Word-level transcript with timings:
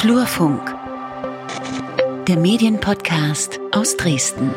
Flurfunk, 0.00 0.74
der 2.26 2.38
Medienpodcast 2.38 3.60
aus 3.72 3.98
Dresden. 3.98 4.50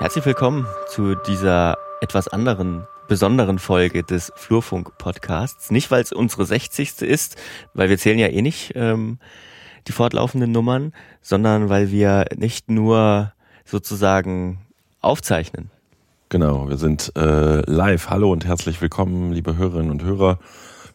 Herzlich 0.00 0.26
willkommen 0.26 0.66
zu 0.88 1.14
dieser 1.14 1.78
etwas 2.00 2.26
anderen, 2.26 2.88
besonderen 3.06 3.60
Folge 3.60 4.02
des 4.02 4.32
Flurfunk-Podcasts. 4.34 5.70
Nicht, 5.70 5.92
weil 5.92 6.02
es 6.02 6.10
unsere 6.10 6.44
60. 6.44 7.02
ist, 7.02 7.36
weil 7.72 7.88
wir 7.88 7.98
zählen 7.98 8.18
ja 8.18 8.26
eh 8.26 8.42
nicht 8.42 8.72
ähm, 8.74 9.20
die 9.86 9.92
fortlaufenden 9.92 10.50
Nummern, 10.50 10.92
sondern 11.20 11.68
weil 11.68 11.92
wir 11.92 12.24
nicht 12.34 12.68
nur 12.68 13.32
sozusagen 13.64 14.58
aufzeichnen. 15.02 15.70
Genau, 16.30 16.68
wir 16.68 16.78
sind 16.78 17.12
äh, 17.16 17.60
live. 17.70 18.10
Hallo 18.10 18.32
und 18.32 18.44
herzlich 18.44 18.82
willkommen, 18.82 19.30
liebe 19.30 19.56
Hörerinnen 19.56 19.92
und 19.92 20.02
Hörer. 20.02 20.40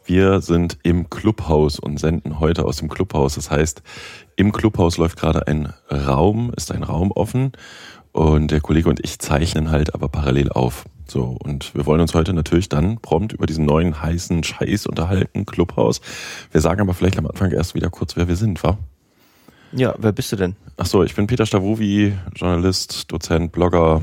Wir 0.08 0.40
sind 0.40 0.78
im 0.84 1.10
Clubhaus 1.10 1.80
und 1.80 2.00
senden 2.00 2.40
heute 2.40 2.64
aus 2.64 2.78
dem 2.78 2.88
Clubhaus. 2.88 3.36
Das 3.36 3.52
heißt, 3.52 3.84
im 4.38 4.54
Clubhaus 4.54 4.98
läuft 4.98 5.20
gerade 5.20 5.48
ein 5.48 5.74
Raum, 5.92 6.54
ist 6.56 6.72
ein 6.72 6.84
Raum 6.84 7.12
offen 7.12 7.52
und 8.14 8.52
der 8.52 8.62
Kollege 8.62 8.90
und 8.90 9.04
ich 9.04 9.20
zeichnen 9.20 9.70
halt 9.70 9.94
aber 9.94 10.08
parallel 10.08 10.50
auf. 10.50 10.86
So, 11.10 11.38
und 11.44 11.76
wir 11.76 11.86
wollen 11.86 12.00
uns 12.00 12.14
heute 12.14 12.32
natürlich 12.32 12.70
dann 12.70 13.00
prompt 13.02 13.34
über 13.34 13.48
diesen 13.48 13.66
neuen 13.66 14.02
heißen 14.02 14.46
Scheiß 14.46 14.88
unterhalten, 14.88 15.46
Clubhaus. 15.46 16.00
Wir 16.54 16.62
sagen 16.62 16.80
aber 16.80 16.94
vielleicht 16.94 17.18
am 17.18 17.28
Anfang 17.28 17.52
erst 17.52 17.76
wieder 17.76 17.90
kurz, 17.90 18.16
wer 18.16 18.30
wir 18.30 18.38
sind, 18.38 18.64
wa? 18.64 18.78
Ja, 19.74 19.94
wer 19.98 20.14
bist 20.14 20.32
du 20.32 20.38
denn? 20.38 20.55
Ach 20.78 20.86
so, 20.86 21.04
ich 21.04 21.16
bin 21.16 21.28
Peter 21.28 21.46
Stavovi, 21.46 22.14
Journalist, 22.34 23.12
Dozent, 23.12 23.52
Blogger. 23.52 24.02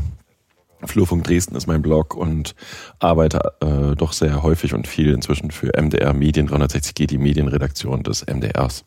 Flurfunk 0.86 1.24
Dresden 1.24 1.56
ist 1.56 1.66
mein 1.66 1.82
Blog 1.82 2.14
und 2.14 2.54
arbeite 2.98 3.54
äh, 3.60 3.96
doch 3.96 4.12
sehr 4.12 4.42
häufig 4.42 4.74
und 4.74 4.86
viel 4.86 5.12
inzwischen 5.12 5.50
für 5.50 5.72
MDR 5.80 6.12
Medien 6.12 6.48
360G, 6.48 7.06
die 7.06 7.18
Medienredaktion 7.18 8.02
des 8.02 8.26
MDRs. 8.26 8.84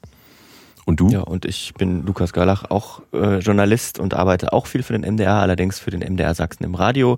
Und 0.87 1.01
du? 1.01 1.09
Ja, 1.09 1.19
und 1.19 1.43
ich 1.43 1.73
bin 1.73 2.05
Lukas 2.05 2.31
Görlach, 2.31 2.71
auch 2.71 3.01
äh, 3.11 3.39
Journalist 3.39 3.99
und 3.99 4.13
arbeite 4.13 4.53
auch 4.53 4.67
viel 4.67 4.83
für 4.83 4.97
den 4.97 5.01
MDR, 5.01 5.33
allerdings 5.33 5.79
für 5.79 5.91
den 5.91 5.99
MDR 5.99 6.33
Sachsen 6.33 6.63
im 6.63 6.75
Radio 6.75 7.17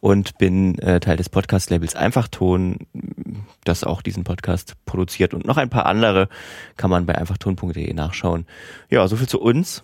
und 0.00 0.36
bin 0.36 0.78
äh, 0.80 1.00
Teil 1.00 1.16
des 1.16 1.30
Podcast-Labels 1.30 1.96
Einfachton, 1.96 2.80
das 3.64 3.84
auch 3.84 4.02
diesen 4.02 4.24
Podcast 4.24 4.74
produziert 4.84 5.32
und 5.32 5.46
noch 5.46 5.56
ein 5.56 5.70
paar 5.70 5.86
andere 5.86 6.28
kann 6.76 6.90
man 6.90 7.06
bei 7.06 7.14
einfachton.de 7.14 7.94
nachschauen. 7.94 8.44
Ja, 8.90 9.08
soviel 9.08 9.28
zu 9.28 9.40
uns. 9.40 9.82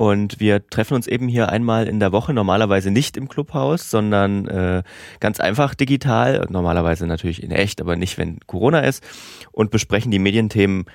Und 0.00 0.40
wir 0.40 0.66
treffen 0.66 0.94
uns 0.94 1.06
eben 1.06 1.28
hier 1.28 1.50
einmal 1.50 1.86
in 1.86 2.00
der 2.00 2.10
Woche, 2.10 2.32
normalerweise 2.32 2.90
nicht 2.90 3.18
im 3.18 3.28
Clubhaus, 3.28 3.90
sondern 3.90 4.46
äh, 4.48 4.82
ganz 5.20 5.40
einfach 5.40 5.74
digital, 5.74 6.46
normalerweise 6.48 7.06
natürlich 7.06 7.42
in 7.42 7.50
echt, 7.50 7.82
aber 7.82 7.96
nicht, 7.96 8.16
wenn 8.16 8.40
Corona 8.46 8.80
ist, 8.80 9.04
und 9.52 9.70
besprechen 9.70 10.10
die 10.10 10.18
Medienthemen 10.18 10.86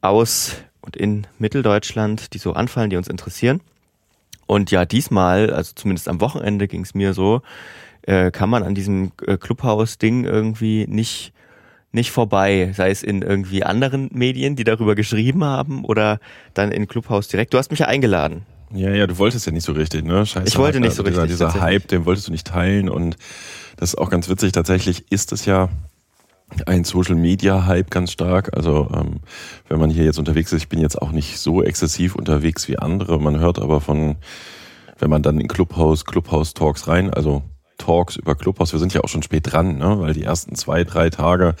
aus 0.00 0.56
und 0.80 0.96
in 0.96 1.28
Mitteldeutschland, 1.38 2.34
die 2.34 2.38
so 2.38 2.54
anfallen, 2.54 2.90
die 2.90 2.96
uns 2.96 3.06
interessieren. 3.06 3.60
Und 4.48 4.72
ja, 4.72 4.84
diesmal, 4.84 5.50
also 5.50 5.74
zumindest 5.76 6.08
am 6.08 6.20
Wochenende 6.20 6.66
ging 6.66 6.82
es 6.82 6.94
mir 6.94 7.14
so, 7.14 7.42
äh, 8.02 8.32
kann 8.32 8.50
man 8.50 8.64
an 8.64 8.74
diesem 8.74 9.12
äh, 9.24 9.36
Clubhaus-Ding 9.36 10.24
irgendwie 10.24 10.84
nicht 10.88 11.32
nicht 11.92 12.10
vorbei, 12.10 12.72
sei 12.74 12.90
es 12.90 13.02
in 13.02 13.22
irgendwie 13.22 13.64
anderen 13.64 14.10
Medien, 14.12 14.56
die 14.56 14.64
darüber 14.64 14.94
geschrieben 14.94 15.44
haben 15.44 15.84
oder 15.84 16.20
dann 16.54 16.70
in 16.70 16.86
Clubhaus 16.86 17.28
direkt. 17.28 17.54
Du 17.54 17.58
hast 17.58 17.70
mich 17.70 17.80
ja 17.80 17.86
eingeladen. 17.86 18.42
Ja, 18.74 18.90
ja, 18.90 19.06
du 19.06 19.16
wolltest 19.16 19.46
ja 19.46 19.52
nicht 19.52 19.64
so 19.64 19.72
richtig, 19.72 20.04
ne? 20.04 20.26
Scheiße. 20.26 20.46
Ich 20.46 20.58
wollte 20.58 20.80
nicht 20.80 20.94
so 20.94 21.02
dieser, 21.02 21.22
richtig. 21.22 21.38
Dieser 21.38 21.60
Hype, 21.60 21.88
den 21.88 22.04
wolltest 22.04 22.28
du 22.28 22.32
nicht 22.32 22.46
teilen 22.46 22.90
und 22.90 23.16
das 23.76 23.90
ist 23.90 23.98
auch 23.98 24.10
ganz 24.10 24.28
witzig. 24.28 24.52
Tatsächlich 24.52 25.10
ist 25.10 25.32
es 25.32 25.46
ja 25.46 25.70
ein 26.66 26.84
Social 26.84 27.14
Media 27.14 27.66
Hype 27.66 27.90
ganz 27.90 28.12
stark. 28.12 28.54
Also 28.54 28.90
ähm, 28.94 29.20
wenn 29.68 29.78
man 29.78 29.90
hier 29.90 30.04
jetzt 30.04 30.18
unterwegs 30.18 30.52
ist, 30.52 30.62
ich 30.62 30.68
bin 30.68 30.80
jetzt 30.80 31.00
auch 31.00 31.12
nicht 31.12 31.38
so 31.38 31.62
exzessiv 31.62 32.14
unterwegs 32.14 32.68
wie 32.68 32.78
andere. 32.78 33.18
Man 33.20 33.38
hört 33.38 33.58
aber 33.58 33.80
von, 33.80 34.16
wenn 34.98 35.10
man 35.10 35.22
dann 35.22 35.40
in 35.40 35.48
Clubhouse, 35.48 36.04
Clubhouse 36.04 36.54
Talks 36.54 36.88
rein, 36.88 37.12
also 37.12 37.42
Talks 37.78 38.16
über 38.16 38.34
Clubhouse, 38.34 38.72
wir 38.72 38.78
sind 38.78 38.92
ja 38.92 39.02
auch 39.02 39.08
schon 39.08 39.22
spät 39.22 39.52
dran, 39.52 39.78
ne? 39.78 39.98
weil 40.00 40.12
die 40.12 40.24
ersten 40.24 40.54
zwei, 40.54 40.84
drei 40.84 41.10
Tage 41.10 41.54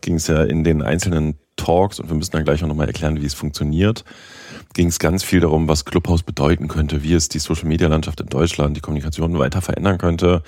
ging 0.00 0.14
es 0.14 0.26
ja 0.26 0.44
in 0.44 0.64
den 0.64 0.82
einzelnen 0.82 1.36
Talks 1.56 2.00
und 2.00 2.08
wir 2.08 2.16
müssen 2.16 2.32
dann 2.32 2.44
gleich 2.44 2.62
auch 2.62 2.68
nochmal 2.68 2.86
erklären, 2.86 3.20
wie 3.20 3.26
es 3.26 3.34
funktioniert. 3.34 4.04
Ging 4.74 4.88
es 4.88 4.98
ganz 4.98 5.24
viel 5.24 5.40
darum, 5.40 5.68
was 5.68 5.84
Clubhouse 5.84 6.22
bedeuten 6.22 6.68
könnte, 6.68 7.02
wie 7.02 7.14
es 7.14 7.28
die 7.28 7.40
Social 7.40 7.66
Media 7.66 7.88
Landschaft 7.88 8.20
in 8.20 8.28
Deutschland, 8.28 8.76
die 8.76 8.80
Kommunikation 8.80 9.38
weiter 9.38 9.60
verändern 9.60 9.98
könnte. 9.98 10.42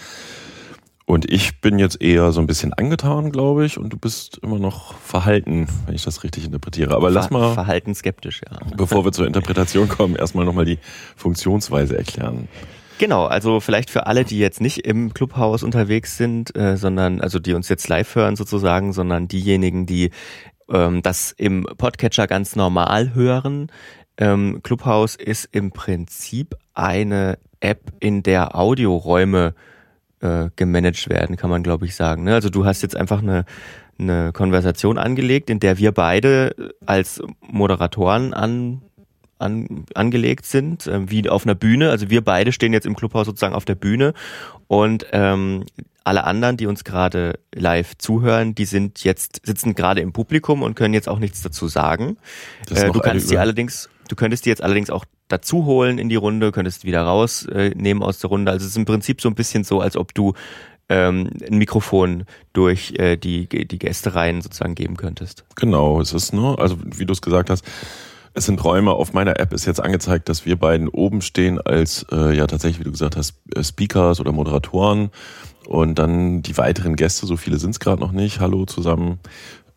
Und 1.11 1.29
ich 1.29 1.61
bin 1.61 1.81
jetzt 1.81 2.01
eher 2.01 2.31
so 2.31 2.41
ein 2.41 2.47
bisschen 2.47 2.73
angetan, 2.73 3.33
glaube 3.33 3.67
ich, 3.67 3.79
und 3.79 3.93
du 3.93 3.97
bist 3.97 4.39
immer 4.45 4.61
noch 4.61 4.97
verhalten, 4.99 5.67
wenn 5.87 5.97
ich 5.97 6.05
das 6.05 6.23
richtig 6.23 6.45
interpretiere. 6.45 6.95
Aber 6.95 7.11
lass 7.11 7.31
mal. 7.31 7.53
Verhalten 7.53 7.97
skeptisch, 7.97 8.43
ja. 8.49 8.59
Bevor 8.77 9.05
wir 9.05 9.11
zur 9.11 9.27
Interpretation 9.27 9.89
kommen, 9.89 10.15
erstmal 10.15 10.45
nochmal 10.45 10.67
die 10.67 10.79
Funktionsweise 11.17 11.99
erklären. 11.99 12.47
Genau, 13.01 13.25
also 13.25 13.61
vielleicht 13.61 13.89
für 13.89 14.07
alle, 14.07 14.27
die 14.27 14.39
jetzt 14.39 14.61
nicht 14.61 14.85
im 14.85 15.15
Clubhaus 15.15 15.63
unterwegs 15.63 16.19
sind, 16.19 16.55
äh, 16.55 16.77
sondern, 16.77 17.23
also 17.23 17.39
die 17.39 17.55
uns 17.55 17.71
jetzt 17.71 17.89
live 17.89 18.15
hören 18.15 18.37
sozusagen, 18.37 18.93
sondern 18.93 19.27
diejenigen, 19.27 19.87
die 19.87 20.11
ähm, 20.69 21.01
das 21.01 21.33
im 21.33 21.67
Podcatcher 21.79 22.27
ganz 22.27 22.57
normal 22.57 23.15
hören. 23.15 23.73
Ähm, 24.19 24.61
Clubhouse 24.63 25.15
ist 25.15 25.49
im 25.51 25.73
Prinzip 25.73 26.57
eine 26.75 27.39
App, 27.61 27.91
in 28.01 28.23
der 28.23 28.55
Audioräume 28.55 29.55
äh, 30.21 30.51
gemanagt 30.57 31.09
werden, 31.09 31.37
kann 31.37 31.49
man 31.49 31.63
glaube 31.63 31.87
ich 31.87 31.97
sagen. 31.97 32.25
Ne? 32.25 32.35
Also 32.35 32.51
du 32.51 32.67
hast 32.67 32.83
jetzt 32.83 32.97
einfach 32.97 33.23
eine, 33.23 33.47
eine 33.99 34.31
Konversation 34.35 34.99
angelegt, 34.99 35.49
in 35.49 35.59
der 35.59 35.79
wir 35.79 35.93
beide 35.93 36.55
als 36.85 37.23
Moderatoren 37.41 38.35
an, 38.35 38.83
an, 39.41 39.85
angelegt 39.95 40.47
sind, 40.47 40.87
äh, 40.87 41.11
wie 41.11 41.29
auf 41.29 41.45
einer 41.45 41.55
Bühne. 41.55 41.91
Also 41.91 42.11
wir 42.11 42.23
beide 42.23 42.53
stehen 42.53 42.73
jetzt 42.73 42.87
im 42.87 42.97
Clubhaus 42.97 43.27
sozusagen 43.27 43.55
auf 43.55 43.65
der 43.65 43.75
Bühne 43.75 44.15
und 44.69 45.07
ähm, 45.13 45.65
alle 46.05 46.25
anderen, 46.25 46.57
die 46.57 46.67
uns 46.67 46.85
gerade 46.85 47.39
live 47.55 47.97
zuhören, 47.99 48.55
die 48.55 48.65
sind 48.65 49.05
jetzt 49.05 49.43
sitzen 49.45 49.75
gerade 49.75 50.01
im 50.01 50.13
Publikum 50.13 50.63
und 50.63 50.75
können 50.75 50.95
jetzt 50.95 51.09
auch 51.09 51.19
nichts 51.19 51.43
dazu 51.43 51.69
sagen. 51.69 52.17
Äh, 52.71 52.91
du 52.91 53.01
kannst 53.01 53.31
die 53.31 53.39
allerdings, 53.39 53.89
du 54.09 54.17
könntest 54.17 54.45
die 54.45 54.49
jetzt 54.49 54.63
allerdings 54.63 54.91
auch 54.91 55.05
dazu 55.29 55.65
holen 55.65 55.99
in 55.99 56.09
die 56.09 56.17
Runde, 56.17 56.53
könntest 56.53 56.85
wieder 56.85 57.03
rausnehmen 57.03 58.03
äh, 58.03 58.05
aus 58.05 58.19
der 58.19 58.31
Runde. 58.31 58.51
Also 58.51 58.65
es 58.65 58.73
ist 58.73 58.77
im 58.77 58.85
Prinzip 58.85 59.21
so 59.21 59.29
ein 59.29 59.35
bisschen 59.35 59.65
so, 59.65 59.81
als 59.81 59.97
ob 59.97 60.15
du 60.15 60.35
ähm, 60.89 61.31
ein 61.49 61.59
Mikrofon 61.59 62.25
durch 62.53 62.95
äh, 62.99 63.17
die, 63.17 63.47
die 63.49 63.79
Gästereien 63.79 64.43
sozusagen 64.43 64.75
geben 64.75 64.97
könntest. 64.97 65.45
Genau, 65.55 66.01
es 66.01 66.13
ist 66.13 66.33
nur, 66.33 66.61
also 66.61 66.77
wie 66.85 67.07
du 67.07 67.13
es 67.13 67.23
gesagt 67.23 67.49
hast, 67.49 67.65
es 68.41 68.47
sind 68.47 68.65
Räume. 68.65 68.93
Auf 68.93 69.13
meiner 69.13 69.39
App 69.39 69.53
ist 69.53 69.67
jetzt 69.67 69.83
angezeigt, 69.83 70.31
dass 70.31 70.47
wir 70.47 70.57
beiden 70.57 70.89
oben 70.89 71.21
stehen 71.21 71.61
als, 71.61 72.07
äh, 72.11 72.35
ja 72.35 72.47
tatsächlich, 72.47 72.81
wie 72.81 72.85
du 72.85 72.91
gesagt 72.91 73.17
hast, 73.17 73.35
äh, 73.55 73.63
Speakers 73.63 74.19
oder 74.19 74.33
Moderatoren. 74.33 75.11
Und 75.67 75.99
dann 75.99 76.41
die 76.41 76.57
weiteren 76.57 76.97
Gäste, 76.97 77.27
so 77.27 77.37
viele 77.37 77.59
sind 77.59 77.73
es 77.73 77.81
gerade 77.81 78.01
noch 78.01 78.13
nicht, 78.13 78.41
hallo 78.41 78.65
zusammen, 78.65 79.21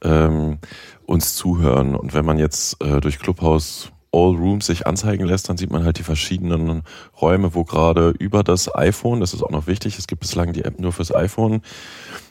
ähm, 0.02 0.60
uns 1.06 1.36
zuhören. 1.36 1.94
Und 1.94 2.14
wenn 2.14 2.26
man 2.26 2.40
jetzt 2.40 2.82
äh, 2.82 3.02
durch 3.02 3.20
Clubhouse 3.20 3.92
All 4.14 4.36
Rooms 4.36 4.68
sich 4.68 4.88
anzeigen 4.88 5.26
lässt, 5.26 5.50
dann 5.50 5.58
sieht 5.58 5.72
man 5.72 5.84
halt 5.84 5.98
die 5.98 6.04
verschiedenen 6.04 6.84
Räume, 7.20 7.54
wo 7.56 7.66
gerade 7.66 8.14
über 8.18 8.44
das 8.44 8.74
iPhone, 8.74 9.20
das 9.20 9.34
ist 9.34 9.44
auch 9.44 9.50
noch 9.50 9.68
wichtig, 9.68 10.00
es 10.00 10.08
gibt 10.08 10.22
bislang 10.22 10.54
die 10.54 10.64
App 10.64 10.80
nur 10.80 10.94
fürs 10.94 11.14
iPhone, 11.14 11.62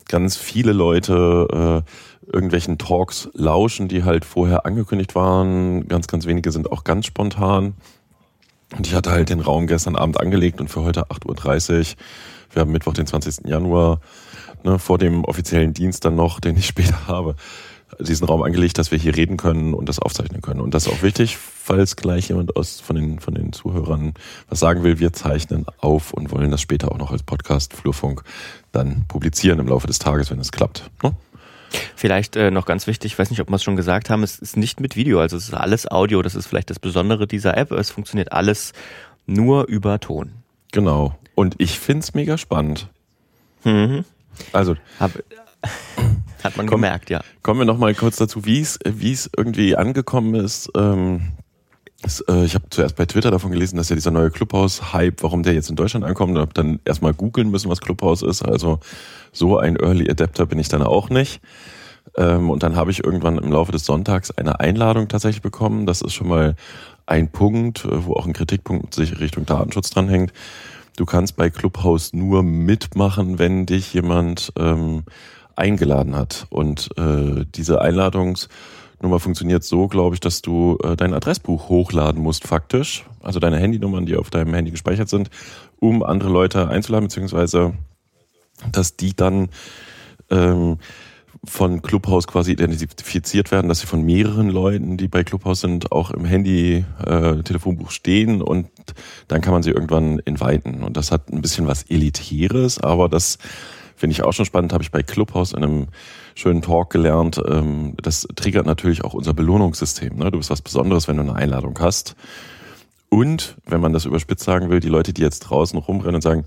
ganz 0.09 0.37
viele 0.37 0.73
Leute 0.73 1.83
äh, 1.85 1.91
irgendwelchen 2.27 2.79
Talks 2.79 3.29
lauschen, 3.35 3.89
die 3.89 4.05
halt 4.05 4.25
vorher 4.25 4.67
angekündigt 4.67 5.15
waren. 5.15 5.89
Ganz, 5.89 6.07
ganz 6.07 6.27
wenige 6.27 6.53
sind 6.53 6.71
auch 6.71 6.85
ganz 6.85 7.07
spontan. 7.07 7.75
Und 8.77 8.87
ich 8.87 8.95
hatte 8.95 9.11
halt 9.11 9.29
den 9.29 9.41
Raum 9.41 9.67
gestern 9.67 9.97
Abend 9.97 10.19
angelegt 10.21 10.61
und 10.61 10.69
für 10.69 10.83
heute 10.83 11.11
8.30 11.11 11.79
Uhr, 11.79 11.97
wir 12.53 12.61
haben 12.61 12.73
Mittwoch, 12.73 12.95
den 12.95 13.07
20. 13.07 13.47
Januar, 13.47 14.01
ne, 14.65 14.79
vor 14.79 14.99
dem 14.99 15.25
offiziellen 15.25 15.75
Dienst 15.75 16.05
dann 16.05 16.15
noch, 16.15 16.41
den 16.41 16.57
ich 16.57 16.67
später 16.69 17.07
habe, 17.07 17.37
diesen 18.01 18.27
Raum 18.27 18.43
angelegt, 18.43 18.79
dass 18.79 18.91
wir 18.91 18.99
hier 18.99 19.15
reden 19.15 19.37
können 19.37 19.75
und 19.75 19.89
das 19.89 19.99
aufzeichnen 19.99 20.41
können. 20.41 20.61
Und 20.61 20.73
das 20.73 20.87
ist 20.87 20.93
auch 20.93 21.03
wichtig, 21.03 21.37
falls 21.37 21.97
gleich 21.97 22.29
jemand 22.29 22.57
aus, 22.57 22.81
von, 22.81 22.97
den, 22.97 23.21
von 23.21 23.35
den 23.35 23.53
Zuhörern 23.53 24.15
was 24.49 24.61
sagen 24.61 24.83
will. 24.83 24.99
Wir 24.99 25.13
zeichnen 25.13 25.67
auf 25.79 26.13
und 26.15 26.31
wollen 26.31 26.51
das 26.51 26.63
später 26.63 26.91
auch 26.91 26.99
noch 26.99 27.11
als 27.11 27.23
Podcast 27.23 27.75
Flurfunk 27.75 28.23
dann 28.73 29.05
publizieren 29.09 29.59
im 29.59 29.69
Laufe 29.69 29.87
des 29.87 29.99
Tages, 29.99 30.31
wenn 30.31 30.41
es 30.41 30.53
klappt. 30.53 30.91
Ne? 31.03 31.15
Vielleicht 31.97 32.37
äh, 32.37 32.51
noch 32.51 32.67
ganz 32.67 32.87
wichtig, 32.87 33.13
ich 33.13 33.19
weiß 33.19 33.31
nicht, 33.31 33.41
ob 33.41 33.49
wir 33.49 33.57
es 33.57 33.63
schon 33.63 33.77
gesagt 33.77 34.11
haben, 34.11 34.23
es 34.23 34.39
ist 34.39 34.57
nicht 34.57 34.81
mit 34.81 34.97
Video, 34.97 35.21
also 35.21 35.37
es 35.37 35.45
ist 35.45 35.55
alles 35.55 35.91
Audio, 35.91 36.23
das 36.23 36.35
ist 36.35 36.47
vielleicht 36.47 36.71
das 36.71 36.79
Besondere 36.79 37.27
dieser 37.27 37.57
App. 37.57 37.71
Es 37.73 37.91
funktioniert 37.91 38.33
alles 38.33 38.73
nur 39.27 39.69
über 39.69 40.01
Ton. 40.01 40.33
Genau. 40.73 41.17
Und 41.35 41.55
ich 41.59 41.79
find's 41.79 42.15
mega 42.15 42.39
spannend. 42.39 42.89
Mhm. 43.65 44.05
Also. 44.53 44.77
Hab, 44.99 45.13
hat 46.43 46.57
man 46.57 46.67
komm, 46.67 46.81
gemerkt, 46.81 47.11
ja. 47.11 47.21
Kommen 47.43 47.61
wir 47.61 47.65
noch 47.65 47.79
mal 47.79 47.95
kurz 47.95 48.17
dazu, 48.17 48.45
wie 48.45 48.61
es 48.61 48.79
wie 48.85 49.13
es 49.13 49.31
irgendwie 49.37 49.77
angekommen 49.77 50.35
ist. 50.35 50.71
Ähm, 50.77 51.21
äh, 51.21 51.43
ich 52.05 52.55
habe 52.55 52.65
zuerst 52.71 52.97
bei 52.97 53.07
Twitter 53.07 53.31
davon 53.31 53.53
gelesen, 53.53 53.77
dass 53.77 53.89
ja 53.89 53.95
dieser 53.95 54.11
neue 54.11 54.31
Clubhouse-Hype, 54.31 55.23
warum 55.23 55.43
der 55.43 55.55
jetzt 55.55 55.71
in 55.71 55.77
Deutschland 55.77 56.05
ankommt, 56.05 56.35
und 56.35 56.41
habe 56.41 56.55
dann 56.55 56.81
erstmal 56.85 57.15
googeln 57.15 57.51
müssen, 57.51 57.71
was 57.71 57.81
Clubhouse 57.81 58.23
ist. 58.23 58.43
Also 58.43 58.81
so 59.33 59.59
ein 59.59 59.77
Early 59.77 60.11
Adapter 60.11 60.47
bin 60.47 60.59
ich 60.59 60.69
dann 60.69 60.83
auch 60.83 61.11
nicht. 61.11 61.41
Ähm, 62.17 62.51
und 62.51 62.63
dann 62.63 62.77
habe 62.77 62.91
ich 62.91 63.05
irgendwann 63.05 63.39
im 63.39 63.53
Laufe 63.53 63.73
des 63.73 63.85
Sonntags 63.85 64.31
eine 64.31 64.61
Einladung 64.61 65.09
tatsächlich 65.09 65.43
bekommen. 65.43 65.87
Das 65.87 66.03
ist 66.03 66.15
schon 66.15 66.29
mal 66.29 66.57
ein 67.07 67.31
Punkt, 67.31 67.85
äh, 67.85 68.05
wo 68.05 68.15
auch 68.15 68.27
ein 68.27 68.33
Kritikpunkt 68.33 68.95
sich 68.95 69.21
Richtung 69.21 69.47
Datenschutz 69.47 69.91
dranhängt. 69.91 70.33
Du 70.97 71.07
kannst 71.07 71.37
bei 71.37 71.49
Clubhouse 71.51 72.13
nur 72.13 72.43
mitmachen, 72.43 73.39
wenn 73.39 73.65
dich 73.65 73.95
jemand 73.95 74.53
ähm, 74.59 75.05
eingeladen 75.57 76.15
hat. 76.15 76.47
Und 76.51 76.91
äh, 76.99 77.47
diese 77.55 77.81
Einladungsnummer 79.03 79.21
funktioniert 79.21 79.65
so, 79.65 79.89
glaube 79.89 80.15
ich, 80.15 80.21
dass 80.21 80.43
du 80.43 80.79
äh, 80.83 80.97
dein 80.97 81.13
Adressbuch 81.13 81.69
hochladen 81.69 82.23
musst, 82.23 82.47
faktisch. 82.47 83.05
Also 83.21 83.41
deine 83.41 83.59
Handynummern, 83.59 84.07
die 84.07 84.17
auf 84.17 84.31
deinem 84.31 84.55
Handy 84.55 84.71
gespeichert 84.71 85.09
sind, 85.09 85.29
um 85.81 86.03
andere 86.03 86.31
Leute 86.31 86.69
einzuladen, 86.69 87.09
beziehungsweise 87.09 87.75
dass 88.71 88.97
die 88.97 89.15
dann 89.15 89.49
ähm, 90.31 90.79
von 91.45 91.83
Clubhouse 91.83 92.29
quasi 92.29 92.53
identifiziert 92.53 93.51
werden, 93.51 93.69
dass 93.69 93.81
sie 93.81 93.89
von 93.89 94.03
mehreren 94.03 94.49
Leuten, 94.49 94.97
die 94.97 95.09
bei 95.09 95.25
Clubhouse 95.25 95.61
sind, 95.61 95.91
auch 95.91 96.13
im 96.13 96.25
Handy-Telefonbuch 96.25 97.89
äh, 97.89 97.93
stehen 97.93 98.41
und 98.41 98.69
dann 99.27 99.41
kann 99.41 99.53
man 99.53 99.65
sie 99.65 99.71
irgendwann 99.71 100.21
inviten. 100.21 100.85
Und 100.85 100.97
das 100.97 101.11
hat 101.11 101.31
ein 101.31 101.43
bisschen 101.43 101.67
was 101.67 101.83
Elitäres, 101.85 102.79
aber 102.79 103.09
das 103.09 103.39
finde 103.97 104.13
ich 104.13 104.23
auch 104.23 104.33
schon 104.33 104.45
spannend, 104.45 104.73
habe 104.73 104.85
ich 104.85 104.93
bei 104.93 105.03
Clubhouse 105.03 105.53
in 105.53 105.65
einem 105.65 105.89
schönen 106.35 106.63
Talk 106.63 106.91
gelernt. 106.91 107.41
Ähm, 107.47 107.95
das 108.03 108.27
triggert 108.35 108.67
natürlich 108.67 109.05
auch 109.05 109.15
unser 109.15 109.35
Belohnungssystem. 109.35 110.17
Ne? 110.17 110.31
Du 110.31 110.39
bist 110.39 110.51
was 110.51 110.63
Besonderes, 110.63 111.09
wenn 111.09 111.17
du 111.17 111.23
eine 111.23 111.35
Einladung 111.35 111.79
hast. 111.81 112.17
Und, 113.09 113.57
wenn 113.67 113.81
man 113.81 113.93
das 113.93 114.05
überspitzt 114.05 114.45
sagen 114.45 114.71
will, 114.71 114.81
die 114.81 114.89
Leute, 114.89 115.13
die 115.13 115.23
jetzt 115.23 115.41
draußen 115.41 115.79
rumrennen 115.79 116.17
und 116.17 116.23
sagen, 116.23 116.45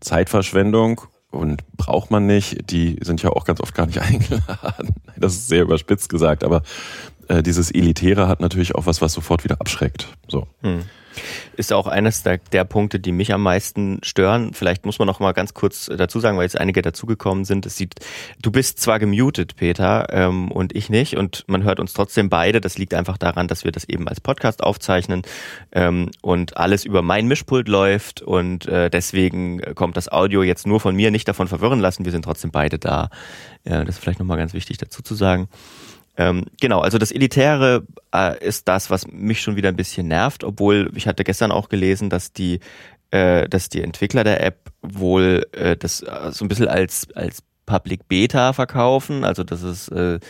Zeitverschwendung 0.00 1.00
und 1.30 1.62
braucht 1.76 2.10
man 2.10 2.26
nicht. 2.26 2.70
Die 2.70 2.98
sind 3.02 3.22
ja 3.22 3.30
auch 3.30 3.44
ganz 3.44 3.60
oft 3.60 3.74
gar 3.74 3.86
nicht 3.86 3.98
eingeladen. 4.00 4.94
Das 5.16 5.34
ist 5.34 5.48
sehr 5.48 5.62
überspitzt 5.62 6.08
gesagt, 6.08 6.44
aber 6.44 6.62
äh, 7.28 7.42
dieses 7.42 7.70
Elitäre 7.70 8.28
hat 8.28 8.40
natürlich 8.40 8.74
auch 8.74 8.86
was, 8.86 9.02
was 9.02 9.12
sofort 9.12 9.44
wieder 9.44 9.60
abschreckt. 9.60 10.08
So. 10.28 10.46
Hm 10.62 10.82
ist 11.56 11.72
auch 11.72 11.86
eines 11.86 12.22
der, 12.22 12.38
der, 12.52 12.64
Punkte, 12.64 12.98
die 12.98 13.12
mich 13.12 13.32
am 13.32 13.42
meisten 13.42 14.00
stören. 14.02 14.54
Vielleicht 14.54 14.86
muss 14.86 14.98
man 14.98 15.06
noch 15.06 15.20
mal 15.20 15.32
ganz 15.32 15.54
kurz 15.54 15.90
dazu 15.96 16.20
sagen, 16.20 16.36
weil 16.36 16.44
jetzt 16.44 16.58
einige 16.58 16.82
dazugekommen 16.82 17.44
sind. 17.44 17.66
Es 17.66 17.76
sieht, 17.76 17.94
du 18.40 18.50
bist 18.50 18.80
zwar 18.80 18.98
gemutet, 18.98 19.56
Peter, 19.56 20.06
ähm, 20.10 20.50
und 20.50 20.74
ich 20.74 20.90
nicht, 20.90 21.16
und 21.16 21.44
man 21.46 21.62
hört 21.62 21.80
uns 21.80 21.92
trotzdem 21.92 22.28
beide. 22.28 22.60
Das 22.60 22.78
liegt 22.78 22.94
einfach 22.94 23.18
daran, 23.18 23.48
dass 23.48 23.64
wir 23.64 23.72
das 23.72 23.84
eben 23.84 24.08
als 24.08 24.20
Podcast 24.20 24.62
aufzeichnen 24.62 25.22
ähm, 25.72 26.10
und 26.22 26.56
alles 26.56 26.84
über 26.84 27.02
mein 27.02 27.26
Mischpult 27.26 27.68
läuft 27.68 28.22
und 28.22 28.66
äh, 28.66 28.90
deswegen 28.90 29.60
kommt 29.74 29.96
das 29.96 30.10
Audio 30.10 30.42
jetzt 30.42 30.66
nur 30.66 30.80
von 30.80 30.94
mir, 30.96 31.10
nicht 31.10 31.28
davon 31.28 31.48
verwirren 31.48 31.80
lassen. 31.80 32.04
Wir 32.04 32.12
sind 32.12 32.24
trotzdem 32.24 32.50
beide 32.50 32.78
da. 32.78 33.10
Ja, 33.64 33.84
das 33.84 33.96
ist 33.96 34.02
vielleicht 34.02 34.18
noch 34.18 34.26
mal 34.26 34.36
ganz 34.36 34.54
wichtig 34.54 34.78
dazu 34.78 35.02
zu 35.02 35.14
sagen. 35.14 35.48
Ähm, 36.16 36.44
genau, 36.60 36.80
also 36.80 36.98
das 36.98 37.10
Elitäre 37.10 37.84
äh, 38.14 38.38
ist 38.44 38.68
das, 38.68 38.90
was 38.90 39.06
mich 39.08 39.42
schon 39.42 39.56
wieder 39.56 39.68
ein 39.68 39.76
bisschen 39.76 40.06
nervt, 40.06 40.44
obwohl 40.44 40.90
ich 40.94 41.08
hatte 41.08 41.24
gestern 41.24 41.50
auch 41.50 41.68
gelesen, 41.68 42.08
dass 42.08 42.32
die, 42.32 42.60
äh, 43.10 43.48
dass 43.48 43.68
die 43.68 43.82
Entwickler 43.82 44.22
der 44.22 44.44
App 44.44 44.70
wohl 44.82 45.46
äh, 45.52 45.76
das 45.76 46.02
äh, 46.02 46.30
so 46.30 46.44
ein 46.44 46.48
bisschen 46.48 46.68
als, 46.68 47.08
als 47.14 47.42
Public 47.66 48.06
Beta 48.06 48.52
verkaufen, 48.52 49.24
also 49.24 49.42
das 49.42 49.62
ist 49.62 49.88
äh, 49.88 50.20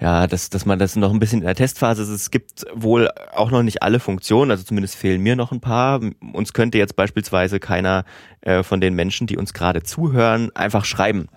ja, 0.00 0.26
dass, 0.26 0.50
dass 0.50 0.66
man 0.66 0.78
das 0.78 0.96
noch 0.96 1.12
ein 1.12 1.20
bisschen 1.20 1.40
in 1.40 1.46
der 1.46 1.54
Testphase 1.54 2.02
ist. 2.02 2.08
Es 2.08 2.30
gibt 2.30 2.66
wohl 2.74 3.08
auch 3.32 3.50
noch 3.50 3.62
nicht 3.62 3.82
alle 3.82 4.00
Funktionen, 4.00 4.50
also 4.50 4.64
zumindest 4.64 4.96
fehlen 4.96 5.22
mir 5.22 5.36
noch 5.36 5.52
ein 5.52 5.60
paar. 5.60 6.00
Uns 6.32 6.52
könnte 6.52 6.78
jetzt 6.78 6.96
beispielsweise 6.96 7.60
keiner 7.60 8.04
äh, 8.40 8.62
von 8.62 8.80
den 8.80 8.94
Menschen, 8.94 9.26
die 9.26 9.36
uns 9.36 9.54
gerade 9.54 9.82
zuhören, 9.82 10.50
einfach 10.54 10.84
schreiben. 10.84 11.28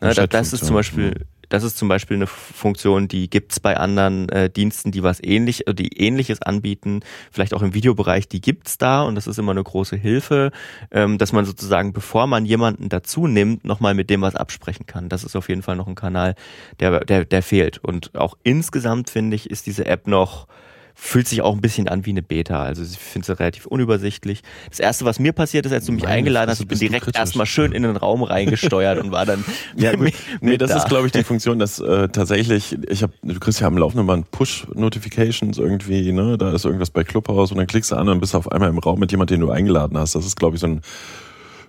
Ne, 0.00 0.14
das 0.14 0.52
ist 0.52 0.64
zum 0.64 0.74
Beispiel 0.74 1.26
das 1.54 1.62
ist 1.62 1.78
zum 1.78 1.88
Beispiel 1.88 2.16
eine 2.16 2.26
Funktion, 2.26 3.06
die 3.06 3.30
gibt's 3.30 3.60
bei 3.60 3.76
anderen 3.76 4.28
äh, 4.28 4.50
Diensten, 4.50 4.90
die 4.90 5.04
was 5.04 5.22
ähnlich, 5.22 5.68
äh, 5.68 5.74
die 5.74 5.96
ähnliches 5.98 6.42
anbieten, 6.42 7.00
vielleicht 7.30 7.54
auch 7.54 7.62
im 7.62 7.74
Videobereich, 7.74 8.28
die 8.28 8.40
gibt's 8.40 8.76
da 8.76 9.02
und 9.02 9.14
das 9.14 9.28
ist 9.28 9.38
immer 9.38 9.52
eine 9.52 9.62
große 9.62 9.94
Hilfe, 9.94 10.50
ähm, 10.90 11.16
dass 11.16 11.32
man 11.32 11.44
sozusagen, 11.44 11.92
bevor 11.92 12.26
man 12.26 12.44
jemanden 12.44 12.88
dazu 12.88 13.28
nimmt, 13.28 13.64
nochmal 13.64 13.94
mit 13.94 14.10
dem 14.10 14.20
was 14.20 14.34
absprechen 14.34 14.86
kann. 14.86 15.08
Das 15.08 15.22
ist 15.22 15.36
auf 15.36 15.48
jeden 15.48 15.62
Fall 15.62 15.76
noch 15.76 15.86
ein 15.86 15.94
Kanal, 15.94 16.34
der, 16.80 17.04
der, 17.04 17.24
der 17.24 17.42
fehlt. 17.42 17.78
Und 17.78 18.16
auch 18.16 18.36
insgesamt 18.42 19.10
finde 19.10 19.36
ich, 19.36 19.48
ist 19.48 19.66
diese 19.66 19.86
App 19.86 20.08
noch 20.08 20.48
fühlt 20.94 21.26
sich 21.26 21.42
auch 21.42 21.54
ein 21.54 21.60
bisschen 21.60 21.88
an 21.88 22.06
wie 22.06 22.10
eine 22.10 22.22
Beta. 22.22 22.62
Also 22.62 22.82
ich 22.82 22.96
finde 22.96 23.30
es 23.30 23.38
relativ 23.40 23.66
unübersichtlich. 23.66 24.42
Das 24.70 24.78
erste, 24.78 25.04
was 25.04 25.18
mir 25.18 25.32
passiert 25.32 25.66
ist, 25.66 25.72
als 25.72 25.86
du 25.86 25.92
mich 25.92 26.04
Meine 26.04 26.14
eingeladen 26.14 26.50
hast, 26.50 26.60
ich 26.60 26.68
bin 26.68 26.78
direkt 26.78 27.16
erstmal 27.16 27.46
schön 27.46 27.72
in 27.72 27.82
den 27.82 27.96
Raum 27.96 28.22
reingesteuert 28.22 29.02
und 29.02 29.10
war 29.10 29.26
dann 29.26 29.44
ja, 29.76 29.96
mit, 29.96 30.14
Nee, 30.40 30.56
das 30.56 30.70
da. 30.70 30.78
ist 30.78 30.88
glaube 30.88 31.06
ich 31.06 31.12
die 31.12 31.24
Funktion, 31.24 31.58
dass 31.58 31.80
äh, 31.80 32.08
tatsächlich 32.08 32.76
ich 32.88 33.02
habe 33.02 33.12
du 33.22 33.38
kriegst 33.40 33.60
ja 33.60 33.66
am 33.66 33.76
laufenden 33.76 34.06
Band 34.06 34.30
Push 34.30 34.66
Notifications 34.74 35.58
irgendwie, 35.58 36.12
ne, 36.12 36.38
da 36.38 36.52
ist 36.52 36.64
irgendwas 36.64 36.90
bei 36.90 37.02
Clubhouse 37.02 37.50
und 37.50 37.58
dann 37.58 37.66
klickst 37.66 37.90
du 37.90 37.96
an 37.96 38.08
und 38.08 38.20
bist 38.20 38.34
auf 38.36 38.50
einmal 38.52 38.70
im 38.70 38.78
Raum 38.78 39.00
mit 39.00 39.10
jemandem, 39.10 39.40
den 39.40 39.46
du 39.46 39.52
eingeladen 39.52 39.98
hast. 39.98 40.14
Das 40.14 40.24
ist 40.24 40.36
glaube 40.36 40.56
ich 40.56 40.60
so 40.60 40.68
ein 40.68 40.80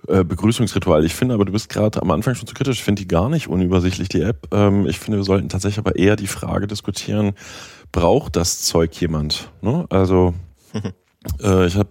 äh, 0.08 0.22
Begrüßungsritual. 0.22 1.04
Ich 1.04 1.14
finde 1.14 1.34
aber, 1.34 1.44
du 1.44 1.52
bist 1.52 1.68
gerade 1.68 2.00
am 2.00 2.10
Anfang 2.12 2.36
schon 2.36 2.46
zu 2.46 2.54
kritisch. 2.54 2.78
Ich 2.78 2.84
finde 2.84 3.02
die 3.02 3.08
gar 3.08 3.28
nicht 3.28 3.48
unübersichtlich, 3.48 4.08
die 4.08 4.20
App. 4.20 4.46
Ähm, 4.52 4.86
ich 4.86 5.00
finde, 5.00 5.18
wir 5.18 5.24
sollten 5.24 5.48
tatsächlich 5.48 5.78
aber 5.78 5.96
eher 5.96 6.14
die 6.14 6.28
Frage 6.28 6.68
diskutieren, 6.68 7.32
braucht 7.92 8.36
das 8.36 8.62
Zeug 8.62 8.98
jemand? 9.00 9.52
Ne? 9.62 9.86
Also 9.90 10.34
äh, 11.42 11.66
ich 11.66 11.76
habe 11.76 11.90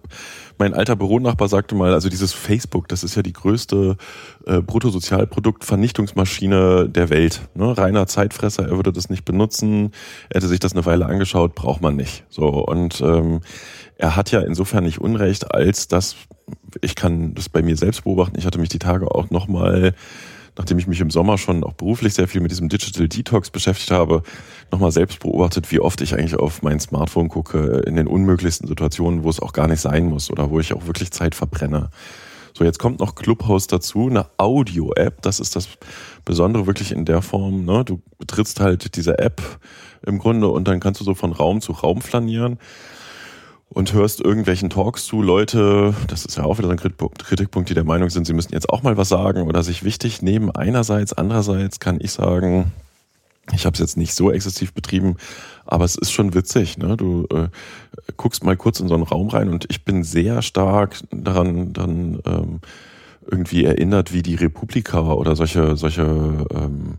mein 0.58 0.74
alter 0.74 0.96
Büronachbar 0.96 1.48
sagte 1.48 1.74
mal, 1.74 1.92
also 1.92 2.08
dieses 2.08 2.32
Facebook, 2.32 2.88
das 2.88 3.04
ist 3.04 3.14
ja 3.14 3.20
die 3.22 3.34
größte 3.34 3.98
äh, 4.46 4.62
Bruttosozialprodukt-Vernichtungsmaschine 4.62 6.88
der 6.88 7.10
Welt. 7.10 7.42
Ne? 7.54 7.76
Reiner 7.76 8.06
Zeitfresser, 8.06 8.66
er 8.66 8.76
würde 8.76 8.90
das 8.92 9.10
nicht 9.10 9.26
benutzen, 9.26 9.90
er 10.30 10.38
hätte 10.38 10.48
sich 10.48 10.60
das 10.60 10.72
eine 10.72 10.86
Weile 10.86 11.04
angeschaut, 11.06 11.54
braucht 11.54 11.82
man 11.82 11.96
nicht. 11.96 12.24
So 12.30 12.48
und 12.48 13.02
ähm, 13.02 13.42
er 13.96 14.16
hat 14.16 14.30
ja 14.30 14.40
insofern 14.40 14.84
nicht 14.84 15.00
Unrecht, 15.00 15.52
als 15.52 15.88
dass 15.88 16.16
ich 16.80 16.94
kann 16.94 17.34
das 17.34 17.48
bei 17.48 17.62
mir 17.62 17.76
selbst 17.76 18.04
beobachten. 18.04 18.38
Ich 18.38 18.46
hatte 18.46 18.58
mich 18.58 18.68
die 18.68 18.78
Tage 18.78 19.14
auch 19.14 19.30
nochmal 19.30 19.94
nachdem 20.56 20.78
ich 20.78 20.86
mich 20.86 21.00
im 21.00 21.10
Sommer 21.10 21.38
schon 21.38 21.64
auch 21.64 21.74
beruflich 21.74 22.14
sehr 22.14 22.28
viel 22.28 22.40
mit 22.40 22.50
diesem 22.50 22.68
Digital 22.68 23.08
Detox 23.08 23.50
beschäftigt 23.50 23.90
habe, 23.90 24.22
nochmal 24.70 24.92
selbst 24.92 25.20
beobachtet, 25.20 25.70
wie 25.70 25.80
oft 25.80 26.00
ich 26.00 26.14
eigentlich 26.14 26.36
auf 26.36 26.62
mein 26.62 26.80
Smartphone 26.80 27.28
gucke, 27.28 27.82
in 27.86 27.96
den 27.96 28.06
unmöglichsten 28.06 28.66
Situationen, 28.66 29.22
wo 29.22 29.30
es 29.30 29.40
auch 29.40 29.52
gar 29.52 29.68
nicht 29.68 29.80
sein 29.80 30.06
muss 30.06 30.30
oder 30.30 30.50
wo 30.50 30.60
ich 30.60 30.72
auch 30.72 30.86
wirklich 30.86 31.10
Zeit 31.10 31.34
verbrenne. 31.34 31.90
So, 32.54 32.64
jetzt 32.64 32.78
kommt 32.78 33.00
noch 33.00 33.14
Clubhouse 33.14 33.66
dazu, 33.66 34.06
eine 34.08 34.26
Audio-App. 34.38 35.20
Das 35.20 35.40
ist 35.40 35.56
das 35.56 35.68
Besondere 36.24 36.66
wirklich 36.66 36.90
in 36.90 37.04
der 37.04 37.20
Form. 37.20 37.66
Ne? 37.66 37.84
Du 37.84 38.00
betrittst 38.18 38.60
halt 38.60 38.96
diese 38.96 39.18
App 39.18 39.42
im 40.06 40.18
Grunde 40.18 40.48
und 40.48 40.66
dann 40.66 40.80
kannst 40.80 41.00
du 41.00 41.04
so 41.04 41.14
von 41.14 41.32
Raum 41.32 41.60
zu 41.60 41.72
Raum 41.72 42.00
flanieren 42.00 42.58
und 43.68 43.92
hörst 43.92 44.20
irgendwelchen 44.20 44.70
Talks 44.70 45.06
zu, 45.06 45.22
Leute, 45.22 45.94
das 46.08 46.24
ist 46.24 46.38
ja 46.38 46.44
auch 46.44 46.58
wieder 46.58 46.68
so 46.68 46.72
ein 46.72 46.78
Kritikpunkt, 47.18 47.68
die 47.68 47.74
der 47.74 47.84
Meinung 47.84 48.10
sind, 48.10 48.26
sie 48.26 48.32
müssen 48.32 48.52
jetzt 48.52 48.70
auch 48.70 48.82
mal 48.82 48.96
was 48.96 49.08
sagen 49.08 49.42
oder 49.42 49.62
sich 49.62 49.84
wichtig 49.84 50.22
nehmen. 50.22 50.50
Einerseits, 50.50 51.12
andererseits 51.12 51.80
kann 51.80 51.98
ich 52.00 52.12
sagen, 52.12 52.72
ich 53.52 53.64
habe 53.64 53.74
es 53.74 53.80
jetzt 53.80 53.96
nicht 53.96 54.14
so 54.14 54.30
exzessiv 54.30 54.72
betrieben, 54.72 55.16
aber 55.64 55.84
es 55.84 55.96
ist 55.96 56.12
schon 56.12 56.34
witzig. 56.34 56.78
Ne? 56.78 56.96
Du 56.96 57.26
äh, 57.32 57.48
guckst 58.16 58.44
mal 58.44 58.56
kurz 58.56 58.80
in 58.80 58.88
so 58.88 58.94
einen 58.94 59.04
Raum 59.04 59.28
rein 59.28 59.48
und 59.48 59.66
ich 59.68 59.84
bin 59.84 60.02
sehr 60.02 60.42
stark 60.42 60.96
daran 61.10 61.72
dann 61.72 62.20
ähm, 62.24 62.60
irgendwie 63.28 63.64
erinnert, 63.64 64.12
wie 64.12 64.22
die 64.22 64.34
Republika 64.36 65.12
oder 65.12 65.36
solche 65.36 65.76
solche 65.76 66.46
ähm, 66.54 66.98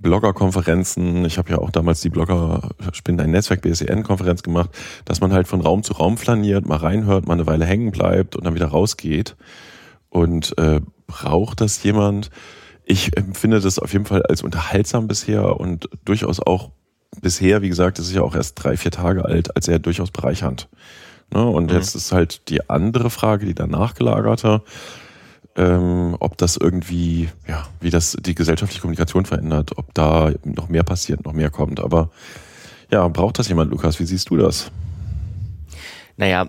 Bloggerkonferenzen, 0.00 1.24
ich 1.24 1.38
habe 1.38 1.50
ja 1.50 1.58
auch 1.58 1.70
damals 1.70 2.00
die 2.00 2.08
Blogger 2.08 2.70
Spinnen 2.92 3.20
ein 3.20 3.30
Netzwerk 3.30 3.62
BSEN-Konferenz 3.62 4.42
gemacht, 4.42 4.70
dass 5.04 5.20
man 5.20 5.32
halt 5.32 5.46
von 5.46 5.60
Raum 5.60 5.82
zu 5.82 5.92
Raum 5.92 6.16
flaniert, 6.16 6.66
mal 6.66 6.76
reinhört, 6.76 7.26
mal 7.26 7.34
eine 7.34 7.46
Weile 7.46 7.66
hängen 7.66 7.90
bleibt 7.90 8.34
und 8.34 8.44
dann 8.44 8.54
wieder 8.54 8.66
rausgeht. 8.66 9.36
Und 10.08 10.56
äh, 10.58 10.80
braucht 11.06 11.60
das 11.60 11.82
jemand? 11.82 12.30
Ich 12.84 13.16
empfinde 13.16 13.60
das 13.60 13.78
auf 13.78 13.92
jeden 13.92 14.06
Fall 14.06 14.22
als 14.22 14.42
unterhaltsam 14.42 15.06
bisher 15.06 15.60
und 15.60 15.88
durchaus 16.04 16.40
auch 16.40 16.70
bisher, 17.20 17.62
wie 17.62 17.68
gesagt, 17.68 17.98
das 17.98 18.06
ist 18.06 18.14
ja 18.14 18.22
auch 18.22 18.34
erst 18.34 18.62
drei, 18.62 18.76
vier 18.76 18.90
Tage 18.90 19.24
alt, 19.24 19.54
als 19.54 19.66
sehr 19.66 19.78
durchaus 19.78 20.10
bereichernd. 20.10 20.68
Ne? 21.32 21.44
Und 21.44 21.70
mhm. 21.70 21.76
jetzt 21.76 21.94
ist 21.94 22.12
halt 22.12 22.48
die 22.48 22.68
andere 22.70 23.10
Frage, 23.10 23.46
die 23.46 23.54
danach 23.54 23.94
gelagerte 23.94 24.62
ähm, 25.60 26.16
ob 26.20 26.38
das 26.38 26.56
irgendwie, 26.56 27.28
ja, 27.46 27.66
wie 27.80 27.90
das 27.90 28.16
die 28.18 28.34
gesellschaftliche 28.34 28.80
Kommunikation 28.80 29.26
verändert, 29.26 29.76
ob 29.76 29.92
da 29.92 30.32
noch 30.44 30.70
mehr 30.70 30.84
passiert, 30.84 31.24
noch 31.24 31.34
mehr 31.34 31.50
kommt. 31.50 31.80
Aber 31.80 32.08
ja, 32.90 33.06
braucht 33.08 33.38
das 33.38 33.48
jemand, 33.48 33.70
Lukas? 33.70 34.00
Wie 34.00 34.06
siehst 34.06 34.30
du 34.30 34.38
das? 34.38 34.70
Naja, 36.16 36.46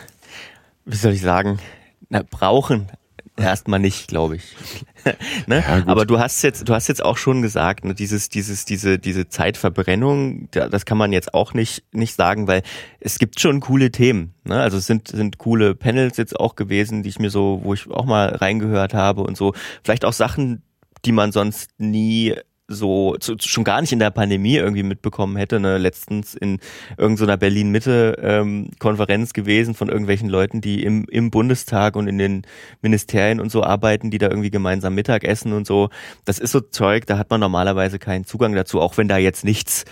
wie 0.84 0.96
soll 0.96 1.12
ich 1.12 1.20
sagen? 1.20 1.60
Na, 2.08 2.22
brauchen 2.28 2.88
erstmal 3.36 3.80
nicht, 3.80 4.08
glaube 4.08 4.36
ich. 4.36 4.56
ne? 5.46 5.64
Ja, 5.66 5.82
Aber 5.86 6.06
du 6.06 6.18
hast 6.18 6.42
jetzt, 6.42 6.68
du 6.68 6.74
hast 6.74 6.88
jetzt 6.88 7.04
auch 7.04 7.16
schon 7.16 7.42
gesagt, 7.42 7.84
ne, 7.84 7.94
dieses, 7.94 8.28
dieses, 8.28 8.64
diese, 8.64 8.98
diese 8.98 9.28
Zeitverbrennung, 9.28 10.48
das 10.50 10.84
kann 10.84 10.98
man 10.98 11.12
jetzt 11.12 11.34
auch 11.34 11.54
nicht, 11.54 11.84
nicht 11.92 12.14
sagen, 12.14 12.46
weil 12.46 12.62
es 13.00 13.18
gibt 13.18 13.40
schon 13.40 13.60
coole 13.60 13.90
Themen. 13.90 14.34
Ne? 14.44 14.60
Also 14.60 14.78
es 14.78 14.86
sind, 14.86 15.08
sind 15.08 15.38
coole 15.38 15.74
Panels 15.74 16.16
jetzt 16.16 16.38
auch 16.38 16.54
gewesen, 16.54 17.02
die 17.02 17.08
ich 17.08 17.18
mir 17.18 17.30
so, 17.30 17.60
wo 17.64 17.74
ich 17.74 17.90
auch 17.90 18.06
mal 18.06 18.28
reingehört 18.28 18.94
habe 18.94 19.22
und 19.22 19.36
so. 19.36 19.54
Vielleicht 19.82 20.04
auch 20.04 20.12
Sachen, 20.12 20.62
die 21.04 21.12
man 21.12 21.32
sonst 21.32 21.70
nie 21.78 22.34
so 22.66 23.16
zu, 23.18 23.36
schon 23.40 23.64
gar 23.64 23.80
nicht 23.80 23.92
in 23.92 23.98
der 23.98 24.10
Pandemie 24.10 24.56
irgendwie 24.56 24.82
mitbekommen 24.82 25.36
hätte. 25.36 25.60
Ne? 25.60 25.78
Letztens 25.78 26.34
in 26.34 26.60
irgendeiner 26.96 27.36
Berlin-Mitte-Konferenz 27.36 29.30
ähm, 29.30 29.32
gewesen 29.34 29.74
von 29.74 29.88
irgendwelchen 29.88 30.28
Leuten, 30.28 30.60
die 30.60 30.82
im, 30.82 31.04
im 31.10 31.30
Bundestag 31.30 31.96
und 31.96 32.08
in 32.08 32.18
den 32.18 32.42
Ministerien 32.80 33.40
und 33.40 33.50
so 33.50 33.62
arbeiten, 33.62 34.10
die 34.10 34.18
da 34.18 34.28
irgendwie 34.28 34.50
gemeinsam 34.50 34.94
Mittag 34.94 35.24
essen 35.24 35.52
und 35.52 35.66
so. 35.66 35.90
Das 36.24 36.38
ist 36.38 36.52
so 36.52 36.60
Zeug, 36.60 37.06
da 37.06 37.18
hat 37.18 37.30
man 37.30 37.40
normalerweise 37.40 37.98
keinen 37.98 38.24
Zugang 38.24 38.54
dazu, 38.54 38.80
auch 38.80 38.96
wenn 38.96 39.08
da 39.08 39.18
jetzt 39.18 39.44
nichts 39.44 39.84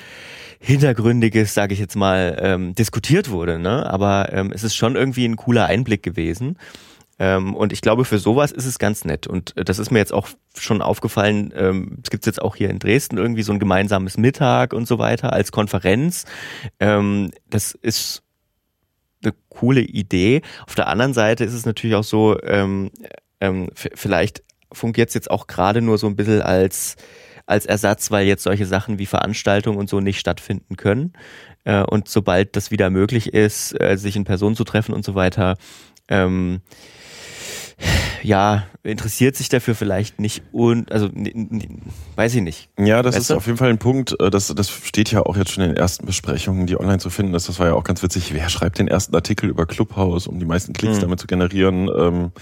Hintergründiges, 0.65 1.55
sage 1.55 1.75
ich 1.75 1.81
jetzt 1.81 1.97
mal, 1.97 2.39
ähm, 2.41 2.75
diskutiert 2.75 3.31
wurde. 3.31 3.59
Ne? 3.59 3.85
Aber 3.91 4.33
ähm, 4.33 4.53
es 4.55 4.63
ist 4.63 4.77
schon 4.77 4.95
irgendwie 4.95 5.25
ein 5.25 5.37
cooler 5.37 5.67
Einblick 5.67 6.03
gewesen. 6.05 6.57
Ähm, 7.23 7.55
und 7.55 7.73
ich 7.73 7.83
glaube, 7.83 8.05
für 8.05 8.19
sowas 8.19 8.51
ist 8.51 8.67
es 8.67 8.81
ganz 8.81 9.05
nett. 9.05 9.29
Und 9.29 9.57
äh, 9.57 9.65
das 9.65 9.79
ist 9.79 9.93
mir 9.93 10.01
jetzt 10.01 10.13
auch 10.13 10.29
schon 10.59 10.83
aufgefallen. 10.83 11.55
Ähm, 11.55 11.99
es 12.03 12.11
gibt 12.11 12.27
jetzt 12.27 12.43
auch 12.43 12.57
hier 12.57 12.69
in 12.69 12.81
Dresden 12.81 13.17
irgendwie 13.17 13.45
so 13.45 13.53
ein 13.53 13.61
gemeinsames 13.61 14.19
Mittag 14.19 14.73
und 14.73 14.89
so 14.89 14.99
weiter 14.99 15.33
als 15.33 15.53
Konferenz. 15.53 16.25
Ähm, 16.81 17.31
das 17.49 17.79
ist 17.81 18.25
eine 19.23 19.35
coole 19.51 19.83
Idee. 19.83 20.43
Auf 20.67 20.75
der 20.75 20.89
anderen 20.89 21.15
Seite 21.15 21.45
ist 21.45 21.53
es 21.53 21.65
natürlich 21.65 21.95
auch 21.95 22.03
so, 22.03 22.43
ähm, 22.43 22.91
ähm, 23.41 23.71
vielleicht 23.75 24.43
fungiert 24.73 25.11
es 25.11 25.15
jetzt 25.15 25.31
auch 25.31 25.47
gerade 25.47 25.81
nur 25.81 25.99
so 25.99 26.09
ein 26.09 26.17
bisschen 26.17 26.43
als 26.43 26.97
als 27.45 27.67
Ersatz, 27.67 28.11
weil 28.11 28.27
jetzt 28.27 28.45
solche 28.45 28.67
Sachen 28.67 28.99
wie 28.99 29.07
Veranstaltungen 29.07 29.79
und 29.79 29.89
so 29.89 30.01
nicht 30.01 30.19
stattfinden 30.19 30.77
können. 30.77 31.13
Äh, 31.63 31.83
und 31.83 32.09
sobald 32.09 32.57
das 32.57 32.73
wieder 32.73 32.91
möglich 32.91 33.33
ist, 33.33 33.81
äh, 33.81 33.97
sich 33.97 34.17
in 34.17 34.25
Person 34.25 34.57
zu 34.57 34.65
treffen 34.65 34.93
und 34.93 35.05
so 35.05 35.15
weiter, 35.15 35.57
ähm, 36.09 36.63
ja, 38.23 38.65
interessiert 38.83 39.37
sich 39.37 39.49
dafür 39.49 39.75
vielleicht 39.75 40.21
nicht 40.21 40.43
und 40.53 40.91
also 40.91 41.09
weiß 42.17 42.35
ich 42.35 42.43
nicht. 42.43 42.69
Ja, 42.79 43.03
das 43.03 43.15
weißt 43.15 43.23
ist 43.23 43.31
du? 43.31 43.37
auf 43.37 43.47
jeden 43.47 43.59
Fall 43.59 43.71
ein 43.71 43.79
Punkt, 43.79 44.19
äh, 44.21 44.31
das, 44.31 44.49
das 44.49 44.71
steht 44.71 45.11
ja 45.13 45.23
auch 45.23 45.37
jetzt 45.37 45.53
schon 45.53 45.65
in 45.65 45.71
den 45.71 45.77
ersten 45.77 46.07
Besprechungen, 46.07 46.67
die 46.67 46.79
online 46.79 46.99
zu 46.99 47.11
finden 47.11 47.35
ist. 47.35 47.49
Das 47.49 47.59
war 47.59 47.69
ja 47.69 47.75
auch 47.75 47.85
ganz 47.85 48.03
witzig. 48.03 48.33
Wer 48.35 48.49
schreibt 48.49 48.79
den 48.79 48.89
ersten 48.89 49.15
Artikel 49.15 49.49
über 49.49 49.67
Clubhouse, 49.67 50.27
um 50.27 50.39
die 50.39 50.47
meisten 50.47 50.73
Klicks 50.73 50.97
mhm. 50.97 51.03
damit 51.03 51.21
zu 51.21 51.27
generieren? 51.27 51.89
Ähm, 51.97 52.33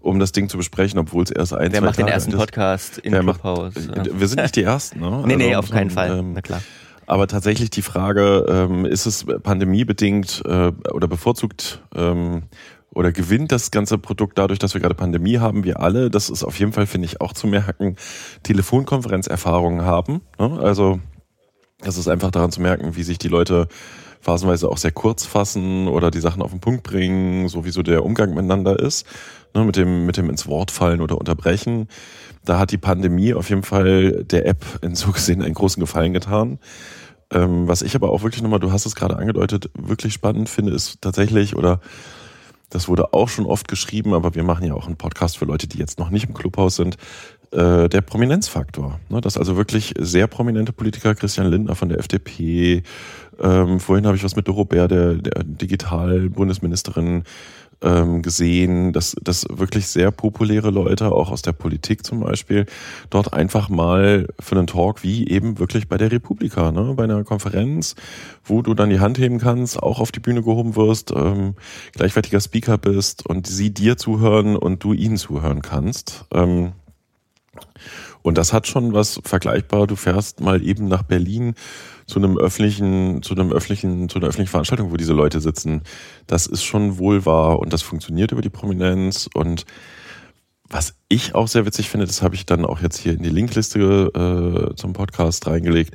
um 0.00 0.18
das 0.18 0.32
Ding 0.32 0.48
zu 0.48 0.56
besprechen, 0.56 0.98
obwohl 0.98 1.22
es 1.22 1.30
erst 1.30 1.54
ein, 1.54 1.72
Wer 1.72 1.80
macht 1.80 1.96
Tage 1.96 2.06
den 2.06 2.12
ersten 2.12 2.32
Podcast 2.32 2.98
in 2.98 3.12
Clubhouse? 3.12 3.74
Macht, 3.74 4.06
ja. 4.06 4.18
Wir 4.18 4.28
sind 4.28 4.42
nicht 4.42 4.56
die 4.56 4.64
Ersten, 4.64 4.98
ne? 4.98 5.22
nee, 5.26 5.36
nee, 5.36 5.54
also, 5.54 5.60
auf 5.60 5.70
keinen 5.70 5.90
Fall, 5.90 6.18
ähm, 6.18 6.32
na 6.34 6.42
klar. 6.42 6.60
Aber 7.06 7.26
tatsächlich 7.26 7.70
die 7.70 7.82
Frage, 7.82 8.46
ähm, 8.48 8.84
ist 8.84 9.06
es 9.06 9.24
pandemiebedingt 9.24 10.42
äh, 10.44 10.72
oder 10.92 11.08
bevorzugt 11.08 11.82
ähm, 11.94 12.44
oder 12.94 13.12
gewinnt 13.12 13.52
das 13.52 13.70
ganze 13.70 13.98
Produkt 13.98 14.38
dadurch, 14.38 14.58
dass 14.58 14.74
wir 14.74 14.80
gerade 14.80 14.94
Pandemie 14.94 15.38
haben, 15.38 15.64
wir 15.64 15.80
alle, 15.80 16.10
das 16.10 16.30
ist 16.30 16.44
auf 16.44 16.58
jeden 16.58 16.72
Fall, 16.72 16.86
finde 16.86 17.06
ich, 17.06 17.20
auch 17.20 17.32
zu 17.32 17.46
merken, 17.46 17.96
Telefonkonferenzerfahrungen 18.42 19.84
haben. 19.84 20.20
Ne? 20.38 20.58
Also 20.60 21.00
das 21.80 21.96
ist 21.96 22.08
einfach 22.08 22.30
daran 22.30 22.52
zu 22.52 22.60
merken, 22.60 22.94
wie 22.96 23.02
sich 23.02 23.18
die 23.18 23.28
Leute 23.28 23.68
phasenweise 24.20 24.68
auch 24.68 24.76
sehr 24.76 24.92
kurz 24.92 25.26
fassen 25.26 25.88
oder 25.88 26.10
die 26.10 26.20
Sachen 26.20 26.42
auf 26.42 26.52
den 26.52 26.60
Punkt 26.60 26.84
bringen, 26.84 27.48
so 27.48 27.64
wie 27.64 27.70
so 27.70 27.82
der 27.82 28.04
Umgang 28.04 28.34
miteinander 28.34 28.78
ist, 28.78 29.04
ne, 29.52 29.64
mit 29.64 29.76
dem, 29.76 30.06
mit 30.06 30.16
dem 30.16 30.30
ins 30.30 30.46
Wort 30.46 30.70
fallen 30.70 31.00
oder 31.00 31.18
unterbrechen. 31.18 31.88
Da 32.44 32.58
hat 32.58 32.70
die 32.70 32.78
Pandemie 32.78 33.34
auf 33.34 33.50
jeden 33.50 33.64
Fall 33.64 34.24
der 34.24 34.46
App 34.46 34.64
in 34.82 34.94
so 34.94 35.10
gesehen 35.10 35.42
einen 35.42 35.54
großen 35.54 35.80
Gefallen 35.80 36.12
getan. 36.12 36.60
Ähm, 37.32 37.66
was 37.66 37.82
ich 37.82 37.96
aber 37.96 38.10
auch 38.10 38.22
wirklich 38.22 38.42
nochmal, 38.42 38.60
du 38.60 38.70
hast 38.70 38.86
es 38.86 38.94
gerade 38.94 39.16
angedeutet, 39.16 39.70
wirklich 39.74 40.12
spannend 40.12 40.48
finde, 40.48 40.72
ist 40.72 41.00
tatsächlich 41.00 41.56
oder 41.56 41.80
das 42.72 42.88
wurde 42.88 43.12
auch 43.12 43.28
schon 43.28 43.46
oft 43.46 43.68
geschrieben, 43.68 44.14
aber 44.14 44.34
wir 44.34 44.42
machen 44.42 44.66
ja 44.66 44.74
auch 44.74 44.86
einen 44.86 44.96
Podcast 44.96 45.38
für 45.38 45.44
Leute, 45.44 45.66
die 45.66 45.78
jetzt 45.78 45.98
noch 45.98 46.10
nicht 46.10 46.28
im 46.28 46.34
Clubhaus 46.34 46.76
sind. 46.76 46.96
Äh, 47.52 47.90
der 47.90 48.00
Prominenzfaktor. 48.00 48.98
Ne? 49.10 49.20
Dass 49.20 49.36
also 49.36 49.58
wirklich 49.58 49.92
sehr 49.98 50.26
prominente 50.26 50.72
Politiker, 50.72 51.14
Christian 51.14 51.48
Lindner 51.48 51.74
von 51.74 51.90
der 51.90 51.98
FDP, 51.98 52.82
ähm, 53.42 53.78
vorhin 53.78 54.06
habe 54.06 54.16
ich 54.16 54.24
was 54.24 54.36
mit 54.36 54.48
Doro 54.48 54.64
Bär, 54.64 54.88
der, 54.88 55.14
der 55.16 55.44
Digital-Bundesministerin, 55.44 57.24
ähm, 57.82 58.22
gesehen, 58.22 58.92
dass, 58.92 59.16
dass 59.22 59.46
wirklich 59.50 59.88
sehr 59.88 60.10
populäre 60.10 60.70
Leute, 60.70 61.12
auch 61.12 61.30
aus 61.30 61.42
der 61.42 61.52
Politik 61.52 62.04
zum 62.04 62.20
Beispiel, 62.20 62.66
dort 63.10 63.32
einfach 63.32 63.68
mal 63.68 64.28
für 64.40 64.56
einen 64.56 64.66
Talk 64.66 65.02
wie 65.02 65.28
eben 65.28 65.58
wirklich 65.58 65.88
bei 65.88 65.96
der 65.96 66.12
Republika, 66.12 66.72
ne, 66.72 66.94
bei 66.96 67.04
einer 67.04 67.24
Konferenz, 67.24 67.94
wo 68.44 68.62
du 68.62 68.74
dann 68.74 68.90
die 68.90 69.00
Hand 69.00 69.18
heben 69.18 69.38
kannst, 69.38 69.82
auch 69.82 70.00
auf 70.00 70.12
die 70.12 70.20
Bühne 70.20 70.42
gehoben 70.42 70.76
wirst, 70.76 71.12
ähm, 71.14 71.54
gleichwertiger 71.92 72.40
Speaker 72.40 72.78
bist 72.78 73.26
und 73.26 73.46
sie 73.46 73.70
dir 73.70 73.96
zuhören 73.96 74.56
und 74.56 74.84
du 74.84 74.92
ihnen 74.92 75.16
zuhören 75.16 75.62
kannst. 75.62 76.24
Ähm, 76.32 76.72
und 78.22 78.38
das 78.38 78.52
hat 78.52 78.66
schon 78.66 78.92
was 78.92 79.20
vergleichbar. 79.24 79.86
Du 79.86 79.96
fährst 79.96 80.40
mal 80.40 80.62
eben 80.62 80.88
nach 80.88 81.02
Berlin 81.02 81.54
zu 82.06 82.18
einem 82.18 82.38
öffentlichen, 82.38 83.22
zu 83.22 83.34
einem 83.34 83.52
öffentlichen, 83.52 84.08
zu 84.08 84.18
einer 84.18 84.28
öffentlichen 84.28 84.50
Veranstaltung, 84.50 84.90
wo 84.90 84.96
diese 84.96 85.12
Leute 85.12 85.40
sitzen. 85.40 85.82
Das 86.26 86.46
ist 86.46 86.62
schon 86.62 86.98
wohl 86.98 87.26
wahr 87.26 87.58
und 87.58 87.72
das 87.72 87.82
funktioniert 87.82 88.32
über 88.32 88.42
die 88.42 88.50
Prominenz 88.50 89.28
und 89.32 89.64
was 90.72 90.94
ich 91.08 91.34
auch 91.34 91.48
sehr 91.48 91.66
witzig 91.66 91.90
finde, 91.90 92.06
das 92.06 92.22
habe 92.22 92.34
ich 92.34 92.46
dann 92.46 92.64
auch 92.64 92.80
jetzt 92.80 92.96
hier 92.96 93.12
in 93.12 93.22
die 93.22 93.28
Linkliste 93.28 94.70
äh, 94.70 94.74
zum 94.74 94.94
Podcast 94.94 95.46
reingelegt. 95.46 95.94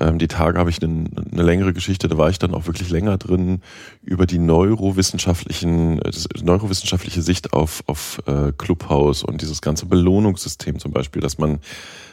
Ähm, 0.00 0.18
die 0.18 0.28
Tage 0.28 0.58
habe 0.58 0.70
ich 0.70 0.82
eine, 0.82 1.04
eine 1.32 1.42
längere 1.42 1.72
Geschichte, 1.72 2.08
da 2.08 2.16
war 2.16 2.30
ich 2.30 2.38
dann 2.38 2.54
auch 2.54 2.66
wirklich 2.66 2.90
länger 2.90 3.18
drin 3.18 3.60
über 4.02 4.26
die 4.26 4.38
neurowissenschaftlichen, 4.38 6.00
neurowissenschaftliche 6.42 7.22
Sicht 7.22 7.52
auf, 7.52 7.84
auf 7.86 8.22
äh, 8.26 8.52
Clubhouse 8.56 9.22
und 9.22 9.42
dieses 9.42 9.60
ganze 9.60 9.86
Belohnungssystem 9.86 10.78
zum 10.78 10.92
Beispiel, 10.92 11.20
dass 11.22 11.38
man 11.38 11.58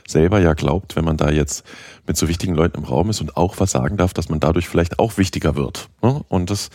selber 0.08 0.40
ja 0.40 0.54
glaubt, 0.54 0.96
wenn 0.96 1.06
man 1.06 1.18
da 1.18 1.32
jetzt 1.32 1.66
mit 2.06 2.18
so 2.18 2.28
wichtigen 2.28 2.56
Leuten 2.56 2.78
im 2.78 2.84
Raum 2.84 3.10
ist 3.10 3.22
und 3.22 3.36
auch 3.38 3.60
was 3.60 3.72
sagen 3.72 3.98
darf, 3.98 4.14
dass 4.14 4.30
man 4.30 4.40
dadurch 4.40 4.68
vielleicht 4.68 5.00
auch 5.00 5.18
wichtiger 5.18 5.56
wird. 5.56 5.90
Ne? 6.02 6.22
Und 6.28 6.50
das 6.50 6.70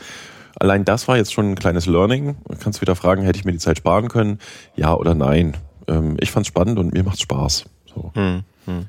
allein 0.58 0.84
das 0.84 1.08
war 1.08 1.16
jetzt 1.16 1.32
schon 1.32 1.52
ein 1.52 1.54
kleines 1.54 1.86
Learning. 1.86 2.36
Du 2.48 2.56
kannst 2.56 2.80
wieder 2.80 2.96
fragen, 2.96 3.22
hätte 3.22 3.38
ich 3.38 3.44
mir 3.44 3.52
die 3.52 3.58
Zeit 3.58 3.78
sparen 3.78 4.08
können? 4.08 4.38
Ja 4.76 4.94
oder 4.94 5.14
nein? 5.14 5.56
Ähm, 5.88 6.16
ich 6.20 6.30
fand's 6.30 6.48
spannend 6.48 6.78
und 6.78 6.92
mir 6.92 7.04
macht's 7.04 7.22
Spaß. 7.22 7.64
So. 7.94 8.12
Hm, 8.14 8.42
hm. 8.66 8.86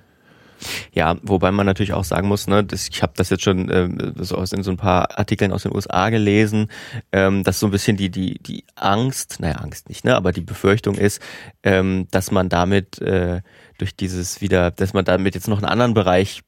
Ja, 0.94 1.18
wobei 1.24 1.52
man 1.52 1.66
natürlich 1.66 1.94
auch 1.94 2.04
sagen 2.04 2.28
muss, 2.28 2.48
ne, 2.48 2.64
das, 2.64 2.88
ich 2.90 3.02
habe 3.02 3.14
das 3.16 3.30
jetzt 3.30 3.44
schon 3.44 3.70
äh, 3.70 3.90
so 4.24 4.36
aus 4.36 4.54
in 4.54 4.64
so 4.64 4.72
ein 4.72 4.78
paar 4.78 5.18
Artikeln 5.18 5.52
aus 5.52 5.64
den 5.64 5.76
USA 5.76 6.10
gelesen, 6.10 6.68
ähm, 7.12 7.44
dass 7.44 7.60
so 7.60 7.68
ein 7.68 7.72
bisschen 7.72 7.98
die 7.98 8.10
die 8.10 8.40
die 8.40 8.64
Angst, 8.76 9.40
naja 9.40 9.56
Angst 9.56 9.90
nicht, 9.90 10.06
ne, 10.06 10.16
aber 10.16 10.32
die 10.32 10.42
Befürchtung 10.42 10.96
ist, 10.96 11.22
ähm, 11.64 12.08
dass 12.12 12.32
man 12.32 12.50
damit 12.50 13.02
äh, 13.02 13.42
durch 13.78 13.96
dieses 13.96 14.42
wieder, 14.42 14.72
dass 14.72 14.94
man 14.94 15.06
damit 15.06 15.36
jetzt 15.36 15.48
noch 15.48 15.58
einen 15.58 15.66
anderen 15.66 15.94
Bereich 15.94 16.44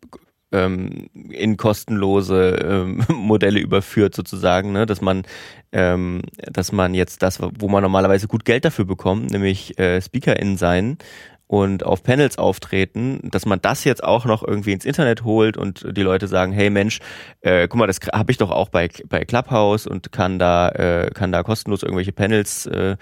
ähm, 0.51 1.09
in 1.29 1.57
kostenlose 1.57 2.55
ähm, 2.63 3.03
Modelle 3.13 3.59
überführt 3.59 4.15
sozusagen, 4.15 4.71
ne? 4.71 4.85
dass 4.85 5.01
man 5.01 5.23
ähm, 5.71 6.21
dass 6.37 6.71
man 6.71 6.93
jetzt 6.93 7.21
das, 7.21 7.39
wo 7.41 7.67
man 7.67 7.83
normalerweise 7.83 8.27
gut 8.27 8.45
Geld 8.45 8.63
dafür 8.63 8.85
bekommt, 8.85 9.31
nämlich 9.31 9.77
äh, 9.77 9.99
SpeakerInnen 10.01 10.57
sein 10.57 10.97
und 11.47 11.85
auf 11.85 12.03
Panels 12.03 12.37
auftreten, 12.37 13.19
dass 13.23 13.45
man 13.45 13.61
das 13.61 13.83
jetzt 13.83 14.03
auch 14.03 14.25
noch 14.25 14.43
irgendwie 14.45 14.71
ins 14.71 14.85
Internet 14.85 15.23
holt 15.23 15.57
und 15.57 15.85
die 15.95 16.01
Leute 16.01 16.27
sagen, 16.27 16.51
hey 16.51 16.69
Mensch, 16.69 16.99
äh, 17.41 17.67
guck 17.67 17.79
mal, 17.79 17.87
das 17.87 17.99
habe 18.13 18.31
ich 18.31 18.37
doch 18.37 18.51
auch 18.51 18.69
bei 18.69 18.89
bei 19.07 19.25
Clubhouse 19.25 19.85
und 19.85 20.11
kann 20.11 20.39
da 20.39 20.69
äh, 20.69 21.11
kann 21.11 21.31
da 21.31 21.43
kostenlos 21.43 21.83
irgendwelche 21.83 22.11
Panels 22.11 22.65
äh, 22.65 22.95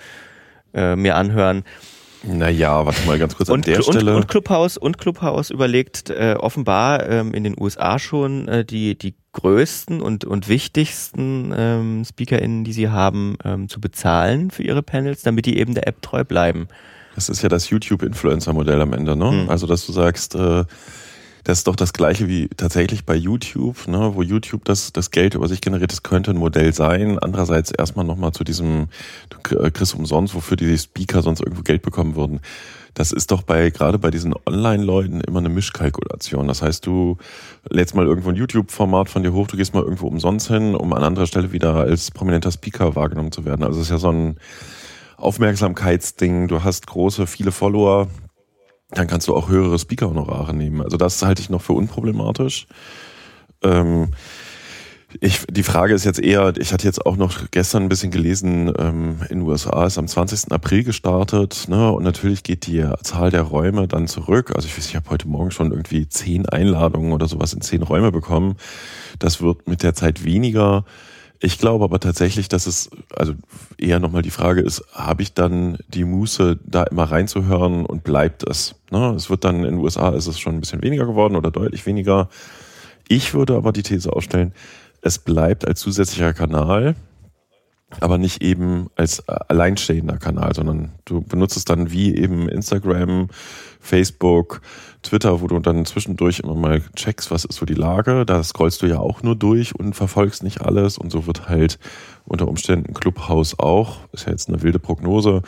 äh, 0.73 0.95
mir 0.95 1.15
anhören. 1.15 1.63
Naja, 2.25 2.85
warte 2.85 3.05
mal 3.05 3.19
ganz 3.19 3.35
kurz 3.35 3.49
an 3.49 3.55
und, 3.55 3.67
der 3.67 3.77
und, 3.77 3.83
Stelle. 3.83 4.15
Und 4.15 4.29
Clubhouse, 4.29 4.77
und 4.77 4.97
Clubhouse 4.97 5.49
überlegt 5.49 6.09
äh, 6.09 6.35
offenbar 6.39 7.07
ähm, 7.09 7.33
in 7.33 7.43
den 7.43 7.55
USA 7.59 7.99
schon 7.99 8.47
äh, 8.47 8.63
die, 8.63 8.97
die 8.97 9.15
größten 9.33 10.01
und, 10.01 10.23
und 10.23 10.47
wichtigsten 10.47 11.53
ähm, 11.55 12.05
SpeakerInnen, 12.05 12.63
die 12.63 12.71
sie 12.71 12.87
haben, 12.87 13.37
ähm, 13.43 13.67
zu 13.67 13.81
bezahlen 13.81 14.51
für 14.51 14.63
ihre 14.63 14.83
Panels, 14.83 15.23
damit 15.23 15.45
die 15.45 15.57
eben 15.57 15.73
der 15.73 15.85
App 15.87 16.01
treu 16.01 16.23
bleiben. 16.23 16.69
Das 17.15 17.29
ist 17.29 17.41
ja 17.41 17.49
das 17.49 17.69
YouTube-Influencer-Modell 17.69 18.81
am 18.81 18.93
Ende, 18.93 19.15
ne? 19.15 19.29
Hm. 19.29 19.49
Also, 19.49 19.67
dass 19.67 19.85
du 19.85 19.91
sagst, 19.91 20.35
äh, 20.35 20.65
das 21.43 21.59
ist 21.59 21.67
doch 21.67 21.75
das 21.75 21.91
gleiche 21.91 22.27
wie 22.29 22.47
tatsächlich 22.47 23.05
bei 23.05 23.15
YouTube, 23.15 23.87
ne, 23.87 24.11
wo 24.15 24.21
YouTube 24.21 24.63
das, 24.63 24.93
das 24.93 25.11
Geld 25.11 25.35
über 25.35 25.49
sich 25.49 25.59
generiert, 25.59 25.91
das 25.91 26.03
könnte 26.03 26.31
ein 26.31 26.37
Modell 26.37 26.73
sein. 26.73 27.19
Andererseits 27.19 27.71
erstmal 27.71 28.05
nochmal 28.05 28.31
zu 28.31 28.45
diesem, 28.45 28.87
du 29.29 29.57
äh, 29.57 29.69
kriegst 29.69 29.93
umsonst, 29.93 30.35
wofür 30.35 30.55
die 30.55 30.77
Speaker 30.77 31.21
sonst 31.21 31.41
irgendwo 31.41 31.63
Geld 31.63 31.81
bekommen 31.81 32.15
würden. 32.15 32.39
Das 32.93 33.11
ist 33.11 33.31
doch 33.31 33.41
bei, 33.41 33.71
gerade 33.71 33.97
bei 33.97 34.11
diesen 34.11 34.33
Online-Leuten 34.45 35.19
immer 35.21 35.39
eine 35.39 35.49
Mischkalkulation. 35.49 36.47
Das 36.47 36.61
heißt, 36.61 36.85
du 36.85 37.17
lädst 37.69 37.95
mal 37.95 38.05
irgendwo 38.05 38.29
ein 38.29 38.35
YouTube-Format 38.35 39.09
von 39.09 39.23
dir 39.23 39.33
hoch, 39.33 39.47
du 39.47 39.57
gehst 39.57 39.73
mal 39.73 39.83
irgendwo 39.83 40.07
umsonst 40.07 40.47
hin, 40.47 40.75
um 40.75 40.93
an 40.93 41.03
anderer 41.03 41.25
Stelle 41.27 41.51
wieder 41.51 41.75
als 41.75 42.11
prominenter 42.11 42.51
Speaker 42.51 42.95
wahrgenommen 42.95 43.31
zu 43.31 43.43
werden. 43.45 43.63
Also 43.63 43.79
es 43.79 43.87
ist 43.87 43.91
ja 43.91 43.97
so 43.97 44.11
ein 44.11 44.37
Aufmerksamkeitsding. 45.23 46.47
Du 46.47 46.63
hast 46.63 46.87
große, 46.87 47.27
viele 47.27 47.51
Follower, 47.51 48.07
dann 48.91 49.07
kannst 49.07 49.27
du 49.27 49.35
auch 49.35 49.49
höhere 49.49 49.79
Speaker-Honorare 49.79 50.53
nehmen. 50.53 50.81
Also 50.81 50.97
das 50.97 51.21
halte 51.23 51.41
ich 51.41 51.49
noch 51.49 51.61
für 51.61 51.73
unproblematisch. 51.73 52.67
Ähm, 53.63 54.11
Ich, 55.21 55.45
die 55.45 55.61
Frage 55.63 55.93
ist 55.93 56.05
jetzt 56.05 56.19
eher, 56.19 56.53
ich 56.57 56.73
hatte 56.73 56.87
jetzt 56.87 57.05
auch 57.05 57.17
noch 57.17 57.51
gestern 57.51 57.83
ein 57.83 57.89
bisschen 57.89 58.09
gelesen, 58.09 58.73
ähm, 58.79 59.17
in 59.29 59.39
den 59.39 59.47
USA 59.47 59.85
ist 59.85 59.99
am 59.99 60.07
20. 60.07 60.51
April 60.51 60.83
gestartet, 60.83 61.65
ne? 61.67 61.91
Und 61.91 62.03
natürlich 62.03 62.41
geht 62.41 62.65
die 62.65 62.83
Zahl 63.03 63.29
der 63.29 63.43
Räume 63.43 63.87
dann 63.87 64.07
zurück. 64.07 64.53
Also 64.55 64.67
ich 64.67 64.75
weiß, 64.75 64.87
ich 64.87 64.95
habe 64.95 65.11
heute 65.11 65.27
Morgen 65.27 65.51
schon 65.51 65.71
irgendwie 65.71 66.09
zehn 66.09 66.47
Einladungen 66.49 67.11
oder 67.13 67.27
sowas 67.27 67.53
in 67.53 67.61
zehn 67.61 67.83
Räume 67.83 68.11
bekommen. 68.11 68.55
Das 69.19 69.39
wird 69.39 69.67
mit 69.67 69.83
der 69.83 69.93
Zeit 69.93 70.23
weniger. 70.23 70.83
Ich 71.45 71.59
glaube 71.59 71.83
aber 71.83 71.99
tatsächlich, 71.99 72.47
dass 72.47 72.67
es, 72.67 72.89
also 73.13 73.33
eher 73.77 73.99
nochmal 73.99 74.21
die 74.21 74.29
Frage 74.29 74.61
ist, 74.61 74.81
habe 74.93 75.23
ich 75.23 75.33
dann 75.33 75.77
die 75.89 76.05
Muße, 76.05 76.57
da 76.63 76.83
immer 76.83 77.03
reinzuhören 77.03 77.85
und 77.85 78.05
bleibt 78.05 78.47
es? 78.47 78.75
Ne? 78.91 79.13
Es 79.13 79.29
wird 79.29 79.43
dann 79.43 79.57
in 79.57 79.63
den 79.63 79.77
USA 79.79 80.11
ist 80.11 80.27
es 80.27 80.39
schon 80.39 80.55
ein 80.55 80.61
bisschen 80.61 80.81
weniger 80.81 81.05
geworden 81.05 81.35
oder 81.35 81.51
deutlich 81.51 81.85
weniger. 81.85 82.29
Ich 83.09 83.33
würde 83.33 83.57
aber 83.57 83.73
die 83.73 83.83
These 83.83 84.13
aufstellen, 84.13 84.53
es 85.01 85.19
bleibt 85.19 85.67
als 85.67 85.81
zusätzlicher 85.81 86.33
Kanal, 86.33 86.95
aber 87.99 88.17
nicht 88.17 88.41
eben 88.41 88.87
als 88.95 89.27
alleinstehender 89.27 90.17
Kanal, 90.17 90.53
sondern 90.53 90.91
du 91.05 91.21
benutzt 91.21 91.57
es 91.57 91.65
dann 91.65 91.91
wie 91.91 92.15
eben 92.15 92.49
Instagram, 92.49 93.29
Facebook, 93.79 94.61
Twitter, 95.01 95.41
wo 95.41 95.47
du 95.47 95.59
dann 95.59 95.85
zwischendurch 95.85 96.39
immer 96.39 96.55
mal 96.55 96.81
checkst, 96.95 97.29
was 97.29 97.45
ist 97.45 97.57
so 97.57 97.65
die 97.65 97.73
Lage. 97.73 98.25
Da 98.25 98.41
scrollst 98.43 98.81
du 98.81 98.87
ja 98.87 98.99
auch 98.99 99.21
nur 99.21 99.35
durch 99.35 99.75
und 99.75 99.93
verfolgst 99.93 100.43
nicht 100.43 100.61
alles. 100.61 100.97
Und 100.97 101.11
so 101.11 101.27
wird 101.27 101.49
halt 101.49 101.77
unter 102.25 102.47
Umständen 102.47 102.93
Clubhouse 102.93 103.59
auch, 103.59 103.97
ist 104.13 104.25
ja 104.25 104.31
jetzt 104.31 104.47
eine 104.47 104.61
wilde 104.61 104.79
Prognose, 104.79 105.41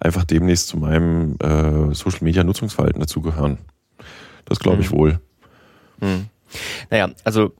einfach 0.00 0.24
demnächst 0.24 0.68
zu 0.68 0.76
meinem 0.76 1.36
äh, 1.40 1.94
Social 1.94 2.22
Media 2.22 2.44
Nutzungsverhalten 2.44 3.00
dazugehören. 3.00 3.58
Das 4.44 4.58
glaube 4.58 4.82
ich 4.82 4.90
mhm. 4.90 4.96
wohl. 4.96 5.20
Mhm. 6.00 6.26
Naja, 6.90 7.10
also 7.24 7.52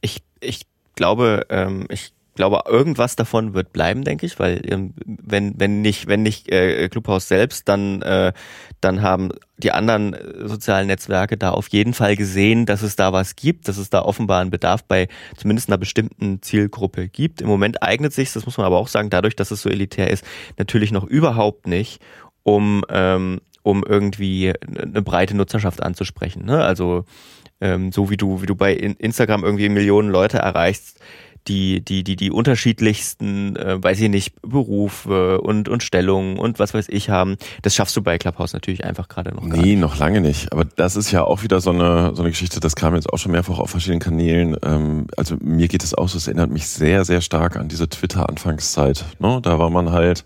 ich, 0.00 0.22
ich 0.40 0.66
glaube, 0.94 1.46
ähm, 1.50 1.86
ich 1.90 2.12
glaube, 2.38 2.62
irgendwas 2.66 3.16
davon 3.16 3.52
wird 3.52 3.72
bleiben, 3.72 4.04
denke 4.04 4.24
ich, 4.24 4.38
weil 4.38 4.62
ähm, 4.64 4.94
wenn 5.04 5.58
wenn 5.58 5.82
nicht 5.82 6.06
wenn 6.06 6.22
nicht 6.22 6.50
äh, 6.50 6.88
Clubhouse 6.88 7.28
selbst, 7.28 7.68
dann 7.68 8.00
äh, 8.00 8.32
dann 8.80 9.02
haben 9.02 9.30
die 9.58 9.72
anderen 9.72 10.14
äh, 10.14 10.48
sozialen 10.48 10.86
Netzwerke 10.86 11.36
da 11.36 11.50
auf 11.50 11.68
jeden 11.68 11.94
Fall 11.94 12.16
gesehen, 12.16 12.64
dass 12.64 12.82
es 12.82 12.96
da 12.96 13.12
was 13.12 13.36
gibt, 13.36 13.68
dass 13.68 13.76
es 13.76 13.90
da 13.90 14.02
offenbar 14.02 14.40
einen 14.40 14.50
Bedarf 14.50 14.84
bei 14.84 15.08
zumindest 15.36 15.68
einer 15.68 15.78
bestimmten 15.78 16.40
Zielgruppe 16.40 17.08
gibt. 17.08 17.42
Im 17.42 17.48
Moment 17.48 17.82
eignet 17.82 18.12
sich, 18.12 18.32
das 18.32 18.46
muss 18.46 18.56
man 18.56 18.66
aber 18.66 18.78
auch 18.78 18.88
sagen, 18.88 19.10
dadurch, 19.10 19.36
dass 19.36 19.50
es 19.50 19.60
so 19.60 19.68
elitär 19.68 20.08
ist, 20.08 20.24
natürlich 20.56 20.92
noch 20.92 21.04
überhaupt 21.04 21.66
nicht, 21.66 22.00
um 22.44 22.84
ähm, 22.88 23.40
um 23.64 23.84
irgendwie 23.84 24.54
eine 24.64 25.02
breite 25.02 25.36
Nutzerschaft 25.36 25.82
anzusprechen. 25.82 26.46
Ne? 26.46 26.64
Also 26.64 27.04
ähm, 27.60 27.90
so 27.90 28.10
wie 28.10 28.16
du 28.16 28.40
wie 28.40 28.46
du 28.46 28.54
bei 28.54 28.72
Instagram 28.74 29.44
irgendwie 29.44 29.68
Millionen 29.68 30.08
Leute 30.08 30.38
erreichst, 30.38 31.00
die, 31.48 31.80
die, 31.80 32.04
die, 32.04 32.16
die 32.16 32.30
unterschiedlichsten, 32.30 33.56
äh, 33.56 33.82
weiß 33.82 34.00
ich 34.00 34.08
nicht, 34.08 34.34
Berufe 34.42 35.40
und, 35.40 35.68
und 35.68 35.82
Stellungen 35.82 36.38
und 36.38 36.58
was 36.58 36.74
weiß 36.74 36.86
ich 36.88 37.10
haben. 37.10 37.36
Das 37.62 37.74
schaffst 37.74 37.96
du 37.96 38.02
bei 38.02 38.18
Clubhouse 38.18 38.52
natürlich 38.52 38.84
einfach 38.84 39.08
gerade 39.08 39.34
noch. 39.34 39.42
Nee, 39.42 39.76
noch 39.76 39.98
lange 39.98 40.20
nicht. 40.20 40.52
Aber 40.52 40.64
das 40.64 40.96
ist 40.96 41.10
ja 41.10 41.24
auch 41.24 41.42
wieder 41.42 41.60
so 41.60 41.70
eine, 41.70 42.14
so 42.14 42.22
eine 42.22 42.30
Geschichte, 42.30 42.60
das 42.60 42.76
kam 42.76 42.94
jetzt 42.94 43.12
auch 43.12 43.18
schon 43.18 43.32
mehrfach 43.32 43.58
auf 43.58 43.70
verschiedenen 43.70 44.00
Kanälen. 44.00 44.56
Ähm, 44.62 45.06
also 45.16 45.36
mir 45.40 45.68
geht 45.68 45.82
es 45.82 45.94
auch 45.94 46.08
so, 46.08 46.18
es 46.18 46.26
erinnert 46.26 46.50
mich 46.50 46.68
sehr, 46.68 47.04
sehr 47.04 47.20
stark 47.20 47.56
an 47.56 47.68
diese 47.68 47.88
Twitter-Anfangszeit. 47.88 49.04
Ne? 49.18 49.40
Da 49.42 49.58
war 49.58 49.70
man 49.70 49.90
halt 49.90 50.24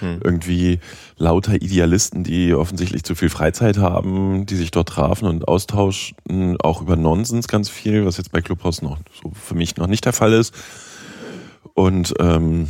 hm. 0.00 0.20
irgendwie 0.22 0.80
lauter 1.20 1.54
Idealisten, 1.54 2.24
die 2.24 2.54
offensichtlich 2.54 3.04
zu 3.04 3.14
viel 3.14 3.28
Freizeit 3.28 3.76
haben, 3.76 4.46
die 4.46 4.56
sich 4.56 4.70
dort 4.70 4.88
trafen 4.88 5.28
und 5.28 5.46
austauschen, 5.46 6.56
auch 6.60 6.80
über 6.80 6.96
Nonsens 6.96 7.46
ganz 7.46 7.68
viel, 7.68 8.06
was 8.06 8.16
jetzt 8.16 8.32
bei 8.32 8.40
Clubhouse 8.40 8.82
noch 8.82 8.98
so 9.22 9.30
für 9.34 9.54
mich 9.54 9.76
noch 9.76 9.86
nicht 9.86 10.06
der 10.06 10.14
Fall 10.14 10.32
ist. 10.32 10.54
Und 11.74 12.14
ähm, 12.18 12.68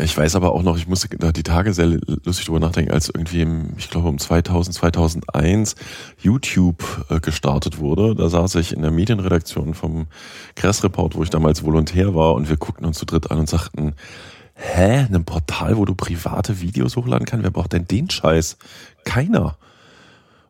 ich 0.00 0.16
weiß 0.16 0.36
aber 0.36 0.52
auch 0.52 0.62
noch, 0.62 0.76
ich 0.76 0.88
musste 0.88 1.08
da 1.18 1.32
die 1.32 1.42
Tage 1.42 1.72
sehr 1.72 1.86
lustig 1.86 2.46
drüber 2.46 2.60
nachdenken, 2.60 2.92
als 2.92 3.08
irgendwie, 3.08 3.42
im, 3.42 3.74
ich 3.76 3.90
glaube 3.90 4.08
um 4.08 4.18
2000, 4.18 4.74
2001 4.74 5.74
YouTube 6.18 7.06
äh, 7.10 7.20
gestartet 7.20 7.78
wurde. 7.78 8.14
Da 8.14 8.28
saß 8.28 8.56
ich 8.56 8.72
in 8.72 8.82
der 8.82 8.90
Medienredaktion 8.92 9.74
vom 9.74 10.06
Kress 10.54 10.82
Report, 10.84 11.16
wo 11.16 11.22
ich 11.22 11.30
damals 11.30 11.64
Volontär 11.64 12.14
war 12.14 12.34
und 12.34 12.48
wir 12.48 12.56
guckten 12.56 12.86
uns 12.86 12.98
zu 12.98 13.04
dritt 13.04 13.30
an 13.30 13.38
und 13.38 13.48
sagten, 13.48 13.94
hä, 14.58 15.06
ein 15.10 15.24
Portal, 15.24 15.76
wo 15.76 15.84
du 15.84 15.94
private 15.94 16.60
Videos 16.60 16.96
hochladen 16.96 17.26
kannst? 17.26 17.44
Wer 17.44 17.50
braucht 17.50 17.72
denn 17.72 17.86
den 17.86 18.10
Scheiß? 18.10 18.58
Keiner. 19.04 19.56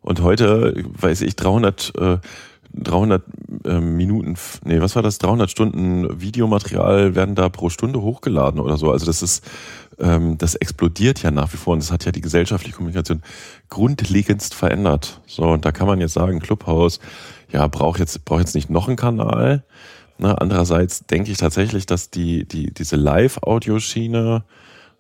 Und 0.01 0.23
heute, 0.23 0.75
weiß 0.99 1.21
ich, 1.21 1.37
300, 1.37 1.93
äh, 1.99 2.19
300 2.73 3.23
äh, 3.65 3.81
Minuten, 3.81 4.37
nee, 4.65 4.81
was 4.81 4.97
war 4.97 5.03
das? 5.03 5.19
300 5.19 5.51
Stunden 5.51 6.21
Videomaterial 6.21 7.15
werden 7.15 7.35
da 7.35 7.49
pro 7.49 7.69
Stunde 7.69 8.01
hochgeladen 8.01 8.61
oder 8.61 8.79
so. 8.79 8.91
Also 8.91 9.05
das 9.05 9.23
ist, 9.23 9.45
ähm, 9.99 10.39
das 10.39 10.55
explodiert 10.55 11.23
ja 11.23 11.31
nach 11.31 11.53
wie 11.53 11.59
vor 11.59 11.75
und 11.75 11.83
das 11.83 11.93
hat 11.93 12.05
ja 12.05 12.13
die 12.13 12.21
gesellschaftliche 12.21 12.77
Kommunikation 12.77 13.23
grundlegendst 13.69 14.55
verändert. 14.55 15.21
So, 15.27 15.43
und 15.43 15.65
da 15.65 15.73
kann 15.73 15.87
man 15.87 16.01
jetzt 16.01 16.15
sagen, 16.15 16.41
Clubhouse, 16.41 17.01
ja, 17.51 17.67
braucht 17.67 17.99
jetzt, 17.99 18.25
braucht 18.25 18.41
jetzt 18.41 18.55
nicht 18.55 18.71
noch 18.71 18.89
einen 18.89 18.97
Kanal, 18.97 19.65
Ne, 20.19 20.41
andererseits 20.41 21.07
denke 21.07 21.31
ich 21.31 21.39
tatsächlich, 21.39 21.87
dass 21.87 22.11
die, 22.11 22.45
die, 22.45 22.75
diese 22.75 22.97
Live-Audioschiene 22.97 24.43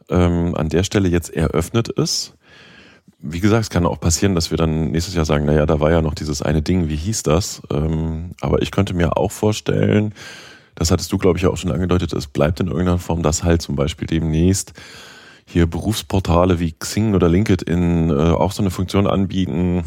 ähm, 0.08 0.54
an 0.54 0.68
der 0.68 0.84
Stelle 0.84 1.08
jetzt 1.08 1.30
eröffnet 1.30 1.88
ist. 1.88 2.34
Wie 3.18 3.40
gesagt, 3.40 3.64
es 3.64 3.70
kann 3.70 3.84
auch 3.84 3.98
passieren, 3.98 4.36
dass 4.36 4.52
wir 4.52 4.58
dann 4.58 4.92
nächstes 4.92 5.16
Jahr 5.16 5.24
sagen, 5.24 5.44
naja, 5.44 5.66
da 5.66 5.80
war 5.80 5.90
ja 5.90 6.02
noch 6.02 6.14
dieses 6.14 6.40
eine 6.40 6.62
Ding, 6.62 6.88
wie 6.88 6.96
hieß 6.96 7.24
das? 7.24 7.62
Ähm, 7.72 8.30
aber 8.40 8.62
ich 8.62 8.70
könnte 8.70 8.94
mir 8.94 9.16
auch 9.16 9.32
vorstellen, 9.32 10.14
das 10.76 10.92
hattest 10.92 11.10
du, 11.10 11.18
glaube 11.18 11.36
ich, 11.38 11.46
auch 11.46 11.56
schon 11.56 11.72
angedeutet, 11.72 12.12
es 12.12 12.28
bleibt 12.28 12.60
in 12.60 12.68
irgendeiner 12.68 12.98
Form, 12.98 13.24
dass 13.24 13.42
halt 13.42 13.60
zum 13.60 13.74
Beispiel 13.74 14.06
demnächst 14.06 14.72
hier 15.44 15.66
Berufsportale 15.66 16.60
wie 16.60 16.72
Xing 16.72 17.14
oder 17.16 17.28
LinkedIn 17.28 18.10
äh, 18.10 18.12
auch 18.12 18.52
so 18.52 18.62
eine 18.62 18.70
Funktion 18.70 19.08
anbieten 19.08 19.82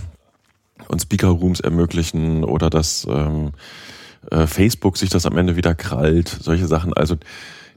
und 0.90 1.02
Speaker 1.02 1.30
Rooms 1.30 1.62
ermöglichen 1.62 2.44
oder 2.44 2.70
dass 2.70 3.08
ähm, 3.10 3.52
äh, 4.30 4.46
Facebook 4.48 4.98
sich 4.98 5.10
das 5.10 5.26
am 5.26 5.38
Ende 5.38 5.56
wieder 5.56 5.76
krallt, 5.76 6.30
solche 6.30 6.68
Sachen. 6.68 6.94
Also 6.94 7.18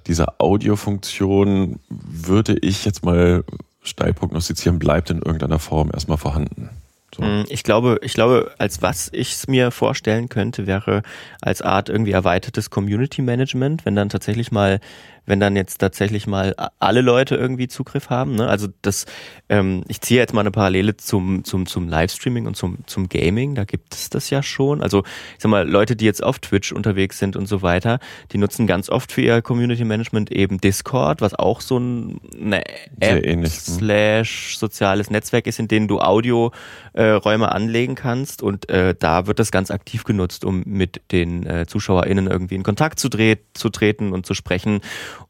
diese 0.07 0.41
Audiofunktion 0.41 1.81
würde 1.89 2.57
ich 2.61 2.85
jetzt 2.85 3.05
mal 3.05 3.45
steil 3.83 4.13
prognostizieren, 4.13 4.79
bleibt 4.79 5.11
in 5.11 5.19
irgendeiner 5.19 5.59
Form 5.59 5.91
erstmal 5.93 6.19
vorhanden. 6.19 6.71
So. 7.15 7.23
Hm, 7.23 7.45
ich 7.49 7.63
glaube, 7.63 8.01
ich 8.03 8.15
glaube, 8.15 8.53
als 8.59 8.83
was 8.83 9.09
ich 9.13 9.33
es 9.33 9.47
mir 9.47 9.71
vorstellen 9.71 10.29
könnte, 10.29 10.67
wäre 10.67 11.03
als 11.41 11.63
Art 11.63 11.89
irgendwie 11.89 12.13
erweitertes 12.13 12.71
Community 12.71 13.23
Management, 13.23 13.87
wenn 13.87 13.95
dann 13.95 14.09
tatsächlich 14.09 14.51
mal 14.51 14.81
wenn 15.27 15.41
dann 15.41 15.57
jetzt 15.57 15.79
tatsächlich 15.79 16.27
mal 16.27 16.55
alle 16.79 17.01
Leute 17.01 17.37
irgendwie 17.37 17.69
Zugriff 17.69 18.11
haben. 18.11 18.37
Ne? 18.37 18.47
Also 18.47 18.69
das, 18.83 19.07
ähm, 19.49 19.83
ich 19.89 20.01
ziehe 20.01 20.21
jetzt 20.21 20.35
mal 20.35 20.41
eine 20.41 20.51
Parallele 20.51 20.97
zum, 20.97 21.45
zum, 21.45 21.67
zum 21.67 21.89
Livestreaming 21.89 22.47
und 22.47 22.57
zum, 22.57 22.79
zum 22.87 23.09
Gaming, 23.09 23.55
da 23.55 23.65
gibt 23.65 23.95
es 23.95 24.11
das 24.11 24.31
ja 24.31 24.43
schon. 24.43 24.83
Also 24.83 25.03
ich 25.37 25.43
sag 25.43 25.51
mal, 25.51 25.69
Leute, 25.69 25.97
die 25.97 26.05
jetzt 26.05 26.23
auf 26.23 26.39
Twitch 26.39 26.73
unterwegs 26.73 27.19
sind 27.19 27.37
und 27.37 27.47
so 27.47 27.63
weiter, 27.63 27.99
die 28.33 28.39
nutzen 28.39 28.67
ganz 28.67 28.91
oft 28.91 29.13
für 29.13 29.23
ihr 29.23 29.43
Community 29.43 29.85
Management 29.85 30.31
eben 30.31 30.59
Discord, 30.59 31.21
was 31.21 31.35
auch 31.35 31.61
so 31.61 31.79
ein, 31.79 32.21
eine 32.41 32.67
App 33.01 33.25
ähnlich, 33.25 33.55
hm. 33.55 33.75
slash 33.75 34.59
soziales 34.59 35.11
Netzwerk 35.11 35.47
ist, 35.47 35.59
in 35.59 35.69
dem 35.69 35.89
du 35.89 36.01
Audioräume 36.01 36.53
äh, 36.95 37.49
anlegen 37.49 37.95
kannst 37.95 38.43
und 38.43 38.69
äh, 38.69 38.95
da 38.99 39.27
wird 39.27 39.39
das 39.39 39.51
ganz 39.51 39.71
aktiv 39.71 40.05
genutzt, 40.05 40.45
um 40.45 40.63
mit 40.67 41.01
den 41.13 41.47
äh, 41.47 41.67
ZuschauerInnen 41.67 42.27
irgendwie 42.27 42.55
in 42.55 42.63
Kontakt 42.63 42.99
zu, 42.99 43.09
dreht, 43.09 43.41
zu 43.55 43.71
treten 43.71 44.13
und 44.13 44.27
zu 44.27 44.35
sprechen 44.35 44.81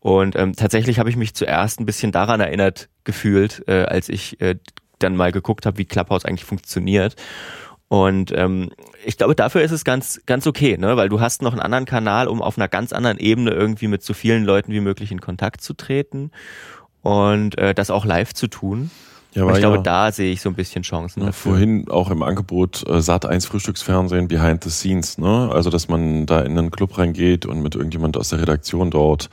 und 0.00 0.36
ähm, 0.36 0.54
tatsächlich 0.54 0.98
habe 0.98 1.10
ich 1.10 1.16
mich 1.16 1.34
zuerst 1.34 1.80
ein 1.80 1.86
bisschen 1.86 2.12
daran 2.12 2.40
erinnert 2.40 2.88
gefühlt, 3.04 3.64
äh, 3.66 3.84
als 3.84 4.08
ich 4.08 4.40
äh, 4.40 4.56
dann 4.98 5.16
mal 5.16 5.32
geguckt 5.32 5.66
habe, 5.66 5.78
wie 5.78 5.84
Clubhouse 5.84 6.24
eigentlich 6.24 6.44
funktioniert. 6.44 7.16
Und 7.88 8.32
ähm, 8.34 8.70
ich 9.04 9.18
glaube, 9.18 9.34
dafür 9.34 9.62
ist 9.62 9.70
es 9.70 9.84
ganz, 9.84 10.20
ganz 10.26 10.46
okay, 10.46 10.76
ne? 10.78 10.96
weil 10.96 11.08
du 11.08 11.20
hast 11.20 11.42
noch 11.42 11.52
einen 11.52 11.60
anderen 11.60 11.84
Kanal, 11.84 12.28
um 12.28 12.42
auf 12.42 12.56
einer 12.58 12.68
ganz 12.68 12.92
anderen 12.92 13.18
Ebene 13.18 13.50
irgendwie 13.50 13.88
mit 13.88 14.02
so 14.02 14.14
vielen 14.14 14.44
Leuten 14.44 14.72
wie 14.72 14.80
möglich 14.80 15.12
in 15.12 15.20
Kontakt 15.20 15.60
zu 15.60 15.74
treten 15.74 16.30
und 17.02 17.58
äh, 17.58 17.74
das 17.74 17.90
auch 17.90 18.04
live 18.04 18.32
zu 18.32 18.48
tun. 18.48 18.90
Ja, 19.34 19.48
ich 19.50 19.58
glaube, 19.58 19.76
ja, 19.76 19.82
da 19.82 20.12
sehe 20.12 20.32
ich 20.32 20.40
so 20.40 20.48
ein 20.48 20.54
bisschen 20.54 20.82
Chancen. 20.82 21.20
Ja, 21.20 21.26
dafür. 21.26 21.52
Vorhin 21.52 21.88
auch 21.90 22.10
im 22.10 22.22
Angebot 22.22 22.84
äh, 22.88 23.00
Sat 23.00 23.26
1 23.26 23.46
Frühstücksfernsehen 23.46 24.28
Behind 24.28 24.62
the 24.62 24.70
Scenes, 24.70 25.18
ne? 25.18 25.50
Also 25.52 25.70
dass 25.70 25.88
man 25.88 26.24
da 26.26 26.40
in 26.40 26.56
einen 26.56 26.70
Club 26.70 26.96
reingeht 26.98 27.44
und 27.44 27.60
mit 27.60 27.74
irgendjemand 27.74 28.16
aus 28.16 28.28
der 28.28 28.40
Redaktion 28.40 28.90
dort 28.90 29.30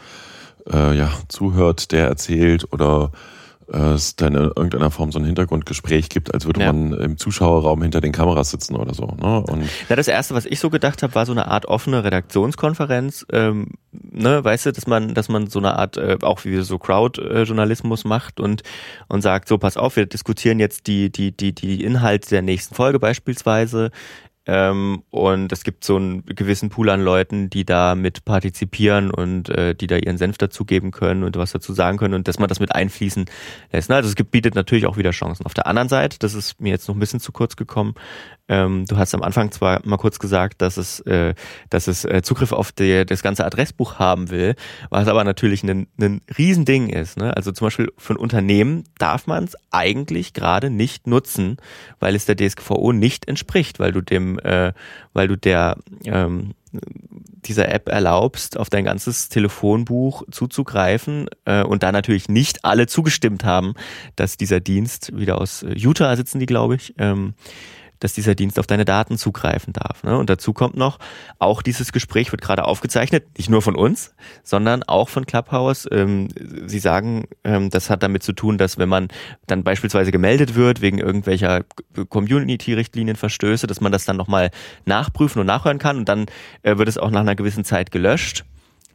äh, 0.72 0.96
ja, 0.96 1.12
zuhört, 1.28 1.92
der 1.92 2.08
erzählt 2.08 2.72
oder 2.72 3.12
äh, 3.72 3.94
es 3.94 4.16
dann 4.16 4.36
in 4.36 4.44
irgendeiner 4.44 4.92
Form 4.92 5.12
so 5.12 5.20
ein 5.20 5.26
Hintergrundgespräch 5.26 6.10
gibt, 6.10 6.34
als 6.34 6.46
würde 6.46 6.62
ja. 6.62 6.74
man 6.74 6.94
im 6.94 7.18
Zuschauerraum 7.18 7.82
hinter 7.82 8.02
den 8.02 8.12
Kameras 8.12 8.52
sitzen 8.52 8.76
oder 8.76 8.94
so. 8.94 9.06
Ne? 9.06 9.42
Und 9.42 9.64
ja, 9.90 9.96
das 9.96 10.08
erste, 10.08 10.36
was 10.36 10.46
ich 10.46 10.60
so 10.60 10.70
gedacht 10.70 11.04
habe, 11.04 11.16
war 11.16 11.26
so 11.26 11.32
eine 11.32 11.48
Art 11.48 11.66
offene 11.66 12.04
Redaktionskonferenz. 12.04 13.26
Ähm, 13.32 13.68
ne, 13.92 14.44
weißt 14.44 14.66
du, 14.66 14.72
dass 14.74 14.88
man, 14.88 15.14
dass 15.14 15.30
man 15.30 15.48
so 15.48 15.60
eine 15.60 15.78
Art 15.78 15.98
äh, 15.98 16.18
auch 16.22 16.44
wie 16.44 16.62
so 16.62 16.78
Crowd-Journalismus 16.80 18.04
macht 18.04 18.40
und 18.40 18.64
und 19.08 19.22
sagt, 19.22 19.48
so 19.48 19.58
pass 19.58 19.78
auf, 19.78 19.96
wir 19.96 20.06
diskutieren 20.06 20.60
jetzt 20.60 20.88
die 20.88 21.12
die 21.12 21.36
die 21.36 21.54
die 21.54 21.84
Inhalte 21.84 22.30
der 22.30 22.42
nächsten 22.42 22.76
Folge 22.76 23.00
beispielsweise 23.00 23.92
Ähm, 24.48 25.04
und 25.12 25.52
es 25.52 25.64
gibt 25.64 25.84
so 25.84 25.98
einen 25.98 26.26
gewissen 26.26 26.70
Pool 26.70 26.90
an 26.90 27.02
Leuten, 27.02 27.50
die 27.52 27.64
da 27.64 27.94
mit 27.94 28.26
partizipieren 28.26 29.12
und 29.12 29.50
äh, 29.50 29.76
die 29.76 29.86
da 29.86 29.98
ihren 29.98 30.18
Senf 30.18 30.38
dazugeben 30.40 30.90
können 30.90 31.24
und 31.24 31.38
was 31.38 31.52
dazu 31.52 31.74
sagen 31.74 31.98
können 31.98 32.16
und 32.16 32.28
dass 32.28 32.40
man 32.40 32.50
das 32.50 32.60
mit 32.60 32.74
einfließen 32.74 33.26
lässt. 33.72 33.90
Ne? 33.90 33.98
Also 33.98 34.10
es 34.10 34.16
gibt, 34.16 34.32
bietet 34.32 34.56
natürlich 34.56 34.88
auch 34.88 34.98
wieder 34.98 35.12
Chancen. 35.12 35.46
Auf 35.46 35.54
der 35.54 35.68
anderen 35.68 35.90
Seite, 35.90 36.18
das 36.18 36.34
ist 36.34 36.60
mir 36.60 36.70
jetzt 36.70 36.88
noch 36.88 36.96
ein 36.96 37.00
bisschen 37.00 37.20
zu 37.20 37.32
kurz 37.32 37.56
gekommen, 37.56 37.94
ähm, 38.52 38.86
du 38.86 38.98
hast 38.98 39.16
am 39.16 39.24
Anfang 39.24 39.50
zwar 39.52 39.80
mal 39.86 39.96
kurz 39.96 40.20
gesagt, 40.20 40.62
dass 40.62 40.76
es, 40.76 41.00
äh, 41.02 41.34
dass 41.70 41.88
es 41.88 42.04
äh, 42.04 42.22
Zugriff 42.22 42.52
auf 42.52 42.74
die, 42.74 43.06
das 43.06 43.24
ganze 43.24 43.46
Adressbuch 43.46 43.98
haben 43.98 44.30
will, 44.30 44.56
was 44.90 45.08
aber 45.08 45.24
natürlich 45.24 45.64
ein, 45.64 45.88
ein 45.98 46.20
Riesending 46.38 46.90
ist. 46.90 47.18
Ne? 47.18 47.36
Also 47.36 47.54
zum 47.54 47.68
Beispiel 47.68 47.94
für 47.98 48.14
ein 48.14 48.18
Unternehmen 48.18 48.84
darf 48.98 49.26
man 49.26 49.46
es 49.46 49.56
eigentlich 49.72 50.34
gerade 50.34 50.70
nicht 50.70 51.08
nutzen, 51.08 51.58
weil 52.02 52.14
es 52.14 52.26
der 52.26 52.36
DSGVO 52.36 52.92
nicht 52.92 53.26
entspricht, 53.30 53.80
weil 53.80 53.94
du 53.94 54.02
dem, 54.02 54.38
äh, 54.40 54.74
weil 55.14 55.30
du 55.30 55.38
der 55.38 55.78
ähm, 56.04 56.54
dieser 57.46 57.70
App 57.74 57.88
erlaubst, 57.88 58.58
auf 58.58 58.70
dein 58.70 58.84
ganzes 58.84 59.30
Telefonbuch 59.30 60.24
zuzugreifen 60.30 61.28
äh, 61.46 61.64
und 61.64 61.84
da 61.84 61.92
natürlich 61.92 62.28
nicht 62.28 62.66
alle 62.66 62.88
zugestimmt 62.88 63.46
haben, 63.46 63.76
dass 64.18 64.38
dieser 64.38 64.60
Dienst 64.60 65.18
wieder 65.18 65.40
aus 65.40 65.66
Utah 65.74 66.16
sitzen 66.18 66.40
die, 66.40 66.46
glaube 66.46 66.76
ich, 66.76 66.94
ähm, 66.98 67.34
dass 68.02 68.14
dieser 68.14 68.36
Dienst 68.36 68.60
auf 68.60 68.68
deine 68.68 68.84
Daten 68.84 69.18
zugreifen 69.18 69.72
darf. 69.72 70.04
Ne? 70.04 70.18
Und 70.18 70.30
dazu 70.30 70.52
kommt 70.52 70.76
noch, 70.76 71.00
auch 71.40 71.62
dieses 71.62 71.94
Gespräch 71.94 72.32
wird 72.32 72.42
gerade 72.42 72.66
aufgezeichnet, 72.66 73.38
nicht 73.38 73.50
nur 73.50 73.62
von 73.62 73.76
uns, 73.76 74.14
sondern 74.44 74.84
auch 74.84 75.08
von 75.08 75.26
Clubhouse. 75.26 75.88
Ähm, 75.90 76.28
Sie 76.66 76.80
sagen, 76.80 77.26
ähm, 77.44 77.70
das 77.70 77.90
hat 77.90 78.04
damit 78.04 78.24
zu 78.24 78.34
tun, 78.34 78.58
dass 78.58 78.78
wenn 78.78 78.90
man 78.90 79.08
dann 79.48 79.64
beispielsweise 79.64 80.12
gemeldet 80.12 80.56
wird 80.56 80.82
wegen 80.82 80.98
irgendwelcher 80.98 81.62
Community-Richtlinienverstöße, 82.10 83.68
dass 83.68 83.80
man 83.80 83.92
das 83.92 84.06
dann 84.06 84.18
nochmal 84.18 84.52
nachprüfen 84.86 85.40
und 85.40 85.46
nachhören 85.46 85.80
kann 85.80 85.98
und 85.98 86.10
dann 86.10 86.26
äh, 86.64 86.78
wird 86.78 86.90
es 86.90 86.98
auch 86.98 87.12
nach 87.12 87.22
einer 87.22 87.36
gewissen 87.36 87.64
Zeit 87.64 87.92
gelöscht 87.92 88.44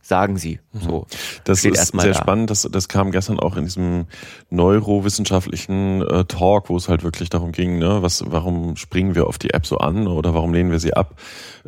sagen 0.06 0.36
sie. 0.36 0.60
Mhm. 0.72 0.80
So. 0.80 1.06
Das 1.44 1.64
ist 1.64 1.92
sehr 1.92 2.12
da. 2.12 2.14
spannend. 2.14 2.50
Das, 2.50 2.68
das 2.70 2.88
kam 2.88 3.10
gestern 3.10 3.40
auch 3.40 3.56
in 3.56 3.64
diesem 3.64 4.06
neurowissenschaftlichen 4.50 6.02
äh, 6.02 6.24
Talk, 6.24 6.68
wo 6.68 6.76
es 6.76 6.88
halt 6.88 7.02
wirklich 7.02 7.28
darum 7.28 7.50
ging, 7.50 7.78
ne, 7.78 8.02
was, 8.02 8.22
warum 8.26 8.76
springen 8.76 9.16
wir 9.16 9.26
auf 9.26 9.38
die 9.38 9.50
App 9.50 9.66
so 9.66 9.78
an 9.78 10.06
oder 10.06 10.32
warum 10.32 10.54
lehnen 10.54 10.70
wir 10.70 10.78
sie 10.78 10.94
ab? 10.94 11.16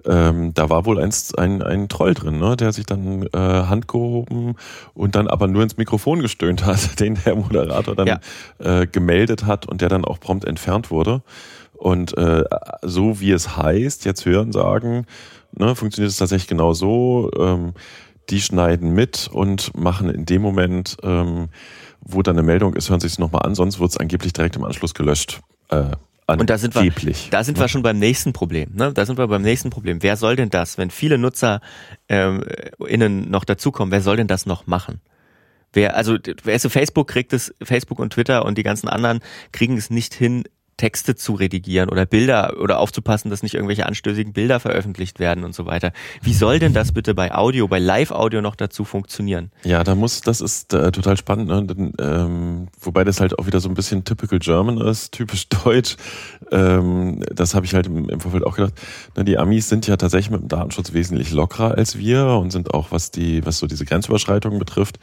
Ähm, 0.07 0.55
da 0.55 0.71
war 0.71 0.85
wohl 0.87 1.01
ein, 1.01 1.13
ein, 1.37 1.63
ein 1.63 1.89
Troll 1.89 2.15
drin, 2.15 2.39
ne, 2.39 2.57
der 2.57 2.73
sich 2.73 2.87
dann 2.87 3.25
äh, 3.33 3.39
Hand 3.39 3.89
gehoben 3.89 4.55
und 4.95 5.17
dann 5.17 5.27
aber 5.27 5.49
nur 5.49 5.65
ins 5.65 5.77
Mikrofon 5.77 6.21
gestöhnt 6.21 6.65
hat, 6.65 7.01
den 7.01 7.19
der 7.25 7.35
Moderator 7.35 7.97
dann 7.97 8.07
ja. 8.07 8.21
äh, 8.61 8.87
gemeldet 8.87 9.47
hat 9.47 9.67
und 9.67 9.81
der 9.81 9.89
dann 9.89 10.05
auch 10.05 10.21
prompt 10.21 10.45
entfernt 10.45 10.93
wurde. 10.93 11.23
Und 11.75 12.17
äh, 12.17 12.45
so 12.83 13.21
wie 13.21 13.33
es 13.33 13.57
heißt, 13.57 14.05
jetzt 14.05 14.27
hören 14.27 14.53
sagen, 14.53 15.07
ne, 15.57 15.75
funktioniert 15.75 16.11
es 16.11 16.19
tatsächlich 16.19 16.49
genau 16.49 16.73
so. 16.73 17.31
Ähm, 17.39 17.75
die 18.31 18.41
schneiden 18.41 18.93
mit 18.93 19.29
und 19.33 19.77
machen 19.77 20.11
in 20.11 20.27
dem 20.27 20.43
Moment, 20.43 20.97
ähm, 21.03 21.49
wo 22.01 22.23
dann 22.23 22.37
eine 22.37 22.47
Meldung 22.47 22.75
ist, 22.75 22.91
hören 22.91 23.01
sich 23.01 23.13
es 23.13 23.19
nochmal 23.19 23.43
an, 23.43 23.55
sonst 23.55 23.81
wird 23.81 23.91
es 23.91 23.97
angeblich 23.97 24.33
direkt 24.33 24.57
im 24.57 24.65
Anschluss 24.65 24.95
gelöscht. 24.95 25.41
Äh, 25.71 25.91
und 26.27 26.51
da 26.51 26.59
sind 26.59 26.75
wir, 26.75 26.93
da 27.31 27.43
sind 27.43 27.59
wir 27.59 27.69
schon 27.69 27.83
beim 27.83 27.99
nächsten 27.99 28.35
Problem. 28.35 28.73
Ne? 28.75 28.93
Da 28.93 29.07
sind 29.07 29.17
wir 29.17 29.27
beim 29.29 29.41
nächsten 29.41 29.71
Problem. 29.71 30.03
Wer 30.03 30.17
soll 30.17 30.37
denn 30.37 30.51
das, 30.51 30.77
wenn 30.77 30.91
viele 30.91 31.17
Nutzer 31.17 31.63
ähm, 32.11 32.45
innen 32.87 33.31
noch 33.31 33.45
dazukommen, 33.45 33.91
wer 33.93 34.03
soll 34.03 34.19
denn 34.19 34.27
das 34.27 34.45
noch 34.45 34.67
machen? 34.67 35.01
Wer, 35.73 35.97
also, 35.97 36.17
so 36.59 36.69
Facebook 36.69 37.09
kriegt 37.09 37.33
es, 37.33 37.55
Facebook 37.63 37.99
und 37.99 38.13
Twitter 38.13 38.45
und 38.45 38.59
die 38.59 38.63
ganzen 38.63 38.89
anderen 38.89 39.21
kriegen 39.53 39.79
es 39.79 39.89
nicht 39.89 40.13
hin, 40.15 40.45
Texte 40.79 41.15
zu 41.15 41.35
redigieren 41.35 41.91
oder 41.91 42.07
Bilder 42.07 42.55
oder 42.59 42.79
aufzupassen, 42.79 43.29
dass 43.29 43.43
nicht 43.43 43.55
irgendwelche 43.55 43.85
anstößigen 43.85 44.33
Bilder 44.33 44.61
veröffentlicht 44.61 45.19
werden 45.19 45.45
und 45.45 45.55
so 45.55 45.67
weiter. 45.67 45.93
Wie 46.23 46.33
soll 46.33 46.59
denn 46.59 46.73
das 46.73 46.93
bitte 46.93 47.15
bei 47.15 47.35
Audio, 47.35 47.69
bei 47.69 47.79
Live-Audio 47.79 48.41
noch 48.41 48.57
dazu 48.57 48.85
funktionieren? 48.85 49.51
Ja, 49.65 49.85
da 49.85 49.95
muss, 49.95 50.23
das 50.23 50.41
ist 50.41 50.73
äh, 50.73 50.91
total 50.91 51.17
spannend, 51.19 51.49
ne? 51.49 51.67
Denn, 51.67 51.93
ähm, 52.01 52.69
wobei 52.81 53.05
das 53.05 53.21
halt 53.21 53.39
auch 53.39 53.47
wieder 53.47 53.61
so 53.61 53.69
ein 53.69 53.75
bisschen 53.75 54.05
typical 54.05 54.39
German 54.39 54.79
ist, 54.79 55.13
typisch 55.13 55.49
deutsch. 55.65 55.97
Ähm, 56.51 57.23
das 57.35 57.55
habe 57.55 57.67
ich 57.67 57.75
halt 57.75 57.87
im, 57.87 58.09
im, 58.09 58.21
Vorfeld 58.21 58.45
auch 58.45 58.57
gedacht. 58.57 58.75
Na, 59.17 59.25
die 59.25 59.37
Amis 59.37 59.69
sind 59.69 59.87
ja 59.87 59.97
tatsächlich 59.97 60.31
mit 60.31 60.41
dem 60.41 60.49
Datenschutz 60.49 60.93
wesentlich 60.93 61.33
lockerer 61.33 61.77
als 61.77 61.99
wir 61.99 62.25
und 62.25 62.51
sind 62.53 62.73
auch, 62.73 62.93
was 62.93 63.11
die, 63.11 63.45
was 63.45 63.59
so 63.59 63.67
diese 63.67 63.85
Grenzüberschreitungen 63.85 64.59
betrifft, 64.59 64.99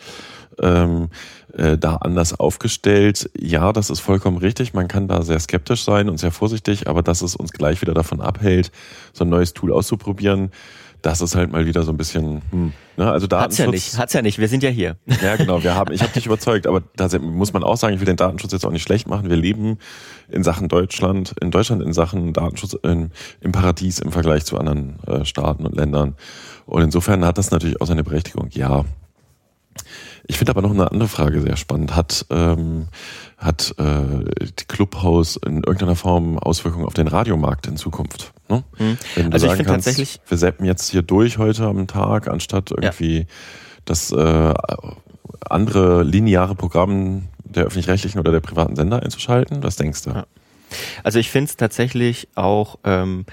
ähm, 0.61 1.09
äh, 1.57 1.77
da 1.77 1.97
anders 1.97 2.39
aufgestellt. 2.39 3.29
Ja, 3.37 3.73
das 3.73 3.89
ist 3.89 3.99
vollkommen 3.99 4.37
richtig. 4.37 4.73
Man 4.73 4.87
kann 4.87 5.07
da 5.07 5.21
sehr 5.21 5.39
skeptisch 5.39 5.83
sein 5.83 6.09
und 6.09 6.19
sehr 6.19 6.31
vorsichtig, 6.31 6.87
aber 6.87 7.01
dass 7.01 7.21
es 7.21 7.35
uns 7.35 7.51
gleich 7.51 7.81
wieder 7.81 7.93
davon 7.93 8.21
abhält, 8.21 8.71
so 9.13 9.23
ein 9.23 9.29
neues 9.29 9.53
Tool 9.53 9.71
auszuprobieren, 9.71 10.51
das 11.05 11.21
ist 11.21 11.35
halt 11.35 11.51
mal 11.51 11.67
wieder 11.67 11.83
so 11.83 11.91
ein 11.91 11.97
bisschen, 11.97 12.41
hm, 12.49 12.73
ne? 12.97 13.11
also 13.11 13.27
Datenschutz. 13.27 13.51
Hat's 13.51 13.57
ja 13.59 13.71
nicht, 13.71 13.97
hat's 13.99 14.13
ja 14.13 14.21
nicht, 14.23 14.39
wir 14.39 14.47
sind 14.47 14.63
ja 14.63 14.71
hier. 14.71 14.97
Ja, 15.21 15.35
genau, 15.35 15.63
wir 15.63 15.75
haben, 15.75 15.93
ich 15.93 16.01
habe 16.01 16.11
dich 16.11 16.25
überzeugt, 16.25 16.65
aber 16.65 16.81
da 16.95 17.07
muss 17.19 17.53
man 17.53 17.63
auch 17.63 17.77
sagen, 17.77 17.93
ich 17.93 17.99
will 17.99 18.07
den 18.07 18.15
Datenschutz 18.15 18.53
jetzt 18.53 18.65
auch 18.65 18.71
nicht 18.71 18.81
schlecht 18.81 19.07
machen. 19.07 19.29
Wir 19.29 19.35
leben 19.35 19.77
in 20.29 20.41
Sachen 20.41 20.67
Deutschland, 20.67 21.35
in 21.39 21.51
Deutschland 21.51 21.83
in 21.83 21.93
Sachen 21.93 22.33
Datenschutz 22.33 22.75
in, 22.81 23.11
im 23.39 23.51
Paradies 23.51 23.99
im 23.99 24.11
Vergleich 24.11 24.45
zu 24.45 24.57
anderen 24.57 24.97
äh, 25.05 25.25
Staaten 25.25 25.65
und 25.65 25.75
Ländern. 25.75 26.15
Und 26.65 26.81
insofern 26.81 27.23
hat 27.23 27.37
das 27.37 27.51
natürlich 27.51 27.79
auch 27.81 27.85
seine 27.85 28.03
Berechtigung, 28.03 28.49
ja. 28.51 28.83
Ich 30.27 30.37
finde 30.37 30.51
aber 30.51 30.61
noch 30.61 30.71
eine 30.71 30.91
andere 30.91 31.07
Frage 31.07 31.41
sehr 31.41 31.55
spannend. 31.55 31.95
Hat, 31.95 32.25
ähm, 32.29 32.87
hat 33.37 33.75
äh, 33.77 34.45
die 34.59 34.65
Clubhouse 34.67 35.37
in 35.37 35.57
irgendeiner 35.57 35.95
Form 35.95 36.39
Auswirkungen 36.39 36.85
auf 36.85 36.93
den 36.93 37.07
Radiomarkt 37.07 37.67
in 37.67 37.77
Zukunft? 37.77 38.33
Ne? 38.49 38.63
Mhm. 38.77 38.97
Wenn 39.15 39.29
du 39.29 39.33
also 39.33 39.47
sagen 39.47 39.61
ich 39.61 39.67
kannst, 39.67 39.87
tatsächlich, 39.87 40.19
wir 40.27 40.37
zappen 40.37 40.65
jetzt 40.65 40.89
hier 40.89 41.03
durch 41.03 41.37
heute 41.37 41.65
am 41.65 41.87
Tag, 41.87 42.27
anstatt 42.27 42.71
irgendwie 42.71 43.19
ja. 43.19 43.25
das 43.85 44.11
äh, 44.11 44.53
andere 45.49 46.03
lineare 46.03 46.55
Programm 46.55 47.29
der 47.43 47.65
öffentlich-rechtlichen 47.65 48.19
oder 48.19 48.31
der 48.31 48.39
privaten 48.39 48.75
Sender 48.75 49.03
einzuschalten. 49.03 49.63
Was 49.63 49.75
denkst 49.75 50.03
du? 50.03 50.09
Ja. 50.11 50.25
Also 51.03 51.19
ich 51.19 51.29
finde 51.29 51.49
es 51.49 51.57
tatsächlich 51.57 52.27
auch 52.35 52.79
ähm, 52.83 53.25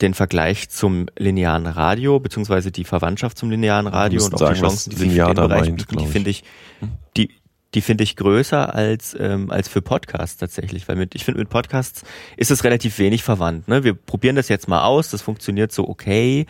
den 0.00 0.14
Vergleich 0.14 0.68
zum 0.68 1.06
linearen 1.16 1.66
Radio, 1.66 2.20
beziehungsweise 2.20 2.70
die 2.70 2.84
Verwandtschaft 2.84 3.38
zum 3.38 3.50
linearen 3.50 3.86
Radio 3.86 4.24
und 4.24 4.34
auch 4.34 4.38
sagen, 4.38 4.54
die 4.54 4.60
Chancen, 4.60 4.90
die 4.90 4.96
sich 4.96 5.12
für 5.12 5.26
den 5.26 5.34
Bereich 5.34 5.68
meint, 5.68 5.88
bieten, 5.88 5.96
die 5.98 6.06
finde 6.06 6.30
ich, 6.30 6.44
hm? 6.80 6.90
die, 7.16 7.30
die 7.74 7.80
finde 7.80 8.04
ich 8.04 8.16
größer 8.16 8.74
als, 8.74 9.16
ähm, 9.18 9.50
als 9.50 9.68
für 9.68 9.82
Podcasts 9.82 10.36
tatsächlich, 10.36 10.88
weil 10.88 10.96
mit, 10.96 11.14
ich 11.14 11.24
finde 11.24 11.40
mit 11.40 11.50
Podcasts 11.50 12.02
ist 12.36 12.50
es 12.50 12.64
relativ 12.64 12.98
wenig 12.98 13.22
verwandt. 13.22 13.68
Ne? 13.68 13.84
Wir 13.84 13.94
probieren 13.94 14.36
das 14.36 14.48
jetzt 14.48 14.68
mal 14.68 14.84
aus, 14.84 15.10
das 15.10 15.22
funktioniert 15.22 15.72
so 15.72 15.88
okay, 15.88 16.46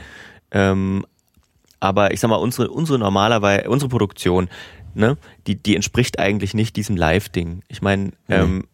ähm, 0.50 1.04
aber 1.80 2.12
ich 2.12 2.20
sag 2.20 2.28
mal, 2.28 2.36
unsere, 2.36 2.70
unsere 2.70 2.98
normalerweise, 2.98 3.68
unsere 3.70 3.88
Produktion, 3.88 4.48
ne, 4.94 5.16
die, 5.46 5.54
die 5.54 5.76
entspricht 5.76 6.18
eigentlich 6.18 6.54
nicht 6.54 6.76
diesem 6.76 6.96
Live-Ding. 6.96 7.62
Ich 7.68 7.82
meine, 7.82 8.04
mhm. 8.04 8.12
ähm, 8.28 8.64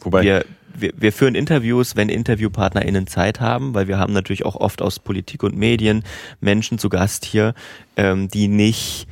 Wobei, 0.00 0.22
wir, 0.22 0.44
wir, 0.76 0.92
wir 0.96 1.12
führen 1.12 1.34
Interviews, 1.34 1.96
wenn 1.96 2.08
InterviewpartnerInnen 2.08 3.06
Zeit 3.06 3.40
haben, 3.40 3.74
weil 3.74 3.88
wir 3.88 3.98
haben 3.98 4.12
natürlich 4.12 4.44
auch 4.44 4.56
oft 4.56 4.82
aus 4.82 4.98
Politik 4.98 5.42
und 5.42 5.56
Medien 5.56 6.04
Menschen 6.40 6.78
zu 6.78 6.88
Gast 6.88 7.24
hier, 7.24 7.54
ähm, 7.96 8.28
die 8.28 8.48
nicht, 8.48 9.06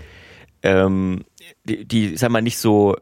ähm, 0.63 1.25
die, 1.65 1.85
die, 1.85 2.17
sag 2.17 2.31
mal, 2.31 2.43
nicht 2.43 2.59
so, 2.59 2.97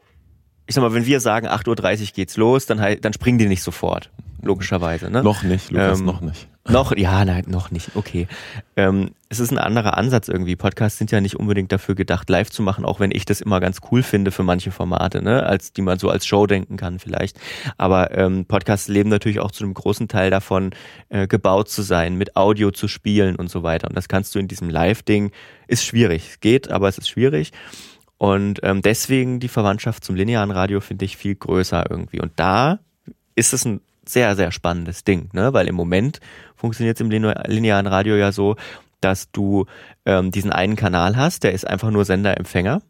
ich 0.67 0.75
sag 0.75 0.81
mal, 0.81 0.93
wenn 0.93 1.05
wir 1.05 1.19
sagen 1.19 1.47
8.30 1.47 2.01
Uhr 2.01 2.07
geht's 2.13 2.37
los, 2.37 2.65
dann, 2.65 2.97
dann 3.01 3.13
springen 3.13 3.37
die 3.37 3.47
nicht 3.47 3.63
sofort, 3.63 4.11
logischerweise. 4.41 5.09
Ne? 5.09 5.23
Noch 5.23 5.43
nicht, 5.43 5.71
Lukas, 5.71 5.99
ähm, 5.99 6.05
noch 6.05 6.21
nicht. 6.21 6.47
Noch, 6.69 6.95
ja, 6.95 7.25
nein, 7.25 7.45
noch 7.47 7.71
nicht. 7.71 7.95
Okay. 7.95 8.27
Ähm, 8.75 9.11
es 9.29 9.39
ist 9.39 9.51
ein 9.51 9.57
anderer 9.57 9.97
Ansatz 9.97 10.27
irgendwie. 10.27 10.55
Podcasts 10.55 10.99
sind 10.99 11.09
ja 11.09 11.19
nicht 11.19 11.35
unbedingt 11.35 11.71
dafür 11.71 11.95
gedacht, 11.95 12.29
live 12.29 12.51
zu 12.51 12.61
machen, 12.61 12.85
auch 12.85 12.99
wenn 12.99 13.09
ich 13.09 13.25
das 13.25 13.41
immer 13.41 13.59
ganz 13.59 13.79
cool 13.91 14.03
finde 14.03 14.29
für 14.29 14.43
manche 14.43 14.69
Formate, 14.69 15.23
ne, 15.23 15.43
als 15.43 15.73
die 15.73 15.81
man 15.81 15.97
so 15.97 16.09
als 16.09 16.25
Show 16.27 16.45
denken 16.45 16.77
kann 16.77 16.99
vielleicht. 16.99 17.39
Aber 17.77 18.15
ähm, 18.15 18.45
Podcasts 18.45 18.87
leben 18.87 19.09
natürlich 19.09 19.39
auch 19.39 19.51
zu 19.51 19.63
einem 19.63 19.73
großen 19.73 20.07
Teil 20.07 20.29
davon, 20.29 20.71
äh, 21.09 21.27
gebaut 21.27 21.69
zu 21.69 21.81
sein, 21.81 22.15
mit 22.15 22.35
Audio 22.35 22.69
zu 22.69 22.87
spielen 22.87 23.37
und 23.37 23.49
so 23.49 23.63
weiter. 23.63 23.87
Und 23.89 23.95
das 23.95 24.07
kannst 24.07 24.35
du 24.35 24.39
in 24.39 24.47
diesem 24.47 24.69
Live-Ding 24.69 25.31
ist 25.67 25.83
schwierig. 25.83 26.27
Es 26.29 26.39
geht, 26.41 26.69
aber 26.69 26.89
es 26.89 26.99
ist 26.99 27.09
schwierig. 27.09 27.53
Und 28.17 28.59
ähm, 28.61 28.83
deswegen 28.83 29.39
die 29.39 29.47
Verwandtschaft 29.47 30.03
zum 30.03 30.15
linearen 30.15 30.51
Radio 30.51 30.79
finde 30.79 31.05
ich 31.05 31.17
viel 31.17 31.33
größer 31.33 31.85
irgendwie. 31.89 32.21
Und 32.21 32.33
da 32.35 32.77
ist 33.35 33.51
es 33.51 33.65
ein 33.65 33.81
sehr, 34.07 34.35
sehr 34.35 34.51
spannendes 34.51 35.03
Ding, 35.03 35.29
ne? 35.33 35.53
weil 35.53 35.67
im 35.67 35.75
Moment 35.75 36.19
funktioniert 36.61 36.95
es 36.97 37.01
im 37.01 37.09
linearen 37.09 37.87
Radio 37.87 38.15
ja 38.15 38.31
so, 38.31 38.55
dass 39.01 39.31
du 39.31 39.65
ähm, 40.05 40.29
diesen 40.29 40.51
einen 40.51 40.75
Kanal 40.75 41.17
hast, 41.17 41.43
der 41.43 41.53
ist 41.53 41.67
einfach 41.67 41.89
nur 41.89 42.05
Sender-Empfänger. 42.05 42.83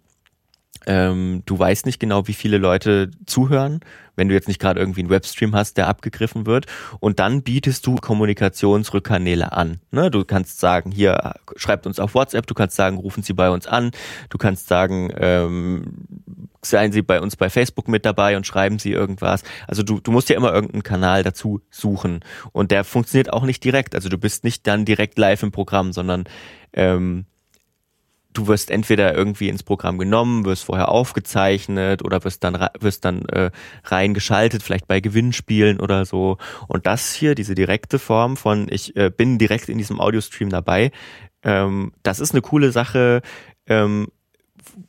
Ähm, 0.87 1.43
du 1.45 1.59
weißt 1.59 1.85
nicht 1.85 1.99
genau, 1.99 2.27
wie 2.27 2.33
viele 2.33 2.57
Leute 2.57 3.11
zuhören, 3.27 3.81
wenn 4.15 4.29
du 4.29 4.33
jetzt 4.33 4.47
nicht 4.47 4.59
gerade 4.59 4.79
irgendwie 4.79 5.01
einen 5.01 5.09
Webstream 5.09 5.55
hast, 5.55 5.77
der 5.77 5.87
abgegriffen 5.87 6.45
wird. 6.47 6.65
Und 6.99 7.19
dann 7.19 7.43
bietest 7.43 7.85
du 7.85 7.95
Kommunikationsrückkanäle 7.95 9.51
an. 9.51 9.79
Ne? 9.91 10.09
Du 10.09 10.25
kannst 10.25 10.59
sagen, 10.59 10.91
hier 10.91 11.35
schreibt 11.55 11.85
uns 11.85 11.99
auf 11.99 12.15
WhatsApp, 12.15 12.47
du 12.47 12.55
kannst 12.55 12.75
sagen, 12.75 12.97
rufen 12.97 13.21
Sie 13.21 13.33
bei 13.33 13.51
uns 13.51 13.67
an, 13.67 13.91
du 14.29 14.37
kannst 14.37 14.67
sagen, 14.67 15.13
ähm, 15.17 16.07
seien 16.63 16.91
Sie 16.91 17.03
bei 17.03 17.21
uns 17.21 17.35
bei 17.35 17.49
Facebook 17.49 17.87
mit 17.87 18.05
dabei 18.05 18.35
und 18.35 18.47
schreiben 18.47 18.79
Sie 18.79 18.91
irgendwas. 18.91 19.43
Also 19.67 19.83
du, 19.83 19.99
du 19.99 20.11
musst 20.11 20.29
ja 20.29 20.35
immer 20.35 20.53
irgendeinen 20.53 20.83
Kanal 20.83 21.21
dazu 21.21 21.61
suchen. 21.69 22.21
Und 22.53 22.71
der 22.71 22.83
funktioniert 22.83 23.31
auch 23.31 23.43
nicht 23.43 23.63
direkt. 23.63 23.93
Also 23.93 24.09
du 24.09 24.17
bist 24.17 24.43
nicht 24.43 24.65
dann 24.65 24.85
direkt 24.85 25.17
live 25.19 25.43
im 25.43 25.51
Programm, 25.51 25.93
sondern 25.93 26.23
ähm, 26.73 27.25
du 28.33 28.47
wirst 28.47 28.71
entweder 28.71 29.13
irgendwie 29.13 29.49
ins 29.49 29.63
Programm 29.63 29.97
genommen, 29.97 30.45
wirst 30.45 30.63
vorher 30.63 30.89
aufgezeichnet 30.89 32.03
oder 32.03 32.23
wirst 32.23 32.43
dann 32.43 32.67
wirst 32.79 33.05
dann 33.05 33.25
äh, 33.25 33.51
reingeschaltet, 33.83 34.63
vielleicht 34.63 34.87
bei 34.87 34.99
Gewinnspielen 34.99 35.79
oder 35.79 36.05
so. 36.05 36.37
Und 36.67 36.85
das 36.87 37.13
hier, 37.13 37.35
diese 37.35 37.55
direkte 37.55 37.99
Form 37.99 38.37
von 38.37 38.67
ich 38.69 38.95
äh, 38.95 39.09
bin 39.09 39.37
direkt 39.37 39.69
in 39.69 39.77
diesem 39.77 39.99
Audiostream 39.99 40.49
dabei, 40.49 40.91
ähm, 41.43 41.91
das 42.03 42.19
ist 42.19 42.33
eine 42.33 42.41
coole 42.41 42.71
Sache, 42.71 43.21
ähm, 43.67 44.07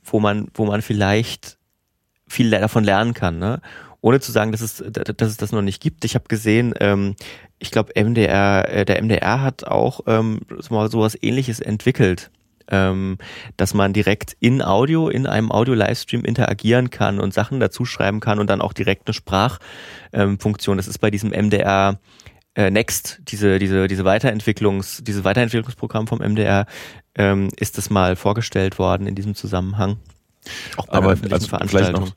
wo 0.05 0.21
man 0.21 0.49
wo 0.55 0.67
man 0.67 0.83
vielleicht 0.83 1.59
viel 2.29 2.51
davon 2.51 2.85
lernen 2.85 3.15
kann, 3.15 3.39
ne? 3.39 3.61
Ohne 4.05 4.19
zu 4.19 4.33
sagen, 4.33 4.51
dass 4.51 4.63
es, 4.63 4.83
dass 4.91 5.29
es 5.29 5.37
das 5.37 5.53
noch 5.53 5.63
nicht 5.63 5.81
gibt. 5.81 6.05
Ich 6.05 6.17
habe 6.17 6.25
gesehen, 6.27 6.75
ähm, 6.81 7.15
ich 7.61 7.71
glaube, 7.71 7.93
MDR, 7.95 8.69
äh, 8.69 8.85
der 8.85 9.01
MDR 9.01 9.43
hat 9.43 9.63
auch 9.63 10.01
ähm, 10.09 10.41
so 10.59 10.89
sowas 10.89 11.17
ähnliches 11.21 11.61
entwickelt 11.61 12.33
ähm, 12.71 13.19
dass 13.57 13.75
man 13.75 13.93
direkt 13.93 14.37
in 14.41 14.63
Audio, 14.63 15.09
in 15.09 15.27
einem 15.27 15.51
Audio-Livestream 15.51 16.25
interagieren 16.25 16.91
kann 16.91 17.21
und 17.21 17.35
Sachen 17.35 17.61
dazu 17.61 17.85
schreiben 17.85 18.21
kann 18.21 18.39
und 18.39 18.49
dann 18.49 18.61
auch 18.61 18.73
direkt 18.73 19.07
eine 19.07 19.15
Sprachfunktion. 19.15 20.75
Ähm, 20.75 20.79
das 20.79 20.89
ist 20.89 20.99
bei 20.99 21.11
diesem 21.11 21.31
MDR 21.31 21.99
äh, 22.55 22.71
Next, 22.71 23.21
diese, 23.29 23.59
diese, 23.59 23.89
diese 23.89 24.05
Weiterentwicklungs, 24.05 25.03
dieses 25.03 25.25
Weiterentwicklungsprogramm 25.25 26.07
vom 26.07 26.19
MDR, 26.19 26.67
ähm, 27.15 27.49
ist 27.57 27.79
das 27.79 27.91
mal 27.91 28.17
vorgestellt 28.17 28.79
worden 28.79 29.07
in 29.07 29.15
diesem 29.15 29.35
Zusammenhang. 29.35 29.99
Auch 30.77 30.87
bei 30.87 30.93
Aber 30.99 31.17
also 31.31 31.57
vielleicht 31.67 31.93
noch 31.93 32.09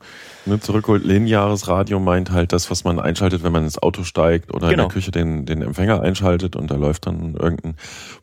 ne, 0.45 0.59
zurückholt, 0.59 1.05
lineares 1.05 1.67
Radio 1.67 1.99
meint 1.99 2.31
halt 2.31 2.53
das, 2.53 2.71
was 2.71 2.83
man 2.83 2.99
einschaltet, 2.99 3.43
wenn 3.43 3.51
man 3.51 3.63
ins 3.63 3.77
Auto 3.77 4.03
steigt 4.03 4.53
oder 4.53 4.69
genau. 4.69 4.71
in 4.71 4.77
der 4.77 4.85
genau. 4.85 4.93
Küche 4.93 5.11
den, 5.11 5.45
den 5.45 5.61
Empfänger 5.61 6.01
einschaltet 6.01 6.55
und 6.55 6.71
da 6.71 6.75
läuft 6.75 7.05
dann 7.05 7.35
irgendein 7.35 7.75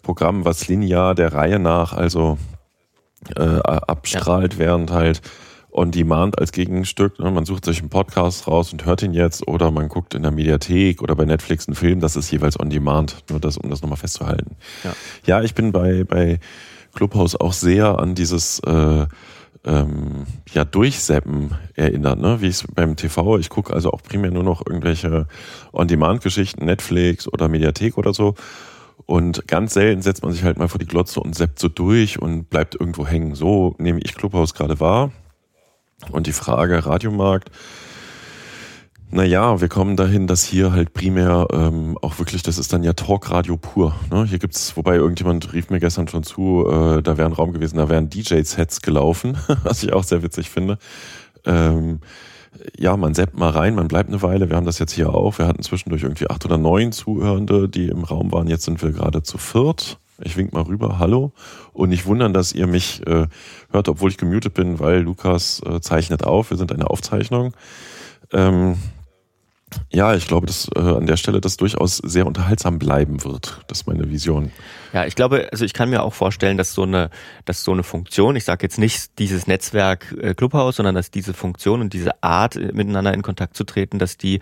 Programm, 0.03 0.45
was 0.45 0.67
linear 0.69 1.15
der 1.15 1.33
Reihe 1.33 1.59
nach 1.59 1.93
also 1.93 2.39
äh, 3.37 3.43
abstrahlt, 3.43 4.55
ja. 4.55 4.59
während 4.59 4.91
halt 4.91 5.23
On 5.71 5.91
Demand 5.91 6.39
als 6.39 6.53
Gegenstück. 6.53 7.19
Ne, 7.19 7.31
man 7.31 7.45
sucht 7.45 7.65
sich 7.65 7.79
einen 7.79 7.89
Podcast 7.89 8.47
raus 8.49 8.73
und 8.73 8.85
hört 8.85 9.03
ihn 9.03 9.15
jetzt 9.15 9.47
oder 9.47 9.71
man 9.71 9.89
guckt 9.89 10.15
in 10.15 10.23
der 10.23 10.33
Mediathek 10.33 11.01
oder 11.01 11.15
bei 11.15 11.25
Netflix 11.25 11.69
einen 11.69 11.77
Film, 11.77 12.01
das 12.01 12.17
ist 12.17 12.31
jeweils 12.31 12.59
On 12.59 12.71
Demand, 12.71 13.25
nur 13.31 13.41
das, 13.41 13.57
um 13.57 13.71
das 13.71 13.83
nochmal 13.83 13.99
festzuhalten. 13.99 14.57
Ja, 14.85 14.95
ja 15.27 15.43
ich 15.43 15.55
bin 15.55 15.73
bei, 15.73 16.05
bei 16.05 16.41
Clubhouse 16.95 17.41
auch 17.41 17.53
sehr 17.53 17.99
an 17.99 18.15
dieses 18.15 18.59
äh, 18.61 19.07
ähm, 19.65 20.27
ja, 20.53 20.65
Durchseppen 20.65 21.55
erinnert, 21.75 22.19
ne? 22.19 22.41
wie 22.41 22.49
es 22.49 22.65
beim 22.75 22.97
TV, 22.97 23.39
ich 23.39 23.49
gucke 23.49 23.73
also 23.73 23.93
auch 23.93 24.03
primär 24.03 24.31
nur 24.31 24.43
noch 24.43 24.67
irgendwelche 24.67 25.27
On-Demand-Geschichten, 25.73 26.65
Netflix 26.65 27.29
oder 27.29 27.49
Mediathek 27.49 27.97
oder 27.97 28.13
so. 28.13 28.35
Und 29.07 29.47
ganz 29.49 29.75
selten 29.75 30.03
setzt 30.03 30.23
man 30.23 30.33
sich 30.33 30.45
halt 30.45 30.59
mal 30.59 30.69
vor 30.69 30.79
die 30.79 30.87
Glotze 30.87 31.21
und 31.21 31.35
seppt 31.35 31.59
so 31.59 31.69
durch 31.69 32.21
und 32.21 32.51
bleibt 32.51 32.75
irgendwo 32.79 33.07
hängen. 33.07 33.35
So 33.35 33.75
nehme 33.79 34.01
ich 34.03 34.15
Clubhouse 34.15 34.55
gerade 34.55 34.81
wahr. 34.81 35.13
Und 36.11 36.27
die 36.27 36.33
Frage 36.33 36.85
Radiomarkt, 36.85 37.51
naja, 39.13 39.61
wir 39.61 39.69
kommen 39.69 39.97
dahin, 39.97 40.27
dass 40.27 40.43
hier 40.43 40.73
halt 40.73 40.95
primär 40.95 41.47
ähm, 41.53 41.99
auch 42.01 42.19
wirklich, 42.19 42.43
das 42.43 42.57
ist 42.57 42.73
dann 42.73 42.83
ja 42.83 42.95
Talkradio 42.95 43.59
pur. 43.59 43.95
Ne? 44.11 44.25
Hier 44.25 44.39
gibt's, 44.39 44.75
wobei 44.75 44.97
irgendjemand 44.97 45.53
rief 45.53 45.69
mir 45.69 45.81
gestern 45.81 46.09
schon 46.09 46.23
zu, 46.23 46.67
äh, 46.67 47.03
da 47.03 47.19
wäre 47.19 47.29
ein 47.29 47.35
Raum 47.35 47.53
gewesen, 47.53 47.77
da 47.77 47.91
wären 47.91 48.09
DJ-Sets 48.09 48.81
gelaufen, 48.81 49.37
was 49.65 49.83
ich 49.83 49.93
auch 49.93 50.03
sehr 50.03 50.23
witzig 50.23 50.49
finde. 50.49 50.79
Ähm, 51.45 52.01
ja, 52.79 52.97
man 52.97 53.13
seppt 53.13 53.37
mal 53.37 53.51
rein, 53.51 53.75
man 53.75 53.89
bleibt 53.89 54.09
eine 54.09 54.23
Weile. 54.23 54.49
Wir 54.49 54.57
haben 54.57 54.67
das 54.67 54.79
jetzt 54.79 54.93
hier 54.93 55.15
auch. 55.15 55.39
Wir 55.39 55.47
hatten 55.47 55.63
zwischendurch 55.63 56.03
irgendwie 56.05 56.31
acht 56.31 56.45
oder 56.47 56.57
neun 56.57 56.93
Zuhörende, 56.93 57.69
die 57.69 57.89
im 57.89 58.05
Raum 58.05 58.33
waren. 58.33 58.49
Jetzt 58.49 58.65
sind 58.65 58.83
wir 58.83 58.93
gerade 58.93 59.23
zu 59.23 59.37
viert. 59.37 59.99
Ich 60.23 60.39
wink 60.39 60.55
mal 60.55 60.63
rüber, 60.63 60.99
hallo. 60.99 61.33
Und 61.75 61.91
nicht 61.91 62.07
wundern, 62.07 62.33
dass 62.33 62.53
ihr 62.53 62.67
mich 62.67 63.07
äh, 63.07 63.27
hört, 63.71 63.89
obwohl 63.89 64.11
ich 64.11 64.17
gemutet 64.17 64.55
bin, 64.55 64.81
weil 64.81 65.01
Lukas 65.01 65.61
äh, 65.67 65.81
zeichnet 65.81 66.25
auf. 66.25 66.51
Wir 66.51 66.57
sind 66.57 66.73
eine 66.73 66.89
Aufzeichnung. 66.89 67.53
Ähm, 68.33 68.77
ja, 69.91 70.15
ich 70.15 70.27
glaube, 70.27 70.47
dass 70.47 70.69
äh, 70.75 70.81
an 70.81 71.07
der 71.07 71.17
Stelle 71.17 71.41
das 71.41 71.57
durchaus 71.57 71.99
sehr 71.99 72.27
unterhaltsam 72.27 72.79
bleiben 72.79 73.25
wird. 73.25 73.61
Das 73.69 73.81
ist 73.81 73.87
meine 73.87 74.11
Vision. 74.11 74.53
Ja, 74.93 75.07
ich 75.07 75.15
glaube, 75.15 75.49
also 75.53 75.65
ich 75.65 75.73
kann 75.73 75.91
mir 75.91 76.03
auch 76.03 76.15
vorstellen, 76.15 76.59
dass 76.59 76.75
so 76.75 76.83
eine, 76.83 77.11
dass 77.45 77.65
so 77.65 77.73
eine 77.73 77.83
Funktion, 77.83 78.37
ich 78.37 78.45
sage 78.45 78.63
jetzt 78.63 78.79
nicht 78.79 79.19
dieses 79.19 79.47
Netzwerk 79.47 80.15
äh, 80.21 80.35
Clubhouse, 80.35 80.77
sondern 80.77 80.95
dass 80.95 81.11
diese 81.11 81.35
Funktion 81.35 81.81
und 81.81 81.93
diese 81.93 82.23
Art, 82.23 82.57
äh, 82.57 82.73
miteinander 82.73 83.15
in 83.15 83.23
Kontakt 83.23 83.57
zu 83.57 83.65
treten, 83.65 83.99
dass 83.99 84.17
die 84.17 84.41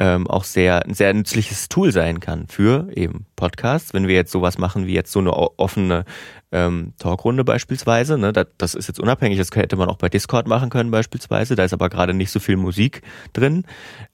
ähm, 0.00 0.26
auch 0.26 0.44
sehr 0.44 0.86
ein 0.86 0.94
sehr 0.94 1.12
nützliches 1.12 1.68
Tool 1.68 1.92
sein 1.92 2.20
kann 2.20 2.46
für 2.48 2.88
eben 2.94 3.26
Podcasts. 3.36 3.92
Wenn 3.92 4.08
wir 4.08 4.14
jetzt 4.14 4.32
sowas 4.32 4.58
machen 4.58 4.86
wie 4.86 4.94
jetzt 4.94 5.12
so 5.12 5.18
eine 5.18 5.34
offene 5.34 6.04
ähm, 6.52 6.94
Talkrunde 6.98 7.44
beispielsweise, 7.44 8.18
ne, 8.18 8.32
das, 8.32 8.46
das 8.58 8.74
ist 8.74 8.88
jetzt 8.88 9.00
unabhängig, 9.00 9.38
das 9.38 9.50
hätte 9.54 9.76
man 9.76 9.88
auch 9.88 9.98
bei 9.98 10.08
Discord 10.08 10.46
machen 10.48 10.70
können 10.70 10.90
beispielsweise, 10.90 11.56
da 11.56 11.64
ist 11.64 11.72
aber 11.72 11.88
gerade 11.88 12.14
nicht 12.14 12.30
so 12.30 12.40
viel 12.40 12.56
Musik 12.56 13.02
drin. 13.32 13.64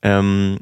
Ähm, 0.03 0.59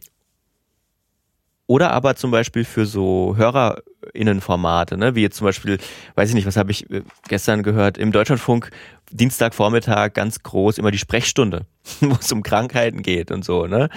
oder 1.75 1.91
aber 1.91 2.15
zum 2.15 2.31
Beispiel 2.31 2.65
für 2.65 2.87
so 2.87 3.35
HörerInnenformate, 3.37 4.97
ne? 4.97 5.17
wie 5.17 5.23
jetzt 5.23 5.39
zum 5.39 5.47
Beispiel, 5.47 5.79
weiß 6.15 6.29
ich 6.29 6.37
nicht, 6.37 6.47
was 6.47 6.57
habe 6.57 6.71
ich 6.71 6.89
äh, 6.89 7.03
gestern 7.27 7.65
gehört, 7.65 7.99
im 7.99 8.13
Deutschlandfunk 8.13 8.71
Dienstagvormittag 9.11 10.15
ganz 10.15 10.45
groß 10.45 10.79
immer 10.79 10.93
die 10.93 10.99
Sprechstunde, 10.99 11.67
wo 12.01 12.15
es 12.21 12.31
um 12.31 12.45
Krankheiten 12.45 13.03
geht 13.03 13.33
und 13.33 13.45
so, 13.45 13.67
ne? 13.67 13.89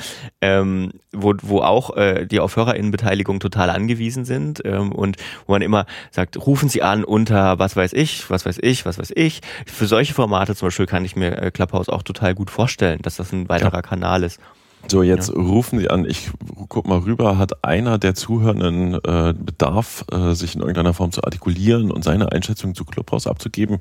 Ähm, 0.41 0.89
wo, 1.13 1.35
wo 1.43 1.59
auch 1.59 1.95
äh, 1.95 2.25
die 2.25 2.39
auf 2.39 2.55
HörerInnenbeteiligung 2.55 3.39
total 3.39 3.69
angewiesen 3.69 4.25
sind 4.25 4.59
ähm, 4.65 4.91
und 4.91 5.17
wo 5.45 5.51
man 5.51 5.61
immer 5.61 5.85
sagt, 6.09 6.47
rufen 6.47 6.69
Sie 6.69 6.81
an 6.81 7.03
unter 7.03 7.59
was 7.59 7.75
weiß 7.75 7.93
ich, 7.93 8.27
was 8.31 8.47
weiß 8.47 8.57
ich, 8.59 8.87
was 8.87 8.97
weiß 8.97 9.11
ich. 9.15 9.41
Für 9.67 9.85
solche 9.85 10.15
Formate 10.15 10.55
zum 10.55 10.69
Beispiel 10.69 10.87
kann 10.87 11.05
ich 11.05 11.15
mir 11.15 11.39
äh, 11.39 11.51
Clubhouse 11.51 11.89
auch 11.89 12.01
total 12.01 12.33
gut 12.33 12.49
vorstellen, 12.49 13.03
dass 13.03 13.17
das 13.17 13.31
ein 13.33 13.49
weiterer 13.49 13.77
ja. 13.77 13.81
Kanal 13.83 14.23
ist. 14.23 14.39
So, 14.89 15.03
jetzt 15.03 15.29
ja. 15.29 15.35
rufen 15.35 15.79
Sie 15.79 15.89
an. 15.89 16.05
Ich 16.05 16.31
guck 16.69 16.87
mal 16.87 16.99
rüber. 16.99 17.37
Hat 17.37 17.63
einer 17.63 17.97
der 17.97 18.15
Zuhörenden 18.15 18.93
äh, 18.95 19.33
Bedarf, 19.37 20.05
äh, 20.11 20.33
sich 20.33 20.55
in 20.55 20.61
irgendeiner 20.61 20.93
Form 20.93 21.11
zu 21.11 21.23
artikulieren 21.23 21.91
und 21.91 22.03
seine 22.03 22.31
Einschätzung 22.31 22.73
zu 22.73 22.85
Clubhouse 22.85 23.27
abzugeben? 23.27 23.79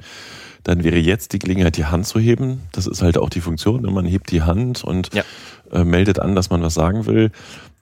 Dann 0.65 0.83
wäre 0.83 0.99
jetzt 0.99 1.33
die 1.33 1.39
Gelegenheit, 1.39 1.77
die 1.77 1.85
Hand 1.85 2.07
zu 2.07 2.19
heben. 2.19 2.63
Das 2.73 2.89
ist 2.89 3.03
halt 3.03 3.19
auch 3.19 3.31
die 3.31 3.41
Funktion. 3.41 3.83
Ne? 3.83 3.91
Man 3.91 4.05
hebt 4.05 4.33
die 4.33 4.43
Hand 4.43 4.83
und 4.83 5.15
ja. 5.15 5.23
äh, 5.71 5.85
meldet 5.85 6.19
an, 6.19 6.35
dass 6.35 6.51
man 6.51 6.63
was 6.63 6.75
sagen 6.75 7.07
will. 7.07 7.31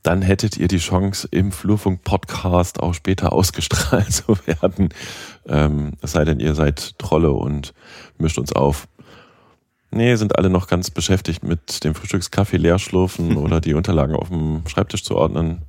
Dann 0.03 0.21
hättet 0.21 0.59
ihr 0.59 0.69
die 0.69 0.79
Chance, 0.79 1.27
im 1.31 1.51
Flurfunk-Podcast 1.51 2.81
auch 2.81 2.93
später 2.93 3.33
ausgestrahlt 3.33 4.13
zu 4.13 4.37
werden. 4.45 4.91
Ähm, 5.49 5.93
es 6.03 6.13
sei 6.13 6.27
denn, 6.27 6.41
ihr 6.41 6.55
seid 6.55 6.99
Trolle 6.99 7.33
und 7.33 7.73
mischt 8.19 8.39
uns 8.39 8.53
auf. 8.53 8.87
Nee, 9.95 10.17
sind 10.17 10.37
alle 10.37 10.51
noch 10.51 10.67
ganz 10.67 10.91
beschäftigt 10.91 11.45
mit 11.45 11.85
dem 11.85 11.95
Frühstückskaffee 11.95 12.57
leerschlurfen 12.57 13.37
oder 13.37 13.61
die 13.61 13.75
Unterlagen 13.75 14.17
auf 14.17 14.29
dem 14.29 14.63
Schreibtisch 14.67 15.05
zu 15.05 15.15
ordnen. 15.17 15.63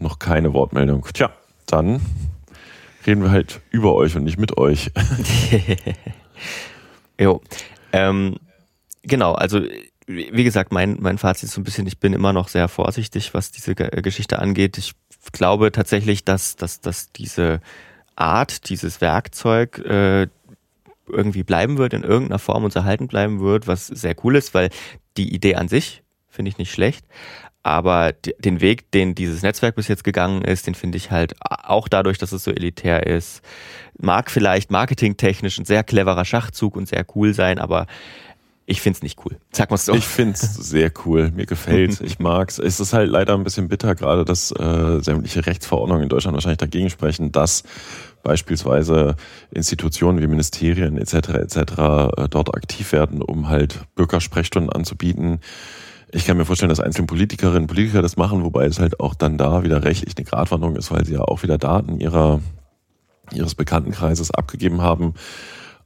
Noch 0.00 0.18
keine 0.18 0.52
Wortmeldung. 0.52 1.06
Tja, 1.12 1.30
dann 1.66 2.00
reden 3.06 3.22
wir 3.22 3.30
halt 3.30 3.60
über 3.70 3.94
euch 3.94 4.16
und 4.16 4.24
nicht 4.24 4.38
mit 4.38 4.58
euch. 4.58 4.90
jo. 7.20 7.40
Ähm, 7.92 8.36
genau, 9.02 9.34
also 9.34 9.60
wie 10.08 10.44
gesagt, 10.44 10.72
mein, 10.72 10.96
mein 11.00 11.16
Fazit 11.16 11.44
ist 11.44 11.54
so 11.54 11.60
ein 11.60 11.64
bisschen, 11.64 11.86
ich 11.86 11.98
bin 11.98 12.12
immer 12.12 12.32
noch 12.32 12.48
sehr 12.48 12.66
vorsichtig, 12.66 13.34
was 13.34 13.52
diese 13.52 13.76
Geschichte 13.76 14.40
angeht. 14.40 14.78
Ich 14.78 14.94
glaube 15.30 15.70
tatsächlich, 15.70 16.24
dass, 16.24 16.56
dass, 16.56 16.80
dass 16.80 17.12
diese 17.12 17.60
Art, 18.16 18.68
dieses 18.68 19.00
Werkzeug, 19.00 19.78
äh, 19.78 20.26
irgendwie 21.08 21.42
bleiben 21.42 21.78
wird, 21.78 21.92
in 21.92 22.02
irgendeiner 22.02 22.38
Form 22.38 22.64
uns 22.64 22.76
erhalten 22.76 23.08
bleiben 23.08 23.40
wird, 23.40 23.66
was 23.66 23.86
sehr 23.86 24.14
cool 24.24 24.36
ist, 24.36 24.54
weil 24.54 24.70
die 25.16 25.34
Idee 25.34 25.56
an 25.56 25.68
sich 25.68 26.02
finde 26.28 26.50
ich 26.50 26.58
nicht 26.58 26.72
schlecht. 26.72 27.06
Aber 27.62 28.12
den 28.12 28.60
Weg, 28.60 28.90
den 28.90 29.14
dieses 29.14 29.42
Netzwerk 29.42 29.74
bis 29.74 29.88
jetzt 29.88 30.04
gegangen 30.04 30.42
ist, 30.42 30.66
den 30.66 30.74
finde 30.74 30.98
ich 30.98 31.10
halt 31.10 31.34
auch 31.40 31.88
dadurch, 31.88 32.18
dass 32.18 32.32
es 32.32 32.44
so 32.44 32.50
elitär 32.50 33.06
ist, 33.06 33.40
mag 33.98 34.30
vielleicht 34.30 34.70
marketingtechnisch 34.70 35.58
ein 35.58 35.64
sehr 35.64 35.82
cleverer 35.82 36.26
Schachzug 36.26 36.76
und 36.76 36.88
sehr 36.88 37.06
cool 37.14 37.32
sein, 37.32 37.58
aber 37.58 37.86
ich 38.66 38.80
find's 38.80 39.02
nicht 39.02 39.18
cool. 39.24 39.38
Sag 39.50 39.70
mal 39.70 39.76
so. 39.76 39.94
Ich 39.94 40.06
find's 40.06 40.40
sehr 40.54 40.90
cool. 41.04 41.30
Mir 41.34 41.46
gefällt's. 41.46 42.00
Ich 42.00 42.18
mag's. 42.18 42.58
Es 42.58 42.80
ist 42.80 42.92
halt 42.92 43.10
leider 43.10 43.34
ein 43.34 43.44
bisschen 43.44 43.68
bitter 43.68 43.94
gerade, 43.94 44.24
dass 44.24 44.52
äh, 44.52 45.00
sämtliche 45.00 45.46
Rechtsverordnungen 45.46 46.04
in 46.04 46.08
Deutschland 46.08 46.34
wahrscheinlich 46.34 46.58
dagegen 46.58 46.88
sprechen, 46.88 47.30
dass 47.30 47.62
beispielsweise 48.24 49.14
Institutionen 49.52 50.20
wie 50.20 50.26
Ministerien 50.26 50.98
etc. 50.98 51.14
etc. 51.14 51.56
Äh, 51.56 52.28
dort 52.28 52.54
aktiv 52.56 52.90
werden, 52.90 53.22
um 53.22 53.48
halt 53.48 53.82
Bürgersprechstunden 53.94 54.72
anzubieten. 54.72 55.38
Ich 56.10 56.26
kann 56.26 56.36
mir 56.36 56.44
vorstellen, 56.44 56.70
dass 56.70 56.80
einzelne 56.80 57.06
Politikerinnen 57.06 57.62
und 57.62 57.66
Politiker 57.68 58.02
das 58.02 58.16
machen, 58.16 58.42
wobei 58.42 58.66
es 58.66 58.80
halt 58.80 58.98
auch 58.98 59.14
dann 59.14 59.38
da 59.38 59.62
wieder 59.62 59.84
rechtlich 59.84 60.16
eine 60.16 60.24
Gratwanderung 60.24 60.76
ist, 60.76 60.90
weil 60.90 61.04
sie 61.04 61.14
ja 61.14 61.20
auch 61.20 61.42
wieder 61.42 61.58
Daten 61.58 62.00
ihrer, 62.00 62.40
ihres 63.32 63.54
Bekanntenkreises 63.54 64.30
abgegeben 64.30 64.80
haben. 64.80 65.14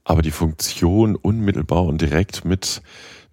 Aber 0.04 0.22
die 0.22 0.30
Funktion 0.30 1.16
unmittelbar 1.16 1.84
und 1.84 2.00
direkt 2.00 2.44
mit 2.44 2.82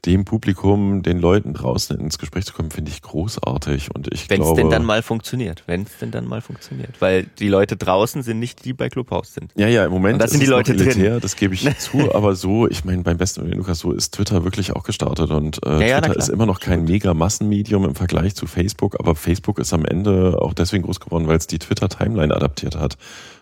dem 0.06 0.26
Publikum, 0.26 1.04
den 1.04 1.20
Leuten 1.20 1.54
draußen 1.54 2.00
ins 2.00 2.18
Gespräch 2.18 2.46
zu 2.46 2.54
kommen, 2.54 2.72
finde 2.72 2.92
ich 2.92 3.02
großartig. 3.02 3.94
Und 3.94 4.14
ich 4.14 4.30
Wenn 4.30 4.42
es 4.42 4.54
denn 4.54 4.70
dann 4.70 4.86
mal 4.86 5.02
funktioniert. 5.02 5.64
Wenn 5.68 5.84
es 5.84 5.98
denn 6.00 6.12
dann 6.12 6.28
mal 6.28 6.42
funktioniert. 6.42 7.02
Weil 7.02 7.24
die 7.40 7.48
Leute 7.48 7.76
draußen 7.76 8.24
sind 8.24 8.40
nicht 8.40 8.66
die 8.66 8.74
bei 8.74 8.90
Clubhouse 8.90 9.34
sind. 9.34 9.52
Ja, 9.56 9.68
ja, 9.68 9.86
im 9.86 9.92
Moment 9.92 10.22
das 10.22 10.32
sind 10.32 10.42
die 10.42 10.48
Leute 10.48 10.74
elitär, 10.74 11.12
drin. 11.12 11.20
das 11.22 11.36
gebe 11.36 11.54
ich 11.54 11.78
zu, 11.80 12.14
aber 12.14 12.36
so, 12.36 12.68
ich 12.68 12.86
meine, 12.86 13.02
beim 13.04 13.18
besten 13.18 13.44
Willen, 13.44 13.58
Lukas, 13.58 13.80
so 13.80 13.92
ist 13.92 14.14
Twitter 14.14 14.44
wirklich 14.44 14.76
auch 14.76 14.84
gestartet 14.84 15.32
und 15.32 15.66
äh, 15.66 15.80
Ja, 15.80 15.88
ja, 15.88 16.02
Twitter 16.02 16.18
ist 16.18 16.30
immer 16.30 16.46
noch 16.46 16.60
kein 16.60 16.86
mega 16.86 17.14
Massenmedium 17.14 17.86
im 17.86 17.96
Vergleich 17.96 18.36
zu 18.36 18.48
Facebook, 18.48 19.00
aber 19.00 19.16
Facebook 19.16 19.60
ist 19.60 19.74
am 19.74 19.86
Ende 19.86 20.38
auch 20.40 20.54
deswegen 20.54 20.84
groß 20.84 21.00
geworden, 21.00 21.28
weil 21.28 21.38
es 21.38 21.48
die 21.48 21.60
Twitter-Timeline 21.60 22.36
adaptiert 22.36 22.76
hat. 22.76 22.98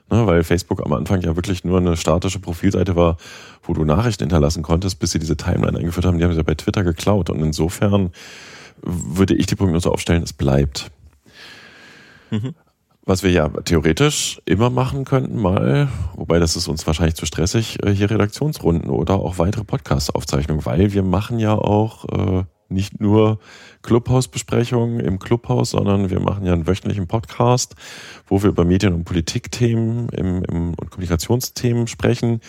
Ne, 0.10 0.28
weil 0.28 0.44
Facebook 0.44 0.86
am 0.86 0.94
Anfang 0.94 1.22
ja 1.22 1.36
wirklich 1.36 1.63
nur 1.63 1.80
eine 1.80 1.96
statische 1.96 2.39
Profilseite 2.39 2.96
war, 2.96 3.18
wo 3.63 3.74
du 3.74 3.86
Nachrichten 3.86 4.24
hinterlassen 4.24 4.62
konntest, 4.62 5.00
bis 5.00 5.12
sie 5.12 5.20
diese 5.20 5.38
Timeline 5.38 5.78
eingeführt 5.78 6.06
haben. 6.06 6.18
Die 6.18 6.24
haben 6.24 6.32
sie 6.32 6.38
ja 6.38 6.44
bei 6.44 6.56
Twitter 6.56 6.84
geklaut. 6.84 7.30
Und 7.30 7.42
insofern 7.42 8.12
würde 8.82 9.34
ich 9.34 9.46
die 9.46 9.56
Prognose 9.56 9.89
aufstellen, 9.89 10.24
es 10.24 10.34
bleibt. 10.34 10.92
Mhm. 12.32 12.54
Was 13.06 13.22
wir 13.22 13.32
ja 13.32 13.50
theoretisch 13.50 14.42
immer 14.46 14.70
machen 14.70 15.04
könnten, 15.04 15.38
mal, 15.38 15.89
wobei 16.16 16.39
das 16.39 16.56
ist 16.56 16.70
uns 16.70 16.88
wahrscheinlich 16.88 17.16
zu 17.16 17.26
stressig, 17.26 17.84
äh, 17.84 17.92
hier 17.92 18.10
Redaktionsrunden 18.10 18.89
oder 18.89 19.16
auch 19.16 19.39
weitere 19.39 19.66
Podcast-Aufzeichnungen, 19.66 20.66
weil 20.66 20.94
wir 20.94 21.04
machen 21.04 21.38
ja 21.38 21.54
auch 21.54 22.06
äh, 22.06 22.44
nicht 22.70 23.02
nur 23.02 23.39
Clubhaus-Besprechungen 23.82 25.02
im 25.02 25.20
Clubhaus, 25.20 25.72
sondern 25.72 26.12
wir 26.12 26.22
machen 26.22 26.46
ja 26.46 26.54
einen 26.54 26.66
wöchentlichen 26.66 27.08
Podcast, 27.08 27.76
wo 28.28 28.42
wir 28.42 28.50
über 28.50 28.63
Medien- 28.63 28.94
und 28.94 29.04
Politikthemen 29.04 30.08
im, 30.10 30.44
im, 30.46 30.74
und 30.74 30.89
Kommunikationsthemen 30.89 31.88
sprechen. 31.88 32.39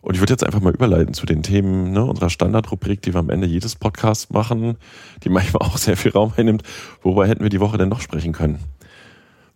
Und 0.00 0.14
ich 0.14 0.20
würde 0.20 0.32
jetzt 0.32 0.44
einfach 0.44 0.62
mal 0.62 0.72
überleiten 0.72 1.12
zu 1.12 1.26
den 1.26 1.42
Themen 1.42 1.92
ne, 1.92 2.02
unserer 2.02 2.30
Standardrubrik, 2.30 3.02
die 3.02 3.12
wir 3.12 3.20
am 3.20 3.28
Ende 3.28 3.46
jedes 3.46 3.76
Podcasts 3.76 4.30
machen, 4.30 4.78
die 5.22 5.28
manchmal 5.28 5.68
auch 5.68 5.76
sehr 5.76 5.98
viel 5.98 6.12
Raum 6.12 6.32
einnimmt. 6.34 6.62
Worüber 7.02 7.26
hätten 7.26 7.42
wir 7.42 7.50
die 7.50 7.60
Woche 7.60 7.76
denn 7.76 7.90
noch 7.90 8.00
sprechen 8.00 8.32
können? 8.32 8.58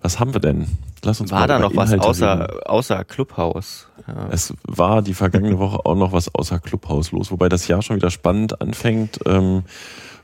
Was 0.07 0.21
haben 0.21 0.35
wir 0.35 0.41
denn? 0.41 0.69
Lass 1.03 1.21
uns 1.21 1.33
War 1.33 1.41
mal 1.41 1.47
da 1.49 1.59
noch 1.59 1.75
was 1.75 1.91
Inhalte 1.91 2.23
reden. 2.23 2.43
außer, 2.43 2.71
außer 2.71 3.05
Clubhouse? 3.05 3.89
Ja. 4.07 4.29
Es 4.31 4.55
war 4.63 5.03
die 5.03 5.15
vergangene 5.15 5.59
Woche 5.59 5.85
auch 5.85 5.97
noch 5.97 6.13
was 6.13 6.33
außer 6.33 6.61
Clubhaus 6.61 7.11
los, 7.11 7.33
wobei 7.33 7.49
das 7.49 7.67
Jahr 7.67 7.83
schon 7.83 7.97
wieder 7.97 8.11
spannend 8.11 8.61
anfängt, 8.61 9.19
ähm, 9.27 9.65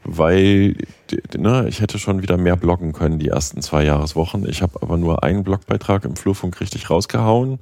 weil 0.04 0.76
ne, 1.36 1.66
ich 1.68 1.80
hätte 1.80 1.98
schon 1.98 2.22
wieder 2.22 2.36
mehr 2.36 2.54
bloggen 2.54 2.92
können 2.92 3.18
die 3.18 3.26
ersten 3.26 3.60
zwei 3.60 3.82
Jahreswochen. 3.82 4.48
Ich 4.48 4.62
habe 4.62 4.80
aber 4.80 4.98
nur 4.98 5.24
einen 5.24 5.42
Blogbeitrag 5.42 6.04
im 6.04 6.14
Flurfunk 6.14 6.60
richtig 6.60 6.88
rausgehauen 6.88 7.58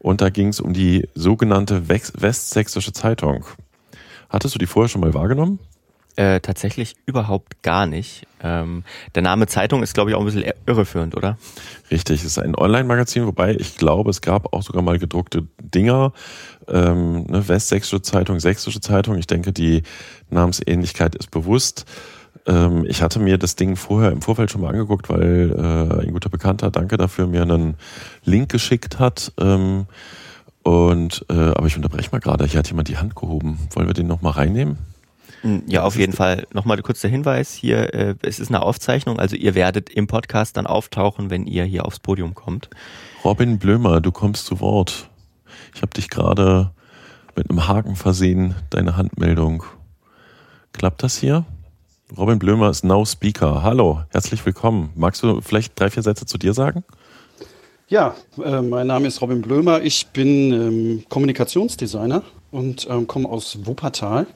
und 0.00 0.22
da 0.22 0.30
ging 0.30 0.48
es 0.48 0.58
um 0.58 0.72
die 0.72 1.08
sogenannte 1.14 1.88
Westsächsische 1.88 2.92
Zeitung. 2.92 3.44
Hattest 4.30 4.56
du 4.56 4.58
die 4.58 4.66
vorher 4.66 4.88
schon 4.88 5.00
mal 5.00 5.14
wahrgenommen? 5.14 5.60
Äh, 6.16 6.40
tatsächlich 6.40 6.94
überhaupt 7.04 7.62
gar 7.62 7.84
nicht. 7.86 8.26
Ähm, 8.42 8.84
der 9.14 9.22
Name 9.22 9.46
Zeitung 9.48 9.82
ist, 9.82 9.92
glaube 9.92 10.10
ich, 10.10 10.16
auch 10.16 10.20
ein 10.20 10.24
bisschen 10.24 10.50
irreführend, 10.66 11.14
oder? 11.14 11.36
Richtig, 11.90 12.20
es 12.20 12.26
ist 12.26 12.38
ein 12.38 12.56
Online-Magazin, 12.56 13.26
wobei 13.26 13.54
ich 13.54 13.76
glaube, 13.76 14.08
es 14.08 14.22
gab 14.22 14.54
auch 14.54 14.62
sogar 14.62 14.80
mal 14.82 14.98
gedruckte 14.98 15.46
Dinger. 15.60 16.14
Ähm, 16.68 17.24
ne, 17.24 17.46
Westsächsische 17.46 18.00
Zeitung, 18.00 18.40
Sächsische 18.40 18.80
Zeitung. 18.80 19.18
Ich 19.18 19.26
denke, 19.26 19.52
die 19.52 19.82
Namensähnlichkeit 20.30 21.14
ist 21.16 21.30
bewusst. 21.30 21.84
Ähm, 22.46 22.86
ich 22.88 23.02
hatte 23.02 23.18
mir 23.18 23.36
das 23.36 23.56
Ding 23.56 23.76
vorher 23.76 24.10
im 24.10 24.22
Vorfeld 24.22 24.50
schon 24.50 24.62
mal 24.62 24.70
angeguckt, 24.70 25.10
weil 25.10 25.52
äh, 25.54 26.02
ein 26.06 26.12
guter 26.12 26.30
Bekannter, 26.30 26.70
danke 26.70 26.96
dafür, 26.96 27.26
mir 27.26 27.42
einen 27.42 27.76
Link 28.24 28.50
geschickt 28.50 28.98
hat. 28.98 29.32
Ähm, 29.38 29.84
und 30.62 31.26
äh, 31.28 31.34
aber 31.34 31.66
ich 31.66 31.76
unterbreche 31.76 32.08
mal 32.10 32.20
gerade. 32.20 32.46
Hier 32.46 32.58
hat 32.58 32.68
jemand 32.68 32.88
die 32.88 32.96
Hand 32.96 33.14
gehoben. 33.14 33.58
Wollen 33.74 33.86
wir 33.86 33.94
den 33.94 34.06
noch 34.06 34.22
mal 34.22 34.30
reinnehmen? 34.30 34.78
Hm, 35.42 35.62
Ja, 35.66 35.82
auf 35.84 35.96
jeden 35.96 36.12
Fall. 36.12 36.46
Nochmal 36.52 36.80
kurz 36.82 37.00
der 37.00 37.10
Hinweis 37.10 37.52
hier, 37.52 37.94
äh, 37.94 38.14
es 38.22 38.38
ist 38.38 38.48
eine 38.48 38.62
Aufzeichnung, 38.62 39.18
also 39.18 39.36
ihr 39.36 39.54
werdet 39.54 39.90
im 39.90 40.06
Podcast 40.06 40.56
dann 40.56 40.66
auftauchen, 40.66 41.30
wenn 41.30 41.46
ihr 41.46 41.64
hier 41.64 41.84
aufs 41.86 41.98
Podium 42.00 42.34
kommt. 42.34 42.68
Robin 43.24 43.58
Blömer, 43.58 44.00
du 44.00 44.12
kommst 44.12 44.46
zu 44.46 44.60
Wort. 44.60 45.08
Ich 45.74 45.82
habe 45.82 45.92
dich 45.94 46.08
gerade 46.08 46.70
mit 47.34 47.50
einem 47.50 47.68
Haken 47.68 47.96
versehen, 47.96 48.54
deine 48.70 48.96
Handmeldung. 48.96 49.64
Klappt 50.72 51.02
das 51.02 51.18
hier? 51.18 51.44
Robin 52.16 52.38
Blömer 52.38 52.70
ist 52.70 52.84
Now 52.84 53.04
Speaker. 53.04 53.62
Hallo, 53.62 54.02
herzlich 54.10 54.44
willkommen. 54.46 54.90
Magst 54.94 55.22
du 55.22 55.40
vielleicht 55.40 55.78
drei, 55.78 55.90
vier 55.90 56.02
Sätze 56.02 56.24
zu 56.24 56.38
dir 56.38 56.54
sagen? 56.54 56.84
Ja, 57.88 58.14
äh, 58.42 58.62
mein 58.62 58.86
Name 58.86 59.08
ist 59.08 59.20
Robin 59.20 59.42
Blömer. 59.42 59.82
Ich 59.82 60.06
bin 60.08 60.52
ähm, 60.52 61.04
Kommunikationsdesigner 61.08 62.22
und 62.50 62.86
ähm, 62.90 63.06
komme 63.06 63.28
aus 63.28 63.58
Wuppertal. 63.66 64.26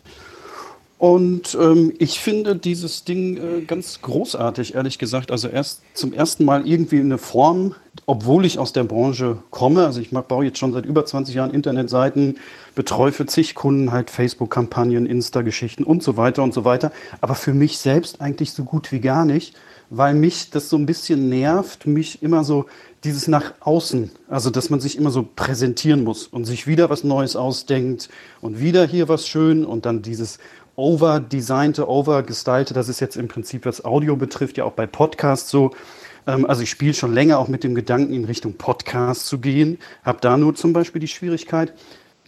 Und 1.00 1.56
ähm, 1.58 1.94
ich 1.98 2.20
finde 2.20 2.56
dieses 2.56 3.04
Ding 3.04 3.38
äh, 3.38 3.62
ganz 3.62 4.02
großartig, 4.02 4.74
ehrlich 4.74 4.98
gesagt. 4.98 5.30
Also 5.30 5.48
erst 5.48 5.80
zum 5.94 6.12
ersten 6.12 6.44
Mal 6.44 6.68
irgendwie 6.68 7.00
eine 7.00 7.16
Form, 7.16 7.74
obwohl 8.04 8.44
ich 8.44 8.58
aus 8.58 8.74
der 8.74 8.84
Branche 8.84 9.38
komme. 9.48 9.86
Also 9.86 10.02
ich 10.02 10.12
mach, 10.12 10.24
baue 10.24 10.44
jetzt 10.44 10.58
schon 10.58 10.74
seit 10.74 10.84
über 10.84 11.06
20 11.06 11.34
Jahren 11.34 11.54
Internetseiten, 11.54 12.36
betreue 12.74 13.12
für 13.12 13.24
zig 13.24 13.54
Kunden 13.54 13.92
halt 13.92 14.10
Facebook-Kampagnen, 14.10 15.06
Insta-Geschichten 15.06 15.84
und 15.84 16.02
so 16.02 16.18
weiter 16.18 16.42
und 16.42 16.52
so 16.52 16.66
weiter. 16.66 16.92
Aber 17.22 17.34
für 17.34 17.54
mich 17.54 17.78
selbst 17.78 18.20
eigentlich 18.20 18.52
so 18.52 18.64
gut 18.64 18.92
wie 18.92 19.00
gar 19.00 19.24
nicht, 19.24 19.54
weil 19.88 20.14
mich 20.14 20.50
das 20.50 20.68
so 20.68 20.76
ein 20.76 20.84
bisschen 20.84 21.30
nervt, 21.30 21.86
mich 21.86 22.22
immer 22.22 22.44
so 22.44 22.66
dieses 23.04 23.28
nach 23.28 23.54
außen, 23.60 24.10
also 24.28 24.50
dass 24.50 24.68
man 24.68 24.80
sich 24.80 24.96
immer 24.98 25.10
so 25.10 25.26
präsentieren 25.34 26.04
muss 26.04 26.26
und 26.26 26.44
sich 26.44 26.66
wieder 26.66 26.90
was 26.90 27.02
Neues 27.02 27.34
ausdenkt 27.34 28.10
und 28.40 28.60
wieder 28.60 28.86
hier 28.86 29.08
was 29.08 29.26
schön 29.26 29.64
und 29.64 29.86
dann 29.86 30.02
dieses 30.02 30.38
overdesignte, 30.80 31.88
overgestylte, 31.88 32.74
das 32.74 32.88
ist 32.88 33.00
jetzt 33.00 33.16
im 33.16 33.28
Prinzip, 33.28 33.66
was 33.66 33.84
Audio 33.84 34.16
betrifft, 34.16 34.56
ja 34.56 34.64
auch 34.64 34.72
bei 34.72 34.86
Podcasts 34.86 35.50
so. 35.50 35.72
Ähm, 36.26 36.46
Also 36.46 36.62
ich 36.62 36.70
spiele 36.70 36.94
schon 36.94 37.14
länger 37.14 37.38
auch 37.38 37.48
mit 37.48 37.62
dem 37.64 37.74
Gedanken, 37.74 38.12
in 38.14 38.24
Richtung 38.24 38.54
Podcast 38.54 39.26
zu 39.26 39.38
gehen, 39.38 39.78
habe 40.02 40.18
da 40.20 40.36
nur 40.36 40.54
zum 40.54 40.72
Beispiel 40.72 41.00
die 41.00 41.08
Schwierigkeit, 41.08 41.72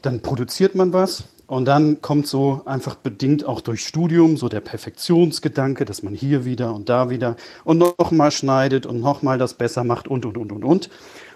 dann 0.03 0.21
produziert 0.21 0.75
man 0.75 0.93
was 0.93 1.25
und 1.47 1.67
dann 1.67 2.01
kommt 2.01 2.27
so 2.27 2.63
einfach 2.65 2.95
bedingt 2.95 3.45
auch 3.45 3.61
durch 3.61 3.87
Studium 3.87 4.37
so 4.37 4.49
der 4.49 4.61
Perfektionsgedanke, 4.61 5.85
dass 5.85 6.03
man 6.03 6.15
hier 6.15 6.45
wieder 6.45 6.75
und 6.75 6.89
da 6.89 7.11
wieder 7.11 7.37
und 7.65 7.79
nochmal 7.79 8.31
schneidet 8.31 8.87
und 8.87 9.01
nochmal 9.01 9.39
das 9.39 9.55
besser 9.55 9.85
macht 9.85 10.09
und, 10.09 10.25
und, 10.25 10.39
und, 10.39 10.53
und, 10.53 10.65
und. 10.65 10.91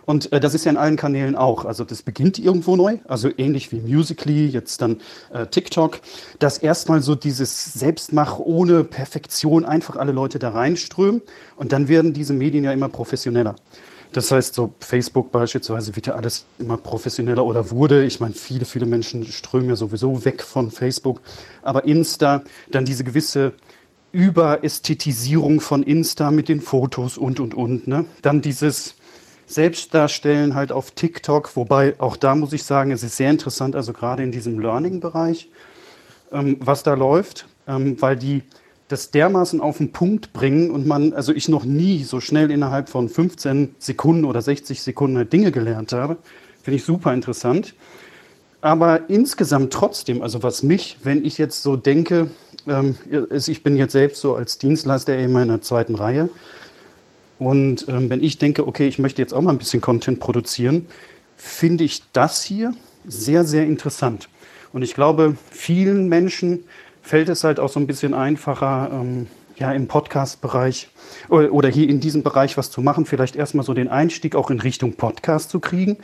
Und 0.07 0.33
äh, 0.33 0.41
das 0.41 0.55
ist 0.55 0.65
ja 0.65 0.71
in 0.71 0.77
allen 0.79 0.97
Kanälen 0.97 1.37
auch. 1.37 1.65
Also 1.65 1.85
das 1.85 2.03
beginnt 2.03 2.39
irgendwo 2.39 2.77
neu, 2.77 2.99
also 3.07 3.29
ähnlich 3.37 3.73
wie 3.73 3.81
Musically, 3.81 4.47
jetzt 4.47 4.81
dann 4.81 5.01
äh, 5.33 5.47
TikTok, 5.47 6.01
dass 6.39 6.59
erstmal 6.59 7.03
so 7.03 7.15
dieses 7.15 7.75
Selbstmach 7.75 8.39
ohne 8.39 8.85
Perfektion 8.85 9.65
einfach 9.65 9.97
alle 9.97 10.13
Leute 10.13 10.39
da 10.39 10.51
reinströmen 10.51 11.23
und 11.57 11.73
dann 11.73 11.89
werden 11.89 12.15
diese 12.15 12.33
Medien 12.33 12.65
ja 12.65 12.73
immer 12.73 12.89
professioneller. 12.89 13.57
Das 14.13 14.31
heißt, 14.31 14.55
so 14.55 14.73
Facebook 14.79 15.33
beispielsweise 15.33 15.95
wird 15.97 16.07
ja 16.07 16.15
alles 16.15 16.47
immer 16.59 16.77
professioneller 16.77 17.45
oder 17.45 17.71
wurde. 17.71 18.05
Ich 18.05 18.21
meine, 18.21 18.35
viele, 18.35 18.65
viele 18.65 18.87
Menschen 18.87 19.27
strömen 19.27 19.69
ja 19.69 19.77
sowieso 19.77 20.25
weg 20.25 20.43
von 20.43 20.71
Facebook. 20.71 21.21
Aber 21.63 21.85
Insta, 21.85 22.43
dann 22.71 22.85
diese 22.85 23.05
gewisse 23.05 23.53
Überästhetisierung 24.13 25.61
von 25.61 25.83
Insta 25.83 26.31
mit 26.31 26.49
den 26.49 26.61
Fotos 26.63 27.19
und, 27.19 27.41
und, 27.41 27.55
und. 27.55 27.89
Ne? 27.89 28.07
Dann 28.23 28.41
dieses 28.41 28.95
Selbstdarstellen 29.47 30.55
halt 30.55 30.73
auf 30.73 30.91
TikTok, 30.91 31.57
wobei 31.57 31.95
auch 31.99 32.17
da 32.17 32.35
muss 32.35 32.53
ich 32.53 32.65
sagen, 32.65 32.91
es 32.91 33.03
ist 33.03 33.17
sehr 33.17 33.31
interessant, 33.31 33.77
also 33.77 33.93
gerade 33.93 34.23
in 34.23 34.33
diesem 34.33 34.59
Learning-Bereich, 34.59 35.49
ähm, 36.33 36.57
was 36.61 36.83
da 36.83 36.95
läuft, 36.95 37.47
ähm, 37.69 38.01
weil 38.01 38.17
die 38.17 38.43
das 38.89 39.11
dermaßen 39.11 39.61
auf 39.61 39.79
den 39.79 39.93
Punkt 39.93 40.33
bringen 40.33 40.71
und 40.71 40.87
man, 40.87 41.13
also 41.13 41.33
ich 41.33 41.49
noch 41.49 41.65
nie 41.65 42.05
so 42.05 42.21
schnell 42.21 42.51
innerhalb 42.51 42.89
von 42.89 43.09
15 43.09 43.75
Sekunden 43.79 44.25
oder 44.25 44.43
60 44.43 44.81
Sekunden 44.81 45.17
halt 45.17 45.33
Dinge 45.33 45.51
gelernt 45.51 45.93
habe. 45.93 46.19
Finde 46.63 46.77
ich 46.77 46.85
super 46.85 47.13
interessant. 47.13 47.75
Aber 48.61 49.09
insgesamt 49.11 49.73
trotzdem, 49.73 50.23
also 50.23 50.43
was 50.43 50.63
mich, 50.63 50.99
wenn 51.03 51.25
ich 51.25 51.39
jetzt 51.39 51.63
so 51.63 51.77
denke, 51.77 52.31
ähm, 52.67 52.97
ich 53.31 53.63
bin 53.63 53.77
jetzt 53.77 53.93
selbst 53.93 54.21
so 54.21 54.35
als 54.35 54.59
Dienstleister 54.59 55.17
immer 55.17 55.43
in 55.43 55.49
der 55.49 55.63
zweiten 55.63 55.95
Reihe. 55.95 56.29
Und 57.39 57.87
ähm, 57.89 58.09
wenn 58.11 58.23
ich 58.23 58.39
denke, 58.39 58.67
okay, 58.67 58.87
ich 58.87 58.99
möchte 58.99 59.21
jetzt 59.21 59.35
auch 59.35 59.43
mal 59.43 59.51
ein 59.51 59.59
bisschen 59.59 59.81
Content 59.81 60.21
produzieren, 60.21 60.87
finde 61.37 61.85
ich 61.85 62.03
das 62.13 62.43
hier 62.43 62.75
sehr, 63.07 63.45
sehr 63.45 63.65
interessant. 63.65 64.29
Und 64.73 64.83
ich 64.83 64.95
glaube, 64.95 65.37
vielen 65.51 66.09
Menschen 66.09 66.65
fällt 67.03 67.29
es 67.29 67.45
halt 67.45 67.61
auch 67.61 67.69
so 67.69 67.79
ein 67.79 67.87
bisschen 67.87 68.15
einfacher, 68.15 68.91
ähm, 68.93 69.27
ja 69.59 69.73
im 69.73 69.89
Podcast-Bereich 69.89 70.89
oder 71.29 71.69
hier 71.69 71.89
in 71.89 72.01
diesem 72.01 72.23
Bereich 72.23 72.57
was 72.57 72.71
zu 72.71 72.83
machen, 72.83 73.07
vielleicht 73.07 73.37
erstmal 73.37 73.65
so 73.65 73.75
den 73.75 73.89
Einstieg 73.89 74.35
auch 74.35 74.51
in 74.51 74.61
Richtung 74.61 74.95
Podcast 74.95 75.51
zu 75.51 75.61
kriegen. 75.61 75.99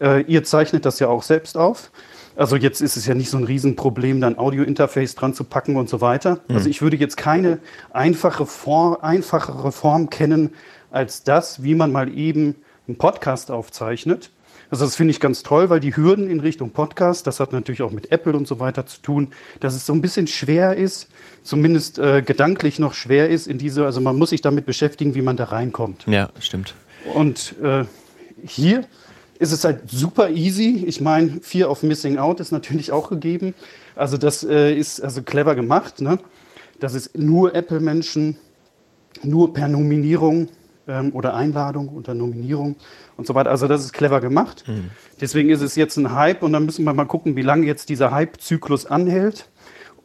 Äh, 0.00 0.22
ihr 0.22 0.44
zeichnet 0.44 0.84
das 0.84 0.98
ja 0.98 1.08
auch 1.08 1.22
selbst 1.22 1.56
auf. 1.56 1.90
Also 2.36 2.56
jetzt 2.56 2.80
ist 2.80 2.96
es 2.96 3.06
ja 3.06 3.14
nicht 3.14 3.30
so 3.30 3.36
ein 3.36 3.44
Riesenproblem, 3.44 4.20
dann 4.20 4.38
Audio-Interface 4.38 5.14
dran 5.16 5.34
zu 5.34 5.44
packen 5.44 5.76
und 5.76 5.88
so 5.88 6.00
weiter. 6.00 6.40
Mhm. 6.48 6.56
Also 6.56 6.68
ich 6.68 6.82
würde 6.82 6.96
jetzt 6.96 7.16
keine 7.16 7.58
einfache 7.90 8.46
Form, 8.46 8.98
einfachere 9.00 9.72
Form 9.72 10.10
kennen 10.10 10.50
als 10.90 11.22
das, 11.22 11.62
wie 11.62 11.74
man 11.74 11.92
mal 11.92 12.12
eben 12.16 12.56
einen 12.86 12.96
Podcast 12.96 13.50
aufzeichnet. 13.50 14.30
Also 14.70 14.84
das 14.84 14.96
finde 14.96 15.12
ich 15.12 15.20
ganz 15.20 15.42
toll, 15.42 15.70
weil 15.70 15.80
die 15.80 15.96
Hürden 15.96 16.28
in 16.28 16.40
Richtung 16.40 16.70
Podcast, 16.70 17.26
das 17.26 17.40
hat 17.40 17.52
natürlich 17.52 17.80
auch 17.80 17.90
mit 17.90 18.12
Apple 18.12 18.34
und 18.36 18.46
so 18.46 18.60
weiter 18.60 18.84
zu 18.86 19.00
tun, 19.00 19.28
dass 19.60 19.74
es 19.74 19.86
so 19.86 19.94
ein 19.94 20.02
bisschen 20.02 20.26
schwer 20.26 20.76
ist, 20.76 21.08
zumindest 21.42 21.98
äh, 21.98 22.20
gedanklich 22.20 22.78
noch 22.78 22.92
schwer 22.92 23.30
ist 23.30 23.46
in 23.46 23.56
diese, 23.56 23.86
also 23.86 24.00
man 24.02 24.16
muss 24.16 24.30
sich 24.30 24.42
damit 24.42 24.66
beschäftigen, 24.66 25.14
wie 25.14 25.22
man 25.22 25.36
da 25.36 25.44
reinkommt. 25.44 26.04
Ja, 26.06 26.28
stimmt. 26.38 26.74
Und 27.14 27.54
äh, 27.62 27.84
hier 28.44 28.84
ist 29.38 29.52
es 29.52 29.64
halt 29.64 29.90
super 29.90 30.30
easy. 30.30 30.84
Ich 30.86 31.00
meine, 31.00 31.40
Fear 31.40 31.70
of 31.70 31.82
Missing 31.82 32.18
Out 32.18 32.40
ist 32.40 32.52
natürlich 32.52 32.92
auch 32.92 33.08
gegeben. 33.08 33.54
Also 33.94 34.18
das 34.18 34.44
äh, 34.44 34.74
ist 34.74 35.00
also 35.00 35.22
clever 35.22 35.54
gemacht. 35.54 36.00
Ne? 36.00 36.18
Das 36.78 36.94
ist 36.94 37.16
nur 37.16 37.54
Apple-Menschen, 37.54 38.36
nur 39.22 39.54
per 39.54 39.68
Nominierung 39.68 40.48
ähm, 40.88 41.12
oder 41.12 41.34
Einladung 41.34 41.88
unter 41.88 42.14
Nominierung 42.14 42.76
und 43.16 43.26
so 43.26 43.34
weiter. 43.34 43.50
Also 43.50 43.68
das 43.68 43.84
ist 43.84 43.92
clever 43.92 44.20
gemacht. 44.20 44.64
Mhm. 44.66 44.90
Deswegen 45.20 45.50
ist 45.50 45.60
es 45.60 45.76
jetzt 45.76 45.96
ein 45.96 46.14
Hype 46.14 46.42
und 46.42 46.52
dann 46.52 46.64
müssen 46.64 46.84
wir 46.84 46.94
mal 46.94 47.04
gucken, 47.04 47.36
wie 47.36 47.42
lange 47.42 47.66
jetzt 47.66 47.88
dieser 47.88 48.10
Hype-Zyklus 48.10 48.86
anhält 48.86 49.48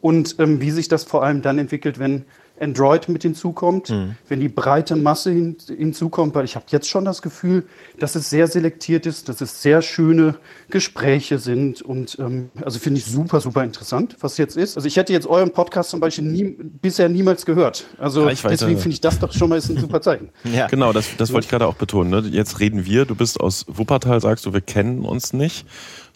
und 0.00 0.36
ähm, 0.38 0.60
wie 0.60 0.70
sich 0.70 0.88
das 0.88 1.04
vor 1.04 1.24
allem 1.24 1.42
dann 1.42 1.58
entwickelt, 1.58 1.98
wenn 1.98 2.26
Android 2.60 3.08
mit 3.08 3.22
hinzukommt, 3.22 3.90
mhm. 3.90 4.16
wenn 4.28 4.40
die 4.40 4.48
breite 4.48 4.94
Masse 4.94 5.32
hin, 5.32 5.56
hinzukommt, 5.66 6.34
weil 6.34 6.44
ich 6.44 6.54
habe 6.54 6.66
jetzt 6.68 6.88
schon 6.88 7.04
das 7.04 7.20
Gefühl, 7.20 7.64
dass 7.98 8.14
es 8.14 8.30
sehr 8.30 8.46
selektiert 8.46 9.06
ist, 9.06 9.28
dass 9.28 9.40
es 9.40 9.60
sehr 9.60 9.82
schöne 9.82 10.36
Gespräche 10.70 11.38
sind 11.38 11.82
und 11.82 12.16
ähm, 12.20 12.50
also 12.64 12.78
finde 12.78 13.00
ich 13.00 13.06
super, 13.06 13.40
super 13.40 13.64
interessant, 13.64 14.16
was 14.20 14.38
jetzt 14.38 14.56
ist. 14.56 14.76
Also 14.76 14.86
ich 14.86 14.96
hätte 14.96 15.12
jetzt 15.12 15.26
euren 15.26 15.52
Podcast 15.52 15.90
zum 15.90 16.00
Beispiel 16.00 16.24
nie, 16.24 16.56
bisher 16.80 17.08
niemals 17.08 17.44
gehört. 17.44 17.86
Also 17.98 18.26
deswegen 18.26 18.78
finde 18.78 18.90
ich 18.90 19.00
das 19.00 19.18
doch 19.18 19.32
schon 19.32 19.48
mal 19.48 19.58
ist 19.58 19.70
ein 19.70 19.78
super 19.78 20.00
Zeichen. 20.00 20.28
ja. 20.44 20.68
Genau, 20.68 20.92
das, 20.92 21.16
das 21.16 21.32
wollte 21.32 21.46
ich 21.46 21.50
gerade 21.50 21.66
auch 21.66 21.74
betonen. 21.74 22.10
Ne? 22.10 22.28
Jetzt 22.30 22.60
reden 22.60 22.84
wir, 22.84 23.04
du 23.04 23.16
bist 23.16 23.40
aus 23.40 23.64
Wuppertal, 23.68 24.20
sagst 24.20 24.46
du, 24.46 24.52
wir 24.52 24.60
kennen 24.60 25.04
uns 25.04 25.32
nicht. 25.32 25.66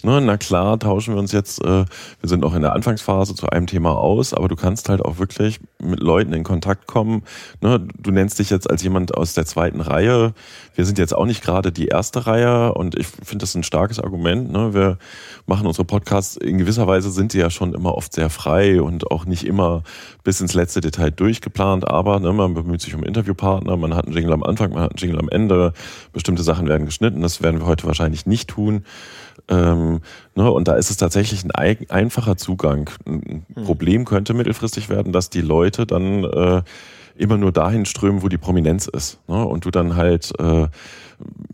Ne, 0.04 0.20
na 0.20 0.36
klar, 0.36 0.78
tauschen 0.78 1.14
wir 1.14 1.18
uns 1.18 1.32
jetzt, 1.32 1.60
äh, 1.64 1.84
wir 1.84 2.28
sind 2.28 2.42
noch 2.42 2.54
in 2.54 2.62
der 2.62 2.72
Anfangsphase 2.72 3.34
zu 3.34 3.48
einem 3.48 3.66
Thema 3.66 3.96
aus, 3.96 4.32
aber 4.32 4.46
du 4.46 4.54
kannst 4.54 4.88
halt 4.88 5.04
auch 5.04 5.18
wirklich 5.18 5.58
mit 5.82 5.98
Leuten 5.98 6.32
in 6.32 6.44
Kontakt 6.44 6.86
kommen. 6.86 7.24
Ne, 7.62 7.84
du 7.98 8.12
nennst 8.12 8.38
dich 8.38 8.48
jetzt 8.48 8.70
als 8.70 8.80
jemand 8.84 9.16
aus 9.16 9.34
der 9.34 9.44
zweiten 9.44 9.80
Reihe. 9.80 10.34
Wir 10.76 10.84
sind 10.84 10.98
jetzt 10.98 11.16
auch 11.16 11.26
nicht 11.26 11.42
gerade 11.42 11.72
die 11.72 11.88
erste 11.88 12.28
Reihe 12.28 12.74
und 12.74 12.96
ich 12.96 13.08
finde 13.08 13.38
das 13.42 13.56
ein 13.56 13.64
starkes 13.64 13.98
Argument. 13.98 14.52
Ne? 14.52 14.72
Wir 14.72 14.98
machen 15.46 15.66
unsere 15.66 15.84
Podcasts, 15.84 16.36
in 16.36 16.58
gewisser 16.58 16.86
Weise 16.86 17.10
sind 17.10 17.32
die 17.32 17.38
ja 17.38 17.50
schon 17.50 17.74
immer 17.74 17.96
oft 17.96 18.12
sehr 18.12 18.30
frei 18.30 18.80
und 18.80 19.10
auch 19.10 19.24
nicht 19.24 19.44
immer 19.44 19.82
bis 20.22 20.40
ins 20.40 20.54
letzte 20.54 20.80
Detail 20.80 21.10
durchgeplant, 21.10 21.88
aber 21.88 22.20
ne, 22.20 22.32
man 22.32 22.54
bemüht 22.54 22.82
sich 22.82 22.94
um 22.94 23.02
Interviewpartner, 23.02 23.76
man 23.76 23.96
hat 23.96 24.06
einen 24.06 24.14
Jingle 24.14 24.32
am 24.32 24.44
Anfang, 24.44 24.70
man 24.72 24.82
hat 24.82 24.92
einen 24.92 24.98
Jingle 24.98 25.18
am 25.18 25.28
Ende, 25.28 25.72
bestimmte 26.12 26.44
Sachen 26.44 26.68
werden 26.68 26.86
geschnitten, 26.86 27.20
das 27.20 27.42
werden 27.42 27.58
wir 27.58 27.66
heute 27.66 27.84
wahrscheinlich 27.88 28.26
nicht 28.26 28.48
tun. 28.48 28.84
Ähm, 29.48 30.00
ne, 30.34 30.50
und 30.50 30.68
da 30.68 30.74
ist 30.74 30.90
es 30.90 30.96
tatsächlich 30.96 31.44
ein 31.44 31.50
einfacher 31.90 32.36
Zugang. 32.36 32.90
Ein 33.06 33.46
hm. 33.54 33.64
Problem 33.64 34.04
könnte 34.04 34.34
mittelfristig 34.34 34.88
werden, 34.88 35.12
dass 35.12 35.30
die 35.30 35.40
Leute 35.40 35.86
dann 35.86 36.24
äh, 36.24 36.62
immer 37.18 37.36
nur 37.36 37.52
dahin 37.52 37.84
strömen, 37.84 38.22
wo 38.22 38.28
die 38.28 38.38
Prominenz 38.38 38.86
ist. 38.86 39.18
Ne? 39.28 39.44
Und 39.44 39.64
du 39.64 39.70
dann 39.70 39.96
halt, 39.96 40.32
äh, 40.38 40.68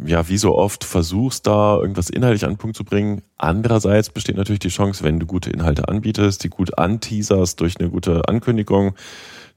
ja, 0.05 0.29
wie 0.29 0.37
so 0.37 0.57
oft 0.57 0.85
versuchst, 0.85 1.47
da 1.47 1.79
irgendwas 1.79 2.11
inhaltlich 2.11 2.45
an 2.45 2.53
den 2.53 2.59
Punkt 2.59 2.77
zu 2.77 2.85
bringen. 2.85 3.23
Andererseits 3.39 4.11
besteht 4.11 4.37
natürlich 4.37 4.61
die 4.61 4.69
Chance, 4.69 5.03
wenn 5.03 5.19
du 5.19 5.27
gute 5.27 5.51
Inhalte 5.51 5.89
anbietest, 5.89 6.45
die 6.45 6.51
gut 6.51 6.79
anteaserst 6.79 7.61
durch 7.61 7.81
eine 7.81 7.89
gute 7.89 8.29
Ankündigung, 8.29 8.95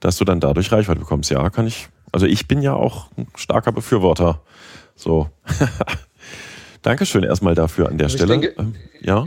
dass 0.00 0.16
du 0.16 0.24
dann 0.24 0.40
dadurch 0.40 0.72
Reichweite 0.72 1.00
bekommst. 1.00 1.30
Ja, 1.30 1.50
kann 1.50 1.66
ich. 1.66 1.88
Also 2.10 2.24
ich 2.24 2.48
bin 2.48 2.62
ja 2.62 2.72
auch 2.72 3.10
ein 3.18 3.26
starker 3.34 3.72
Befürworter. 3.72 4.40
So. 4.96 5.28
Dankeschön 6.82 7.24
erstmal 7.24 7.54
dafür 7.54 7.88
an 7.88 7.98
der 7.98 8.06
also 8.06 8.18
Stelle. 8.18 8.40
Denke, 8.40 8.54
ähm, 8.58 8.74
ja. 9.00 9.24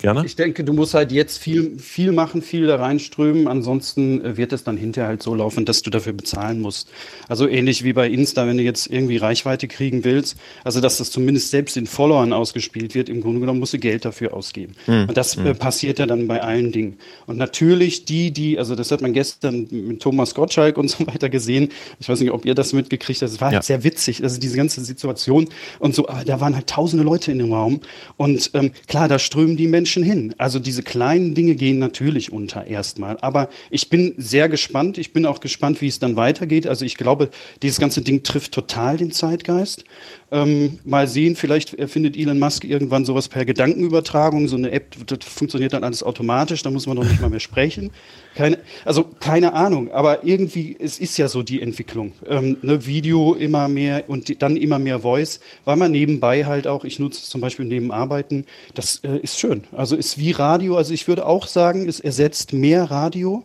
Gerne. 0.00 0.24
Ich 0.24 0.34
denke, 0.34 0.64
du 0.64 0.72
musst 0.72 0.94
halt 0.94 1.12
jetzt 1.12 1.38
viel, 1.38 1.78
viel 1.78 2.12
machen, 2.12 2.40
viel 2.40 2.66
da 2.66 2.76
reinströmen. 2.76 3.48
Ansonsten 3.48 4.24
äh, 4.24 4.36
wird 4.38 4.52
es 4.54 4.64
dann 4.64 4.78
hinterher 4.78 5.08
halt 5.08 5.22
so 5.22 5.34
laufen, 5.34 5.66
dass 5.66 5.82
du 5.82 5.90
dafür 5.90 6.14
bezahlen 6.14 6.60
musst. 6.60 6.88
Also 7.28 7.46
ähnlich 7.46 7.84
wie 7.84 7.92
bei 7.92 8.08
Insta, 8.08 8.46
wenn 8.46 8.56
du 8.56 8.62
jetzt 8.62 8.86
irgendwie 8.86 9.18
Reichweite 9.18 9.68
kriegen 9.68 10.02
willst. 10.02 10.38
Also, 10.64 10.80
dass 10.80 10.96
das 10.96 11.10
zumindest 11.10 11.50
selbst 11.50 11.76
in 11.76 11.86
Followern 11.86 12.32
ausgespielt 12.32 12.94
wird. 12.94 13.10
Im 13.10 13.20
Grunde 13.20 13.40
genommen 13.40 13.60
musst 13.60 13.74
du 13.74 13.78
Geld 13.78 14.06
dafür 14.06 14.32
ausgeben. 14.32 14.72
Hm. 14.86 15.08
Und 15.08 15.16
das 15.18 15.36
hm. 15.36 15.46
äh, 15.46 15.54
passiert 15.54 15.98
ja 15.98 16.06
dann 16.06 16.26
bei 16.26 16.42
allen 16.42 16.72
Dingen. 16.72 16.96
Und 17.26 17.36
natürlich 17.36 18.06
die, 18.06 18.30
die, 18.30 18.58
also 18.58 18.74
das 18.74 18.90
hat 18.90 19.02
man 19.02 19.12
gestern 19.12 19.68
mit 19.70 20.00
Thomas 20.00 20.34
Gottschalk 20.34 20.78
und 20.78 20.88
so 20.90 21.06
weiter 21.06 21.28
gesehen. 21.28 21.68
Ich 21.98 22.08
weiß 22.08 22.20
nicht, 22.20 22.30
ob 22.30 22.46
ihr 22.46 22.54
das 22.54 22.72
mitgekriegt 22.72 23.20
habt. 23.20 23.32
Es 23.32 23.40
war 23.42 23.50
ja. 23.50 23.56
halt 23.56 23.64
sehr 23.64 23.84
witzig. 23.84 24.22
Also 24.22 24.40
diese 24.40 24.56
ganze 24.56 24.82
Situation 24.82 25.48
und 25.78 25.94
so. 25.94 26.08
Aber 26.08 26.24
da 26.24 26.40
waren 26.40 26.54
halt 26.54 26.68
tausende 26.68 27.04
Leute 27.04 27.32
in 27.32 27.38
dem 27.38 27.52
Raum. 27.52 27.80
Und 28.16 28.50
ähm, 28.54 28.72
klar, 28.88 29.06
da 29.06 29.18
strömen 29.18 29.58
die 29.58 29.66
Menschen 29.66 29.89
Menschen 29.90 30.02
hin. 30.04 30.34
Also 30.38 30.60
diese 30.60 30.84
kleinen 30.84 31.34
Dinge 31.34 31.56
gehen 31.56 31.80
natürlich 31.80 32.32
unter 32.32 32.64
erstmal. 32.66 33.16
Aber 33.22 33.48
ich 33.70 33.88
bin 33.90 34.14
sehr 34.18 34.48
gespannt. 34.48 34.98
Ich 34.98 35.12
bin 35.12 35.26
auch 35.26 35.40
gespannt, 35.40 35.80
wie 35.80 35.88
es 35.88 35.98
dann 35.98 36.14
weitergeht. 36.14 36.68
Also 36.68 36.84
ich 36.84 36.96
glaube, 36.96 37.30
dieses 37.62 37.80
ganze 37.80 38.00
Ding 38.00 38.22
trifft 38.22 38.52
total 38.52 38.98
den 38.98 39.10
Zeitgeist. 39.10 39.84
Ähm, 40.30 40.78
mal 40.84 41.08
sehen, 41.08 41.34
vielleicht 41.34 41.74
erfindet 41.74 42.16
Elon 42.16 42.38
Musk 42.38 42.64
irgendwann 42.64 43.04
sowas 43.04 43.28
per 43.28 43.44
Gedankenübertragung, 43.44 44.46
so 44.46 44.56
eine 44.56 44.70
App, 44.70 44.94
das 45.06 45.18
funktioniert 45.24 45.72
dann 45.72 45.82
alles 45.82 46.04
automatisch, 46.04 46.62
da 46.62 46.70
muss 46.70 46.86
man 46.86 46.96
doch 46.96 47.04
nicht 47.04 47.20
mal 47.20 47.30
mehr 47.30 47.40
sprechen. 47.40 47.90
Keine, 48.34 48.58
also 48.84 49.04
keine 49.18 49.54
Ahnung, 49.54 49.90
aber 49.90 50.24
irgendwie, 50.24 50.76
es 50.78 50.98
ist 50.98 51.16
ja 51.18 51.26
so 51.28 51.42
die 51.42 51.60
Entwicklung. 51.60 52.12
Ähm, 52.26 52.58
ne, 52.62 52.86
Video 52.86 53.34
immer 53.34 53.68
mehr 53.68 54.04
und 54.08 54.28
die, 54.28 54.38
dann 54.38 54.56
immer 54.56 54.78
mehr 54.78 55.00
Voice, 55.00 55.40
weil 55.64 55.76
man 55.76 55.90
nebenbei 55.90 56.44
halt 56.44 56.66
auch, 56.66 56.84
ich 56.84 56.98
nutze 56.98 57.20
es 57.22 57.28
zum 57.28 57.40
Beispiel 57.40 57.66
neben 57.66 57.90
Arbeiten, 57.90 58.46
das 58.74 59.00
äh, 59.02 59.18
ist 59.18 59.38
schön. 59.40 59.64
Also 59.72 59.96
ist 59.96 60.18
wie 60.18 60.30
Radio, 60.30 60.76
also 60.76 60.94
ich 60.94 61.08
würde 61.08 61.26
auch 61.26 61.48
sagen, 61.48 61.88
es 61.88 61.98
ersetzt 61.98 62.52
mehr 62.52 62.84
Radio 62.84 63.44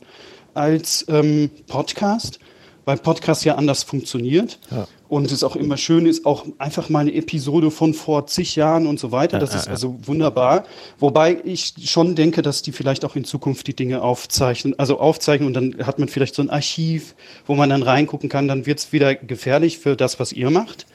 als 0.54 1.06
ähm, 1.10 1.50
Podcast 1.68 2.40
weil 2.86 2.98
Podcast 2.98 3.44
ja 3.46 3.56
anders 3.56 3.84
funktioniert. 3.84 4.60
Ja. 4.72 4.88
Und 5.08 5.32
es 5.32 5.44
auch 5.44 5.56
immer 5.56 5.78
schön 5.78 6.08
ist, 6.08 6.26
auch 6.26 6.46
einfach 6.58 6.90
mal 6.90 7.02
eine 7.02 7.14
Episode 7.14 7.70
von 7.70 7.94
vor 7.94 8.26
zig 8.26 8.56
Jahren 8.56 8.88
und 8.88 9.00
so 9.00 9.12
weiter. 9.12 9.38
Das 9.38 9.52
ja, 9.52 9.60
ist 9.60 9.66
ja, 9.68 9.72
also 9.72 9.96
wunderbar. 10.06 10.64
Wobei 10.98 11.38
ich 11.44 11.76
schon 11.86 12.16
denke, 12.16 12.42
dass 12.42 12.64
die 12.64 12.72
vielleicht 12.72 13.06
auch 13.06 13.16
in 13.16 13.24
Zukunft 13.24 13.68
die 13.68 13.76
Dinge 13.76 14.02
aufzeichnen, 14.02 14.78
also 14.80 15.00
aufzeichnen 15.00 15.48
und 15.48 15.54
dann 15.54 15.86
hat 15.86 16.00
man 16.00 16.08
vielleicht 16.08 16.34
so 16.34 16.42
ein 16.42 16.50
Archiv, 16.50 17.16
wo 17.46 17.56
man 17.56 17.70
dann 17.70 17.84
reingucken 17.84 18.30
kann. 18.30 18.48
Dann 18.48 18.66
wird 18.66 18.80
es 18.80 18.94
wieder 18.94 19.14
gefährlich 19.14 19.78
für 19.78 19.96
das, 19.96 20.20
was 20.20 20.32
ihr 20.32 20.50
macht. 20.50 20.88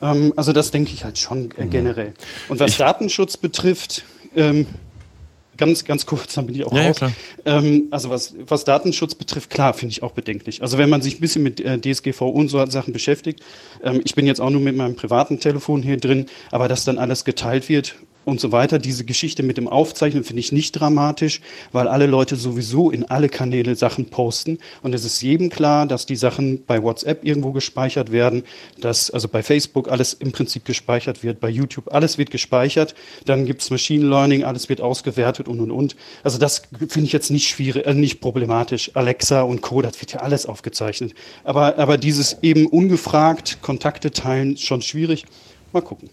Ähm, 0.00 0.32
also 0.36 0.52
das 0.52 0.70
denke 0.70 0.92
ich 0.92 1.04
halt 1.04 1.18
schon 1.18 1.50
äh, 1.56 1.64
mhm. 1.64 1.70
generell. 1.70 2.14
Und 2.48 2.60
was 2.60 2.72
ich 2.72 2.76
Datenschutz 2.78 3.36
betrifft, 3.36 4.04
ähm, 4.36 4.66
ganz, 5.58 5.84
ganz 5.84 6.06
kurz, 6.06 6.34
dann 6.34 6.46
bin 6.46 6.54
ich 6.54 6.64
auch 6.64 6.72
ja, 6.72 6.86
raus. 6.86 7.00
Ja, 7.00 7.10
ähm, 7.44 7.88
also 7.90 8.10
was, 8.10 8.34
was 8.46 8.64
Datenschutz 8.64 9.14
betrifft, 9.14 9.50
klar, 9.50 9.74
finde 9.74 9.92
ich 9.92 10.02
auch 10.02 10.12
bedenklich. 10.12 10.62
Also 10.62 10.78
wenn 10.78 10.88
man 10.88 11.02
sich 11.02 11.18
ein 11.18 11.20
bisschen 11.20 11.42
mit 11.42 11.60
äh, 11.60 11.78
DSGVO 11.78 12.28
und 12.28 12.48
so 12.48 12.64
Sachen 12.66 12.92
beschäftigt, 12.92 13.40
ähm, 13.82 14.00
ich 14.04 14.14
bin 14.14 14.26
jetzt 14.26 14.40
auch 14.40 14.50
nur 14.50 14.60
mit 14.60 14.76
meinem 14.76 14.96
privaten 14.96 15.40
Telefon 15.40 15.82
hier 15.82 15.98
drin, 15.98 16.26
aber 16.50 16.68
dass 16.68 16.84
dann 16.84 16.98
alles 16.98 17.24
geteilt 17.24 17.68
wird 17.68 17.96
und 18.28 18.40
so 18.40 18.52
weiter. 18.52 18.78
Diese 18.78 19.04
Geschichte 19.04 19.42
mit 19.42 19.56
dem 19.56 19.66
Aufzeichnen 19.66 20.22
finde 20.22 20.40
ich 20.40 20.52
nicht 20.52 20.72
dramatisch, 20.72 21.40
weil 21.72 21.88
alle 21.88 22.06
Leute 22.06 22.36
sowieso 22.36 22.90
in 22.90 23.04
alle 23.04 23.28
Kanäle 23.28 23.74
Sachen 23.74 24.10
posten. 24.10 24.58
Und 24.82 24.94
es 24.94 25.04
ist 25.04 25.22
jedem 25.22 25.48
klar, 25.50 25.86
dass 25.86 26.06
die 26.06 26.16
Sachen 26.16 26.64
bei 26.64 26.82
WhatsApp 26.82 27.24
irgendwo 27.24 27.52
gespeichert 27.52 28.12
werden, 28.12 28.44
dass 28.80 29.10
also 29.10 29.28
bei 29.28 29.42
Facebook 29.42 29.88
alles 29.90 30.12
im 30.12 30.32
Prinzip 30.32 30.64
gespeichert 30.64 31.22
wird, 31.22 31.40
bei 31.40 31.48
YouTube 31.48 31.92
alles 31.92 32.18
wird 32.18 32.30
gespeichert. 32.30 32.94
Dann 33.24 33.46
gibt 33.46 33.62
es 33.62 33.70
Machine 33.70 34.06
Learning, 34.06 34.44
alles 34.44 34.68
wird 34.68 34.80
ausgewertet 34.80 35.48
und 35.48 35.60
und 35.60 35.70
und. 35.70 35.96
Also 36.22 36.38
das 36.38 36.62
finde 36.88 37.06
ich 37.06 37.12
jetzt 37.12 37.30
nicht 37.30 37.48
schwierig, 37.48 37.86
äh, 37.86 37.94
nicht 37.94 38.20
problematisch. 38.20 38.90
Alexa 38.94 39.42
und 39.42 39.62
Co., 39.62 39.82
das 39.82 40.00
wird 40.00 40.12
ja 40.12 40.20
alles 40.20 40.46
aufgezeichnet. 40.46 41.14
Aber, 41.44 41.78
aber 41.78 41.96
dieses 41.96 42.36
eben 42.42 42.66
ungefragt 42.66 43.58
Kontakte 43.62 44.10
teilen, 44.10 44.56
schon 44.56 44.82
schwierig. 44.82 45.24
Mal 45.72 45.82
gucken. 45.82 46.10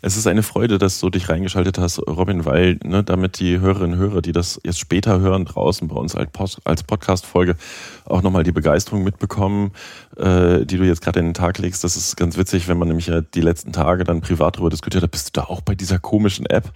Es 0.00 0.16
ist 0.16 0.28
eine 0.28 0.44
Freude, 0.44 0.78
dass 0.78 1.00
du 1.00 1.10
dich 1.10 1.28
reingeschaltet 1.28 1.76
hast, 1.76 1.98
Robin, 1.98 2.44
weil 2.44 2.78
ne, 2.84 3.02
damit 3.02 3.40
die 3.40 3.58
Hörerinnen 3.58 3.94
und 3.94 3.98
Hörer, 3.98 4.22
die 4.22 4.30
das 4.30 4.60
jetzt 4.64 4.78
später 4.78 5.18
hören, 5.18 5.44
draußen 5.44 5.88
bei 5.88 5.96
uns 5.96 6.14
als, 6.14 6.84
Podcast-Folge 6.84 7.56
auch 8.04 8.22
nochmal 8.22 8.44
die 8.44 8.52
Begeisterung 8.52 9.02
mitbekommen, 9.02 9.72
äh, 10.16 10.64
die 10.64 10.76
du 10.76 10.84
jetzt 10.84 11.00
gerade 11.02 11.18
in 11.18 11.26
den 11.26 11.34
Tag 11.34 11.58
legst. 11.58 11.82
Das 11.82 11.96
ist 11.96 12.16
ganz 12.16 12.36
witzig, 12.36 12.68
wenn 12.68 12.78
man 12.78 12.86
nämlich 12.86 13.08
ja 13.08 13.22
die 13.22 13.40
letzten 13.40 13.72
Tage 13.72 14.04
dann 14.04 14.20
privat 14.20 14.56
darüber 14.56 14.70
diskutiert 14.70 15.02
hat, 15.02 15.10
bist 15.10 15.36
du 15.36 15.40
da 15.40 15.48
auch 15.48 15.62
bei 15.62 15.74
dieser 15.74 15.98
komischen 15.98 16.46
App? 16.46 16.70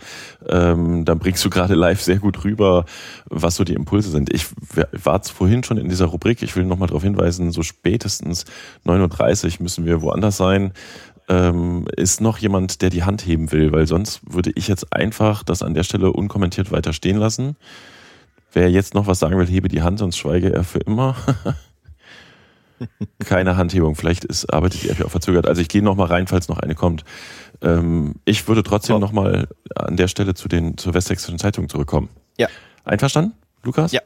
Ähm, 0.49 1.05
dann 1.05 1.21
bringst 1.21 1.45
du 1.45 1.51
gerade 1.51 1.75
live 1.75 2.03
sehr 2.03 2.19
gut 2.19 2.43
rüber, 2.43 2.87
was 3.27 3.55
so 3.55 3.63
die 3.63 3.75
Impulse 3.75 4.11
sind. 4.11 4.33
Ich 4.33 4.47
war 5.05 5.23
vorhin 5.23 5.63
schon 5.63 5.79
in 5.79 5.89
dieser 5.89 6.07
Rubrik, 6.07 6.43
ich 6.43 6.57
will 6.57 6.65
nochmal 6.65 6.89
darauf 6.89 7.05
hinweisen, 7.05 7.53
so 7.53 7.63
spätestens 7.63 8.47
9.30 8.85 9.45
Uhr 9.45 9.63
müssen 9.63 9.87
wir 9.87 10.03
woanders 10.03 10.37
sein 10.39 10.73
ähm, 11.29 11.87
ist 11.97 12.21
noch 12.21 12.39
jemand, 12.39 12.83
der 12.83 12.91
die 12.91 13.05
Hand 13.05 13.27
heben 13.27 13.53
will, 13.53 13.73
weil 13.73 13.87
sonst 13.87 14.21
würde 14.29 14.53
ich 14.55 14.69
jetzt 14.69 14.93
einfach 14.93 15.43
das 15.43 15.63
an 15.63 15.75
der 15.75 15.85
Stelle 15.85 16.13
unkommentiert 16.13 16.71
weiter 16.71 16.93
stehen 16.93 17.17
lassen. 17.17 17.57
Wer 18.53 18.71
jetzt 18.71 18.95
noch 18.95 19.07
was 19.07 19.19
sagen 19.19 19.39
will, 19.39 19.47
hebe 19.47 19.69
die 19.69 19.83
Hand, 19.83 19.99
sonst 19.99 20.19
schweige 20.19 20.53
er 20.53 20.65
für 20.65 20.81
immer. 20.81 21.17
Keine 23.25 23.57
Handhebung, 23.57 23.95
vielleicht 23.95 24.25
ist, 24.25 24.53
arbeitet 24.53 24.83
die 24.83 24.89
App 24.91 24.99
ja 24.99 25.07
auch 25.07 25.11
verzögert. 25.11 25.47
Also 25.47 25.63
ich 25.63 25.69
gehe 25.69 25.83
noch 25.83 25.97
mal 25.97 26.07
rein, 26.07 26.27
falls 26.27 26.49
noch 26.49 26.59
eine 26.59 26.75
kommt. 26.75 27.05
Ähm, 27.63 28.17
ich 28.25 28.49
würde 28.49 28.63
trotzdem 28.63 28.97
oh. 28.97 28.99
noch 28.99 29.13
mal 29.13 29.49
an 29.75 29.97
der 29.97 30.09
Stelle 30.09 30.35
zu 30.35 30.49
den 30.49 30.77
zur 30.77 30.93
Westsächsischen 30.93 31.39
Zeitung 31.39 31.69
zurückkommen. 31.69 32.09
Ja. 32.37 32.49
Einverstanden, 32.85 33.35
Lukas? 33.63 33.93
Ja. 33.93 34.01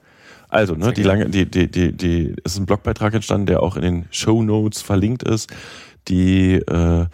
Also, 0.48 0.74
ne, 0.74 0.92
die 0.92 1.02
lange, 1.02 1.28
die, 1.28 1.50
die, 1.50 1.68
die, 1.68 1.92
die, 1.92 2.36
es 2.44 2.52
ist 2.52 2.60
ein 2.60 2.66
Blogbeitrag 2.66 3.14
entstanden, 3.14 3.46
der 3.46 3.62
auch 3.62 3.76
in 3.76 3.82
den 3.82 4.04
Show 4.10 4.42
Notes 4.42 4.80
verlinkt 4.80 5.24
ist. 5.24 5.50
Die 6.08 6.54
äh, 6.54 7.06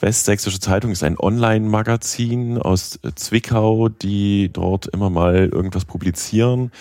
Westsächsische 0.00 0.60
Zeitung 0.60 0.90
ist 0.90 1.02
ein 1.02 1.18
Online-Magazin 1.18 2.58
aus 2.58 2.98
Zwickau, 3.14 3.88
die 3.88 4.50
dort 4.52 4.86
immer 4.86 5.08
mal 5.08 5.48
irgendwas 5.52 5.84
publizieren. 5.84 6.72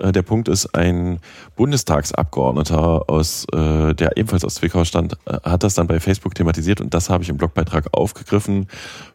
Äh, 0.00 0.12
der 0.12 0.22
Punkt 0.22 0.48
ist, 0.48 0.74
ein 0.74 1.20
Bundestagsabgeordneter 1.56 3.08
aus, 3.08 3.46
äh, 3.52 3.94
der 3.94 4.16
ebenfalls 4.16 4.44
aus 4.44 4.56
Zwickau 4.56 4.84
stand, 4.84 5.14
äh, 5.26 5.38
hat 5.42 5.62
das 5.62 5.74
dann 5.74 5.86
bei 5.86 6.00
Facebook 6.00 6.34
thematisiert 6.34 6.80
und 6.80 6.94
das 6.94 7.10
habe 7.10 7.22
ich 7.22 7.28
im 7.28 7.36
Blogbeitrag 7.36 7.88
aufgegriffen, 7.92 8.66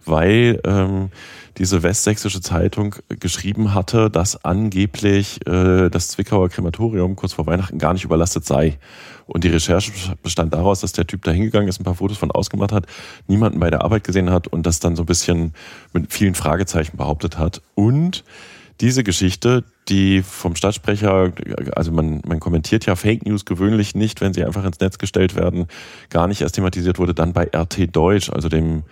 weil 0.06 0.62
ähm, 0.66 1.10
diese 1.58 1.84
westsächsische 1.84 2.42
Zeitung 2.42 2.96
geschrieben 3.08 3.74
hatte, 3.74 4.10
dass 4.10 4.44
angeblich 4.44 5.46
äh, 5.48 5.90
das 5.90 6.10
Zwickauer 6.10 6.50
Krematorium 6.50 7.16
kurz 7.16 7.34
vor 7.34 7.48
Weihnachten 7.48 7.78
gar 7.78 7.94
nicht 7.94 8.04
überlastet 8.04 8.46
sei. 8.46 8.78
Und 9.26 9.44
die 9.44 9.50
Recherche 9.50 9.92
bestand 10.22 10.54
daraus, 10.54 10.82
dass 10.82 10.92
der 10.92 11.08
Typ 11.08 11.24
da 11.24 11.32
hingegangen 11.32 11.68
ist, 11.68 11.80
ein 11.80 11.84
paar 11.84 11.96
Fotos 11.96 12.18
von 12.18 12.30
ausgemacht 12.30 12.72
hat, 12.72 12.86
niemanden 13.28 13.60
bei 13.60 13.72
der 13.72 13.84
Arbeit 13.84 14.04
gesehen 14.04 14.30
hat 14.30 14.48
und 14.48 14.66
das 14.66 14.80
dann 14.80 14.96
so 14.96 15.04
ein 15.04 15.08
bisschen 15.08 15.54
mit 15.94 16.14
vielen 16.14 16.36
Fragezeichen 16.36 16.98
behauptet 16.98 17.40
hat. 17.40 17.62
Und 17.74 18.24
diese 18.82 19.04
Geschichte, 19.04 19.64
die 19.88 20.22
vom 20.22 20.56
Stadtsprecher, 20.56 21.32
also 21.76 21.92
man, 21.92 22.22
man 22.26 22.40
kommentiert 22.40 22.86
ja 22.86 22.96
Fake 22.96 23.26
News 23.26 23.46
gewöhnlich 23.46 23.96
nicht, 23.96 24.22
wenn 24.22 24.34
sie 24.34 24.44
einfach 24.44 24.66
ins 24.66 24.80
Netz 24.80 24.98
gestellt 24.98 25.36
werden, 25.36 25.68
gar 26.10 26.28
nicht 26.28 26.42
erst 26.42 26.56
thematisiert 26.56 27.00
wurde, 27.00 27.14
dann 27.14 27.34
bei 27.34 27.50
RT 27.56 27.96
Deutsch, 27.96 28.30
also 28.30 28.50
dem 28.50 28.84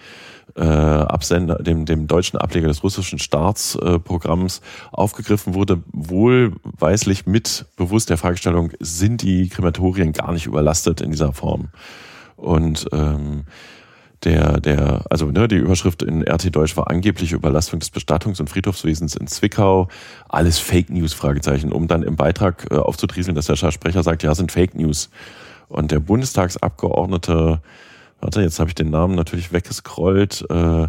äh, 0.55 0.61
Absender, 0.61 1.55
dem, 1.55 1.85
dem 1.85 2.07
deutschen 2.07 2.37
Ableger 2.37 2.67
des 2.67 2.83
russischen 2.83 3.19
Staatsprogramms 3.19 4.59
äh, 4.59 4.61
aufgegriffen 4.91 5.53
wurde, 5.53 5.81
wohlweislich 5.91 7.25
mit 7.25 7.65
bewusst 7.75 8.09
der 8.09 8.17
Fragestellung, 8.17 8.71
sind 8.79 9.21
die 9.21 9.49
Krematorien 9.49 10.13
gar 10.13 10.31
nicht 10.31 10.45
überlastet 10.45 11.01
in 11.01 11.11
dieser 11.11 11.33
Form? 11.33 11.69
Und 12.35 12.87
ähm, 12.91 13.45
der, 14.25 14.59
der, 14.59 15.05
also 15.09 15.25
ne, 15.27 15.47
die 15.47 15.57
Überschrift 15.57 16.03
in 16.03 16.21
RT 16.23 16.55
Deutsch 16.55 16.77
war 16.77 16.89
angebliche 16.89 17.35
Überlastung 17.35 17.79
des 17.79 17.91
Bestattungs- 17.93 18.39
und 18.39 18.49
Friedhofswesens 18.49 19.15
in 19.15 19.27
Zwickau. 19.27 19.89
Alles 20.29 20.59
Fake 20.59 20.89
News, 20.89 21.13
Fragezeichen, 21.13 21.71
um 21.71 21.87
dann 21.87 22.03
im 22.03 22.15
Beitrag 22.15 22.67
äh, 22.71 22.75
aufzutrieseln, 22.75 23.35
dass 23.35 23.47
der 23.47 23.55
Sprecher 23.55 24.03
sagt, 24.03 24.23
ja, 24.23 24.33
sind 24.35 24.51
Fake 24.51 24.75
News. 24.75 25.09
Und 25.67 25.91
der 25.91 25.99
Bundestagsabgeordnete 25.99 27.61
warte, 28.23 28.41
jetzt 28.41 28.59
habe 28.59 28.69
ich 28.69 28.75
den 28.75 28.89
Namen 28.89 29.15
natürlich 29.15 29.51
weggescrollt, 29.51 30.45
äh, 30.49 30.87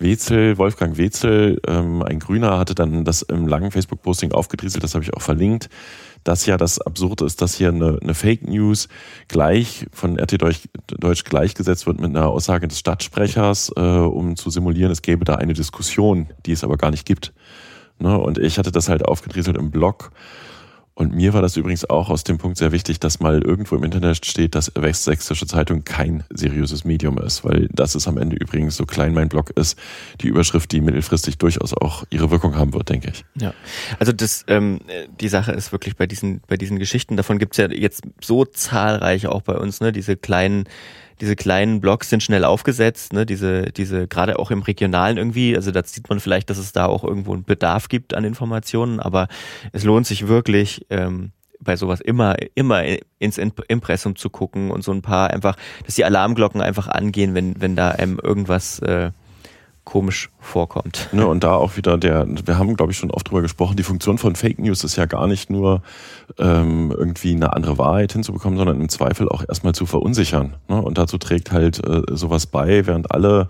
Wetzel, 0.00 0.58
Wolfgang 0.58 0.96
Wetzel, 0.96 1.60
ähm, 1.68 2.02
ein 2.02 2.18
Grüner, 2.18 2.58
hatte 2.58 2.74
dann 2.74 3.04
das 3.04 3.22
im 3.22 3.46
langen 3.46 3.70
Facebook-Posting 3.70 4.32
aufgedrieselt, 4.32 4.82
das 4.82 4.94
habe 4.94 5.04
ich 5.04 5.14
auch 5.14 5.22
verlinkt, 5.22 5.68
dass 6.24 6.46
ja 6.46 6.56
das 6.56 6.80
Absurde 6.80 7.24
ist, 7.24 7.42
dass 7.42 7.54
hier 7.54 7.68
eine, 7.68 7.98
eine 8.02 8.14
Fake 8.14 8.48
News 8.48 8.88
gleich 9.28 9.86
von 9.92 10.18
RT 10.18 10.40
Deutsch, 10.40 10.60
Deutsch 10.86 11.24
gleichgesetzt 11.24 11.86
wird 11.86 12.00
mit 12.00 12.10
einer 12.10 12.28
Aussage 12.28 12.66
des 12.66 12.78
Stadtsprechers, 12.78 13.72
äh, 13.76 13.80
um 13.80 14.36
zu 14.36 14.50
simulieren, 14.50 14.90
es 14.90 15.02
gäbe 15.02 15.24
da 15.24 15.36
eine 15.36 15.52
Diskussion, 15.52 16.28
die 16.46 16.52
es 16.52 16.64
aber 16.64 16.76
gar 16.76 16.90
nicht 16.90 17.06
gibt. 17.06 17.32
Ne? 17.98 18.18
Und 18.18 18.38
ich 18.38 18.58
hatte 18.58 18.72
das 18.72 18.88
halt 18.88 19.04
aufgedrieselt 19.04 19.56
im 19.56 19.70
Blog 19.70 20.12
und 21.00 21.14
mir 21.14 21.32
war 21.32 21.40
das 21.40 21.56
übrigens 21.56 21.88
auch 21.88 22.10
aus 22.10 22.24
dem 22.24 22.36
Punkt 22.36 22.58
sehr 22.58 22.72
wichtig, 22.72 23.00
dass 23.00 23.20
mal 23.20 23.40
irgendwo 23.40 23.74
im 23.74 23.84
Internet 23.84 24.26
steht, 24.26 24.54
dass 24.54 24.70
Westsächsische 24.74 25.46
Zeitung 25.46 25.82
kein 25.82 26.24
seriöses 26.28 26.84
Medium 26.84 27.16
ist, 27.16 27.42
weil 27.42 27.68
das 27.72 27.94
ist 27.94 28.06
am 28.06 28.18
Ende 28.18 28.36
übrigens, 28.36 28.76
so 28.76 28.84
klein 28.84 29.14
mein 29.14 29.30
Blog 29.30 29.48
ist, 29.48 29.78
die 30.20 30.28
Überschrift, 30.28 30.70
die 30.72 30.82
mittelfristig 30.82 31.38
durchaus 31.38 31.72
auch 31.72 32.04
ihre 32.10 32.30
Wirkung 32.30 32.54
haben 32.54 32.74
wird, 32.74 32.90
denke 32.90 33.12
ich. 33.14 33.24
Ja, 33.40 33.54
also 33.98 34.12
das, 34.12 34.44
ähm, 34.46 34.80
die 35.18 35.28
Sache 35.28 35.52
ist 35.52 35.72
wirklich 35.72 35.96
bei 35.96 36.06
diesen, 36.06 36.42
bei 36.46 36.58
diesen 36.58 36.78
Geschichten, 36.78 37.16
davon 37.16 37.38
gibt's 37.38 37.56
ja 37.56 37.70
jetzt 37.70 38.02
so 38.20 38.44
zahlreiche 38.44 39.32
auch 39.32 39.40
bei 39.40 39.56
uns, 39.56 39.80
ne, 39.80 39.92
diese 39.92 40.18
kleinen 40.18 40.64
diese 41.20 41.36
kleinen 41.36 41.80
Blogs 41.80 42.08
sind 42.08 42.22
schnell 42.22 42.44
aufgesetzt, 42.44 43.12
ne, 43.12 43.26
diese, 43.26 43.72
diese, 43.72 44.08
gerade 44.08 44.38
auch 44.38 44.50
im 44.50 44.62
Regionalen 44.62 45.18
irgendwie, 45.18 45.54
also 45.54 45.70
da 45.70 45.82
sieht 45.84 46.08
man 46.08 46.20
vielleicht, 46.20 46.50
dass 46.50 46.58
es 46.58 46.72
da 46.72 46.86
auch 46.86 47.04
irgendwo 47.04 47.34
einen 47.34 47.44
Bedarf 47.44 47.88
gibt 47.88 48.14
an 48.14 48.24
Informationen, 48.24 49.00
aber 49.00 49.28
es 49.72 49.84
lohnt 49.84 50.06
sich 50.06 50.28
wirklich, 50.28 50.86
ähm, 50.90 51.32
bei 51.62 51.76
sowas 51.76 52.00
immer, 52.00 52.36
immer 52.54 52.82
ins 53.18 53.38
Impressum 53.38 54.16
zu 54.16 54.30
gucken 54.30 54.70
und 54.70 54.82
so 54.82 54.92
ein 54.92 55.02
paar 55.02 55.30
einfach, 55.30 55.56
dass 55.84 55.94
die 55.94 56.04
Alarmglocken 56.04 56.62
einfach 56.62 56.88
angehen, 56.88 57.34
wenn, 57.34 57.60
wenn 57.60 57.76
da 57.76 57.90
einem 57.90 58.18
irgendwas 58.18 58.78
äh, 58.80 59.10
komisch 59.84 60.30
vorkommt. 60.38 61.08
Ne, 61.12 61.26
und 61.26 61.42
da 61.42 61.54
auch 61.54 61.76
wieder 61.76 61.98
der, 61.98 62.26
wir 62.46 62.58
haben, 62.58 62.76
glaube 62.76 62.92
ich, 62.92 62.98
schon 62.98 63.10
oft 63.10 63.28
drüber 63.28 63.42
gesprochen, 63.42 63.76
die 63.76 63.82
Funktion 63.82 64.18
von 64.18 64.36
Fake 64.36 64.58
News 64.58 64.84
ist 64.84 64.96
ja 64.96 65.06
gar 65.06 65.26
nicht 65.26 65.50
nur 65.50 65.82
ähm, 66.38 66.94
irgendwie 66.96 67.34
eine 67.34 67.52
andere 67.52 67.78
Wahrheit 67.78 68.12
hinzubekommen, 68.12 68.56
sondern 68.56 68.80
im 68.80 68.88
Zweifel 68.88 69.28
auch 69.28 69.44
erstmal 69.46 69.74
zu 69.74 69.86
verunsichern. 69.86 70.54
Ne? 70.68 70.80
Und 70.80 70.98
dazu 70.98 71.18
trägt 71.18 71.52
halt 71.52 71.84
äh, 71.84 72.02
sowas 72.10 72.46
bei, 72.46 72.86
während 72.86 73.10
alle 73.10 73.48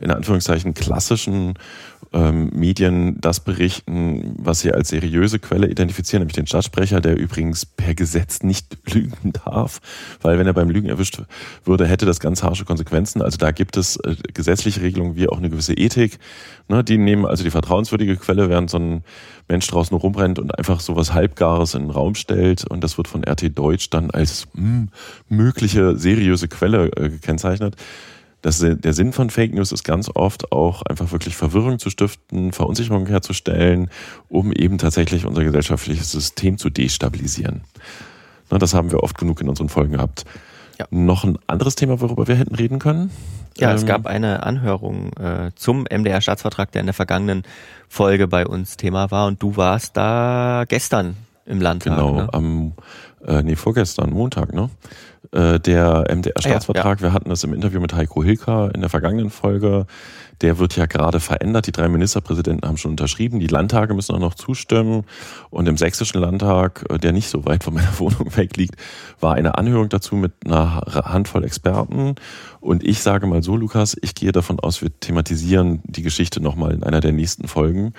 in 0.00 0.10
Anführungszeichen 0.10 0.74
klassischen 0.74 1.54
ähm, 2.12 2.50
Medien 2.54 3.20
das 3.20 3.40
berichten, 3.40 4.34
was 4.38 4.60
sie 4.60 4.72
als 4.72 4.88
seriöse 4.88 5.38
Quelle 5.38 5.68
identifizieren, 5.68 6.22
nämlich 6.22 6.36
den 6.36 6.46
Stadtsprecher, 6.46 7.00
der 7.00 7.16
übrigens 7.16 7.66
per 7.66 7.94
Gesetz 7.94 8.42
nicht 8.42 8.78
lügen 8.92 9.32
darf, 9.44 9.80
weil 10.22 10.38
wenn 10.38 10.46
er 10.46 10.52
beim 10.52 10.70
Lügen 10.70 10.88
erwischt 10.88 11.20
würde, 11.64 11.86
hätte 11.86 12.06
das 12.06 12.20
ganz 12.20 12.42
harsche 12.42 12.64
Konsequenzen. 12.64 13.22
Also 13.22 13.38
da 13.38 13.50
gibt 13.50 13.76
es 13.76 13.96
äh, 13.96 14.16
gesetzliche 14.32 14.80
Regelungen 14.80 15.16
wie 15.16 15.28
auch 15.28 15.38
eine 15.38 15.50
gewisse 15.50 15.74
Ethik. 15.74 16.18
Ne, 16.68 16.84
die 16.84 16.98
nehmen 16.98 17.24
also 17.24 17.44
die 17.44 17.50
vertrauenswürdige 17.50 18.16
Quelle, 18.16 18.50
während 18.50 18.70
so 18.70 18.78
ein 18.78 19.02
Mensch 19.48 19.66
draußen 19.66 19.96
rumrennt 19.96 20.38
und 20.38 20.56
einfach 20.56 20.80
sowas 20.80 21.14
Halbgares 21.14 21.74
in 21.74 21.82
den 21.82 21.90
Raum 21.90 22.14
stellt 22.14 22.66
und 22.66 22.84
das 22.84 22.98
wird 22.98 23.08
von 23.08 23.24
RT 23.24 23.58
Deutsch 23.58 23.88
dann 23.90 24.10
als 24.10 24.46
mh, 24.52 24.62
hm, 24.62 24.88
mögliche 25.28 25.96
seriöse 25.96 26.48
Quelle 26.48 26.90
äh, 26.96 27.08
gekennzeichnet. 27.08 27.76
Das, 28.40 28.58
der 28.60 28.92
Sinn 28.92 29.12
von 29.12 29.30
Fake 29.30 29.52
News 29.52 29.72
ist 29.72 29.82
ganz 29.82 30.10
oft 30.14 30.52
auch 30.52 30.82
einfach 30.82 31.10
wirklich 31.10 31.36
Verwirrung 31.36 31.80
zu 31.80 31.90
stiften, 31.90 32.52
Verunsicherung 32.52 33.06
herzustellen, 33.06 33.90
um 34.28 34.52
eben 34.52 34.78
tatsächlich 34.78 35.26
unser 35.26 35.42
gesellschaftliches 35.42 36.12
System 36.12 36.56
zu 36.56 36.70
destabilisieren. 36.70 37.62
Na, 38.50 38.58
das 38.58 38.74
haben 38.74 38.92
wir 38.92 39.02
oft 39.02 39.18
genug 39.18 39.40
in 39.40 39.48
unseren 39.48 39.68
Folgen 39.68 39.94
gehabt. 39.94 40.24
Ja. 40.78 40.86
Noch 40.90 41.24
ein 41.24 41.38
anderes 41.48 41.74
Thema, 41.74 42.00
worüber 42.00 42.28
wir 42.28 42.36
hätten 42.36 42.54
reden 42.54 42.78
können? 42.78 43.10
Ja, 43.56 43.70
ähm, 43.70 43.76
es 43.76 43.86
gab 43.86 44.06
eine 44.06 44.44
Anhörung 44.44 45.12
äh, 45.14 45.50
zum 45.56 45.86
MDR-Staatsvertrag, 45.90 46.70
der 46.70 46.80
in 46.80 46.86
der 46.86 46.94
vergangenen 46.94 47.42
Folge 47.88 48.28
bei 48.28 48.46
uns 48.46 48.76
Thema 48.76 49.10
war 49.10 49.26
und 49.26 49.42
du 49.42 49.56
warst 49.56 49.96
da 49.96 50.64
gestern 50.68 51.16
im 51.44 51.60
Landtag. 51.60 51.96
Genau, 51.96 52.12
ne? 52.12 52.28
am, 52.32 52.72
äh, 53.26 53.42
nee, 53.42 53.56
vorgestern, 53.56 54.10
Montag, 54.10 54.54
ne? 54.54 54.70
Äh, 55.30 55.60
der 55.60 56.06
MDR-Staatsvertrag. 56.08 57.00
Ja, 57.00 57.06
ja. 57.06 57.10
Wir 57.10 57.12
hatten 57.12 57.28
das 57.28 57.44
im 57.44 57.52
Interview 57.52 57.80
mit 57.80 57.94
Heiko 57.94 58.24
Hilker 58.24 58.74
in 58.74 58.80
der 58.80 58.88
vergangenen 58.88 59.28
Folge. 59.28 59.86
Der 60.40 60.58
wird 60.58 60.76
ja 60.76 60.86
gerade 60.86 61.20
verändert. 61.20 61.66
Die 61.66 61.72
drei 61.72 61.88
Ministerpräsidenten 61.88 62.66
haben 62.66 62.78
schon 62.78 62.92
unterschrieben. 62.92 63.38
Die 63.38 63.46
Landtage 63.46 63.92
müssen 63.92 64.14
auch 64.14 64.20
noch 64.20 64.34
zustimmen. 64.34 65.04
Und 65.50 65.68
im 65.68 65.76
sächsischen 65.76 66.20
Landtag, 66.20 66.86
äh, 66.88 66.98
der 66.98 67.12
nicht 67.12 67.28
so 67.28 67.44
weit 67.44 67.62
von 67.62 67.74
meiner 67.74 67.92
Wohnung 67.98 68.34
weg 68.36 68.56
liegt, 68.56 68.76
war 69.20 69.34
eine 69.34 69.58
Anhörung 69.58 69.90
dazu 69.90 70.16
mit 70.16 70.32
einer 70.46 70.80
Handvoll 70.86 71.44
Experten. 71.44 72.14
Und 72.60 72.82
ich 72.82 73.02
sage 73.02 73.26
mal 73.26 73.42
so, 73.42 73.56
Lukas, 73.56 73.96
ich 74.00 74.14
gehe 74.14 74.32
davon 74.32 74.58
aus, 74.60 74.80
wir 74.80 74.98
thematisieren 74.98 75.80
die 75.84 76.02
Geschichte 76.02 76.40
nochmal 76.40 76.72
in 76.72 76.82
einer 76.82 77.00
der 77.00 77.12
nächsten 77.12 77.48
Folgen 77.48 77.92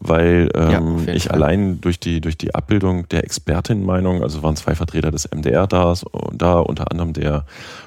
weil 0.00 0.48
ähm, 0.54 1.04
ja, 1.06 1.12
ich 1.12 1.32
allein 1.32 1.80
durch 1.80 1.98
die, 1.98 2.20
durch 2.20 2.38
die 2.38 2.54
Abbildung 2.54 3.08
der 3.08 3.24
Expertinnenmeinung, 3.24 4.22
also 4.22 4.42
waren 4.42 4.56
zwei 4.56 4.74
Vertreter 4.74 5.10
des 5.10 5.28
MDR 5.34 5.66
da, 5.66 5.94
da 6.32 6.60
unter 6.60 6.90
anderem 6.90 7.12
der 7.12 7.44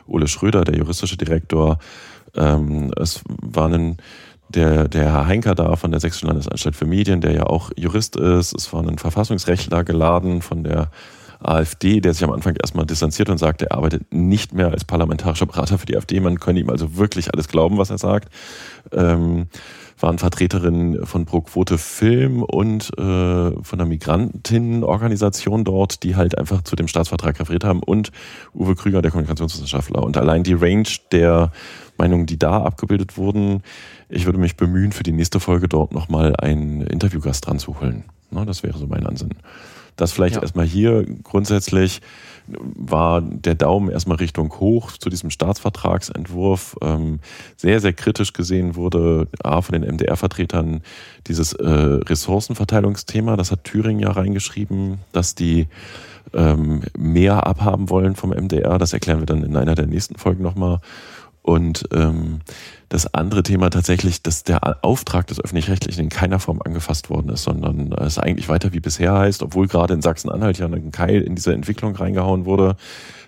Ole 0.08 0.28
Schröder, 0.28 0.64
der 0.64 0.76
juristische 0.76 1.18
Direktor, 1.18 1.80
Ähm, 2.34 2.94
es 2.96 3.22
war 3.42 3.68
ein 3.68 3.98
der, 4.56 4.88
der 4.88 5.12
Herr 5.12 5.28
Heinker 5.28 5.56
da 5.56 5.76
von 5.76 5.92
der 5.92 6.00
Sächsischen 6.00 6.28
Landesanstalt 6.28 6.76
für 6.76 6.86
Medien, 6.86 7.22
der 7.22 7.34
ja 7.34 7.44
auch 7.44 7.72
Jurist 7.76 8.16
ist. 8.16 8.54
Es 8.54 8.72
war 8.74 8.84
ein 8.84 8.98
Verfassungsrechtler 8.98 9.84
geladen 9.84 10.42
von 10.42 10.64
der 10.64 10.92
AfD, 11.42 12.00
der 12.00 12.14
sich 12.14 12.24
am 12.24 12.32
Anfang 12.32 12.56
erstmal 12.56 12.86
distanziert 12.86 13.30
und 13.30 13.38
sagt, 13.38 13.62
er 13.62 13.74
arbeitet 13.74 14.14
nicht 14.14 14.54
mehr 14.54 14.70
als 14.70 14.86
parlamentarischer 14.86 15.46
Berater 15.46 15.78
für 15.78 15.86
die 15.86 15.98
AfD. 15.98 16.20
Man 16.20 16.40
könne 16.40 16.60
ihm 16.60 16.70
also 16.70 16.98
wirklich 16.98 17.34
alles 17.34 17.48
glauben, 17.48 17.78
was 17.78 17.90
er 17.90 17.98
sagt. 17.98 18.30
Ähm, 18.92 19.48
waren 20.00 20.18
Vertreterinnen 20.18 21.06
von 21.06 21.26
Pro 21.26 21.42
Quote 21.42 21.78
Film 21.78 22.44
und 22.44 22.90
äh, 22.98 23.02
von 23.02 23.78
der 23.78 23.86
Migrantinnenorganisation 23.86 25.64
dort, 25.64 26.04
die 26.04 26.16
halt 26.16 26.38
einfach 26.38 26.64
zu 26.64 26.76
dem 26.76 26.88
Staatsvertrag 26.88 27.40
referiert 27.40 27.64
haben 27.64 27.84
und 27.84 28.12
Uwe 28.54 28.76
Krüger, 28.76 29.02
der 29.02 29.12
Kommunikationswissenschaftler. 29.12 30.04
Und 30.04 30.18
allein 30.18 30.44
die 30.44 30.54
Range 30.54 30.88
der 31.12 31.52
Meinungen, 31.98 32.26
die 32.26 32.40
da 32.40 32.64
abgebildet 32.64 33.18
wurden, 33.18 33.64
ich 34.10 34.26
würde 34.26 34.40
mich 34.40 34.58
bemühen, 34.58 34.92
für 34.92 35.04
die 35.04 35.12
nächste 35.12 35.40
Folge 35.40 35.68
dort 35.68 35.94
nochmal 35.94 36.36
einen 36.36 36.82
Interviewgast 36.82 37.46
dran 37.46 37.60
zu 37.60 37.80
holen. 37.80 38.06
Na, 38.32 38.46
das 38.46 38.64
wäre 38.64 38.78
so 38.78 38.88
mein 38.88 39.06
Ansinnen. 39.06 39.38
Das 40.02 40.14
vielleicht 40.14 40.38
ja. 40.38 40.42
erstmal 40.42 40.66
hier 40.66 41.06
grundsätzlich 41.22 42.02
war 42.48 43.22
der 43.22 43.54
Daumen 43.54 43.92
erstmal 43.92 44.18
Richtung 44.18 44.52
hoch 44.60 44.94
zu 44.94 45.12
diesem 45.12 45.30
Staatsvertragsentwurf. 45.30 46.76
Ähm, 46.82 47.20
sehr, 47.56 47.80
sehr 47.80 47.94
kritisch 47.94 48.34
gesehen 48.34 48.76
wurde 48.76 49.28
A 49.44 49.62
von 49.62 49.80
den 49.80 49.88
MDR-Vertretern 49.88 50.82
dieses 51.28 51.54
äh, 51.54 51.70
Ressourcenverteilungsthema. 51.70 53.38
Das 53.38 53.52
hat 53.52 53.64
Thüringen 53.64 54.00
ja 54.00 54.10
reingeschrieben, 54.10 54.98
dass 55.12 55.36
die 55.36 55.68
ähm, 56.34 56.82
mehr 56.98 57.46
abhaben 57.46 57.92
wollen 57.92 58.16
vom 58.16 58.32
MDR. 58.32 58.80
Das 58.80 58.94
erklären 58.94 59.20
wir 59.20 59.28
dann 59.28 59.44
in 59.44 59.56
einer 59.56 59.76
der 59.76 59.86
nächsten 59.86 60.16
Folgen 60.16 60.42
nochmal. 60.42 60.80
Und 61.44 61.86
ähm, 61.92 62.42
das 62.90 63.14
andere 63.14 63.42
Thema 63.42 63.70
tatsächlich, 63.70 64.22
dass 64.22 64.44
der 64.44 64.84
Auftrag 64.84 65.26
des 65.28 65.40
Öffentlich-Rechtlichen 65.40 66.02
in 66.02 66.10
keiner 66.10 66.40
Form 66.40 66.62
angefasst 66.62 67.10
worden 67.10 67.30
ist, 67.30 67.44
sondern 67.44 67.94
es 67.94 68.20
eigentlich 68.20 68.50
weiter 68.50 68.74
wie 68.74 68.80
bisher 68.80 69.14
heißt, 69.14 69.42
obwohl 69.42 69.68
gerade 69.68 69.94
in 69.94 70.02
Sachsen-Anhalt 70.02 70.60
ja 70.60 70.68
ein 70.68 70.92
Keil 70.92 71.22
in 71.22 71.36
diese 71.36 71.54
Entwicklung 71.54 71.96
reingehauen 71.96 72.46
wurde. 72.46 72.76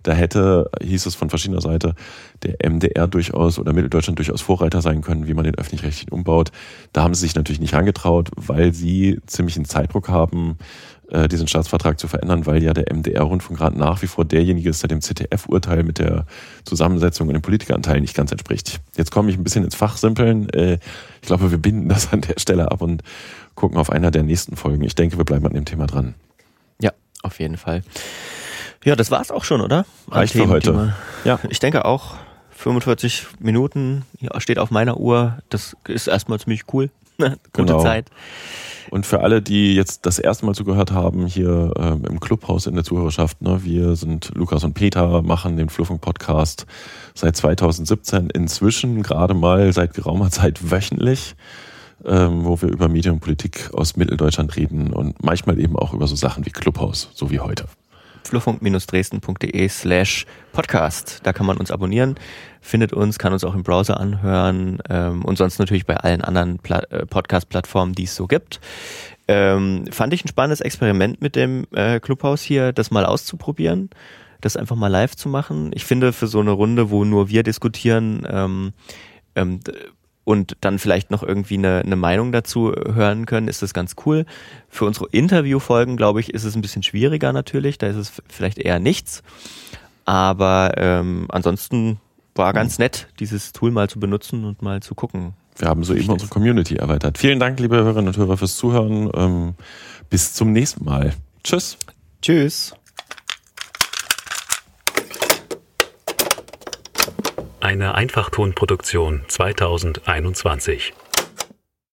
Da 0.03 0.11
hätte, 0.11 0.69
hieß 0.81 1.05
es 1.05 1.15
von 1.15 1.29
verschiedener 1.29 1.61
Seite, 1.61 1.95
der 2.43 2.57
MDR 2.69 3.07
durchaus 3.07 3.57
oder 3.57 3.71
Mitteldeutschland 3.71 4.19
durchaus 4.19 4.41
Vorreiter 4.41 4.81
sein 4.81 5.01
können, 5.01 5.27
wie 5.27 5.33
man 5.33 5.45
den 5.45 5.55
Öffentlich-Rechtlichen 5.55 6.11
umbaut. 6.11 6.51
Da 6.91 7.03
haben 7.03 7.13
sie 7.13 7.21
sich 7.21 7.35
natürlich 7.35 7.61
nicht 7.61 7.73
angetraut, 7.73 8.29
weil 8.35 8.73
sie 8.73 9.21
ziemlich 9.27 9.55
einen 9.55 9.65
Zeitdruck 9.65 10.09
haben, 10.09 10.57
diesen 11.27 11.47
Staatsvertrag 11.47 11.99
zu 11.99 12.07
verändern, 12.07 12.45
weil 12.45 12.63
ja 12.63 12.73
der 12.73 12.91
MDR-Rundfunkrat 12.91 13.75
nach 13.75 14.01
wie 14.01 14.07
vor 14.07 14.25
derjenige 14.25 14.69
ist, 14.69 14.81
der 14.81 14.87
dem 14.87 15.01
ZDF-Urteil 15.01 15.83
mit 15.83 15.99
der 15.99 16.25
Zusammensetzung 16.63 17.27
und 17.27 17.33
dem 17.33 17.41
Politikeranteil 17.41 18.01
nicht 18.01 18.15
ganz 18.15 18.31
entspricht. 18.31 18.79
Jetzt 18.95 19.11
komme 19.11 19.29
ich 19.29 19.37
ein 19.37 19.43
bisschen 19.43 19.63
ins 19.63 19.75
Fachsimpeln. 19.75 20.49
Äh, 20.49 20.79
ich 21.21 21.27
glaube, 21.27 21.51
wir 21.51 21.57
binden 21.57 21.89
das 21.89 22.11
an 22.11 22.21
der 22.21 22.39
Stelle 22.39 22.71
ab 22.71 22.81
und 22.81 23.03
gucken 23.55 23.77
auf 23.77 23.89
einer 23.89 24.11
der 24.11 24.23
nächsten 24.23 24.55
Folgen. 24.55 24.83
Ich 24.83 24.95
denke, 24.95 25.17
wir 25.17 25.25
bleiben 25.25 25.45
an 25.45 25.53
dem 25.53 25.65
Thema 25.65 25.87
dran. 25.87 26.15
Ja, 26.79 26.91
auf 27.21 27.39
jeden 27.39 27.57
Fall. 27.57 27.83
Ja, 28.83 28.95
das 28.95 29.11
war's 29.11 29.31
auch 29.31 29.43
schon, 29.43 29.61
oder? 29.61 29.85
Reicht 30.09 30.33
für 30.33 30.47
heute. 30.47 30.93
Ja. 31.23 31.39
Ich 31.49 31.59
denke 31.59 31.85
auch. 31.85 32.15
45 32.51 33.27
Minuten 33.39 34.05
ja, 34.19 34.39
steht 34.39 34.57
auf 34.59 34.71
meiner 34.71 34.97
Uhr. 34.97 35.39
Das 35.49 35.75
ist 35.87 36.07
erstmal 36.07 36.39
ziemlich 36.39 36.63
cool. 36.73 36.89
Gute 37.17 37.39
genau. 37.53 37.81
Zeit. 37.81 38.09
Und 38.89 39.05
für 39.05 39.21
alle, 39.21 39.41
die 39.41 39.73
jetzt 39.73 40.05
das 40.05 40.19
erste 40.19 40.45
Mal 40.45 40.53
zugehört 40.53 40.91
haben, 40.91 41.25
hier 41.25 41.73
ähm, 41.77 42.03
im 42.07 42.19
Clubhaus 42.19 42.67
in 42.67 42.75
der 42.75 42.83
Zuhörerschaft, 42.83 43.41
ne, 43.41 43.63
wir 43.63 43.95
sind 43.95 44.31
Lukas 44.35 44.63
und 44.63 44.73
Peter, 44.73 45.21
machen 45.21 45.57
den 45.57 45.69
Fluffung-Podcast 45.69 46.67
seit 47.15 47.35
2017, 47.35 48.29
inzwischen 48.29 49.01
gerade 49.01 49.33
mal 49.33 49.73
seit 49.73 49.93
geraumer 49.93 50.29
Zeit 50.29 50.71
wöchentlich, 50.71 51.35
ähm, 52.05 52.45
wo 52.45 52.61
wir 52.61 52.69
über 52.69 52.87
Medien 52.87 53.15
und 53.15 53.19
Politik 53.21 53.71
aus 53.73 53.95
Mitteldeutschland 53.95 54.55
reden 54.55 54.93
und 54.93 55.23
manchmal 55.23 55.59
eben 55.59 55.75
auch 55.75 55.93
über 55.93 56.05
so 56.05 56.15
Sachen 56.15 56.45
wie 56.45 56.51
Clubhaus, 56.51 57.09
so 57.13 57.31
wie 57.31 57.39
heute 57.39 57.65
flurfunk-dresden.de 58.27 59.67
slash 59.69 60.25
podcast. 60.51 61.21
Da 61.23 61.33
kann 61.33 61.45
man 61.45 61.57
uns 61.57 61.71
abonnieren, 61.71 62.15
findet 62.61 62.93
uns, 62.93 63.19
kann 63.19 63.33
uns 63.33 63.43
auch 63.43 63.55
im 63.55 63.63
Browser 63.63 63.99
anhören 63.99 64.79
ähm, 64.89 65.23
und 65.25 65.37
sonst 65.37 65.59
natürlich 65.59 65.85
bei 65.85 65.97
allen 65.97 66.21
anderen 66.21 66.59
äh, 66.63 67.05
Podcast-Plattformen, 67.05 67.93
die 67.93 68.03
es 68.03 68.15
so 68.15 68.27
gibt. 68.27 68.59
Ähm, 69.27 69.85
fand 69.91 70.13
ich 70.13 70.25
ein 70.25 70.27
spannendes 70.27 70.61
Experiment 70.61 71.21
mit 71.21 71.35
dem 71.35 71.65
äh, 71.73 71.99
Clubhaus 71.99 72.41
hier, 72.41 72.73
das 72.73 72.91
mal 72.91 73.05
auszuprobieren, 73.05 73.89
das 74.41 74.57
einfach 74.57 74.75
mal 74.75 74.89
live 74.89 75.15
zu 75.15 75.29
machen. 75.29 75.71
Ich 75.73 75.85
finde, 75.85 76.11
für 76.11 76.27
so 76.27 76.39
eine 76.39 76.51
Runde, 76.51 76.89
wo 76.89 77.05
nur 77.05 77.29
wir 77.29 77.43
diskutieren, 77.43 78.27
ähm, 78.29 78.73
ähm, 79.35 79.59
und 80.25 80.57
dann 80.61 80.79
vielleicht 80.79 81.11
noch 81.11 81.23
irgendwie 81.23 81.57
eine, 81.57 81.81
eine 81.85 81.95
Meinung 81.95 82.31
dazu 82.31 82.71
hören 82.71 83.25
können, 83.25 83.47
ist 83.47 83.61
das 83.61 83.73
ganz 83.73 83.95
cool. 84.05 84.25
Für 84.69 84.85
unsere 84.85 85.07
Interviewfolgen, 85.11 85.97
glaube 85.97 86.19
ich, 86.19 86.33
ist 86.33 86.43
es 86.43 86.55
ein 86.55 86.61
bisschen 86.61 86.83
schwieriger 86.83 87.33
natürlich. 87.33 87.77
Da 87.77 87.87
ist 87.87 87.97
es 87.97 88.11
vielleicht 88.29 88.57
eher 88.57 88.79
nichts. 88.79 89.23
Aber 90.05 90.73
ähm, 90.77 91.27
ansonsten 91.29 91.99
war 92.35 92.53
ganz 92.53 92.79
nett, 92.79 93.07
dieses 93.19 93.51
Tool 93.53 93.71
mal 93.71 93.89
zu 93.89 93.99
benutzen 93.99 94.45
und 94.45 94.61
mal 94.61 94.81
zu 94.81 94.95
gucken. 94.95 95.33
Wir 95.57 95.67
haben 95.67 95.83
soeben 95.83 96.09
unsere 96.09 96.29
Community 96.29 96.75
erweitert. 96.75 97.17
Vielen 97.17 97.39
Dank, 97.39 97.59
liebe 97.59 97.75
Hörerinnen 97.75 98.07
und 98.07 98.17
Hörer, 98.17 98.37
fürs 98.37 98.55
Zuhören. 98.55 99.11
Ähm, 99.13 99.53
bis 100.09 100.33
zum 100.33 100.51
nächsten 100.51 100.83
Mal. 100.83 101.13
Tschüss. 101.43 101.77
Tschüss. 102.21 102.73
Eine 107.63 107.95
Einfachtonproduktion 107.95 109.21
2021. 109.29 110.93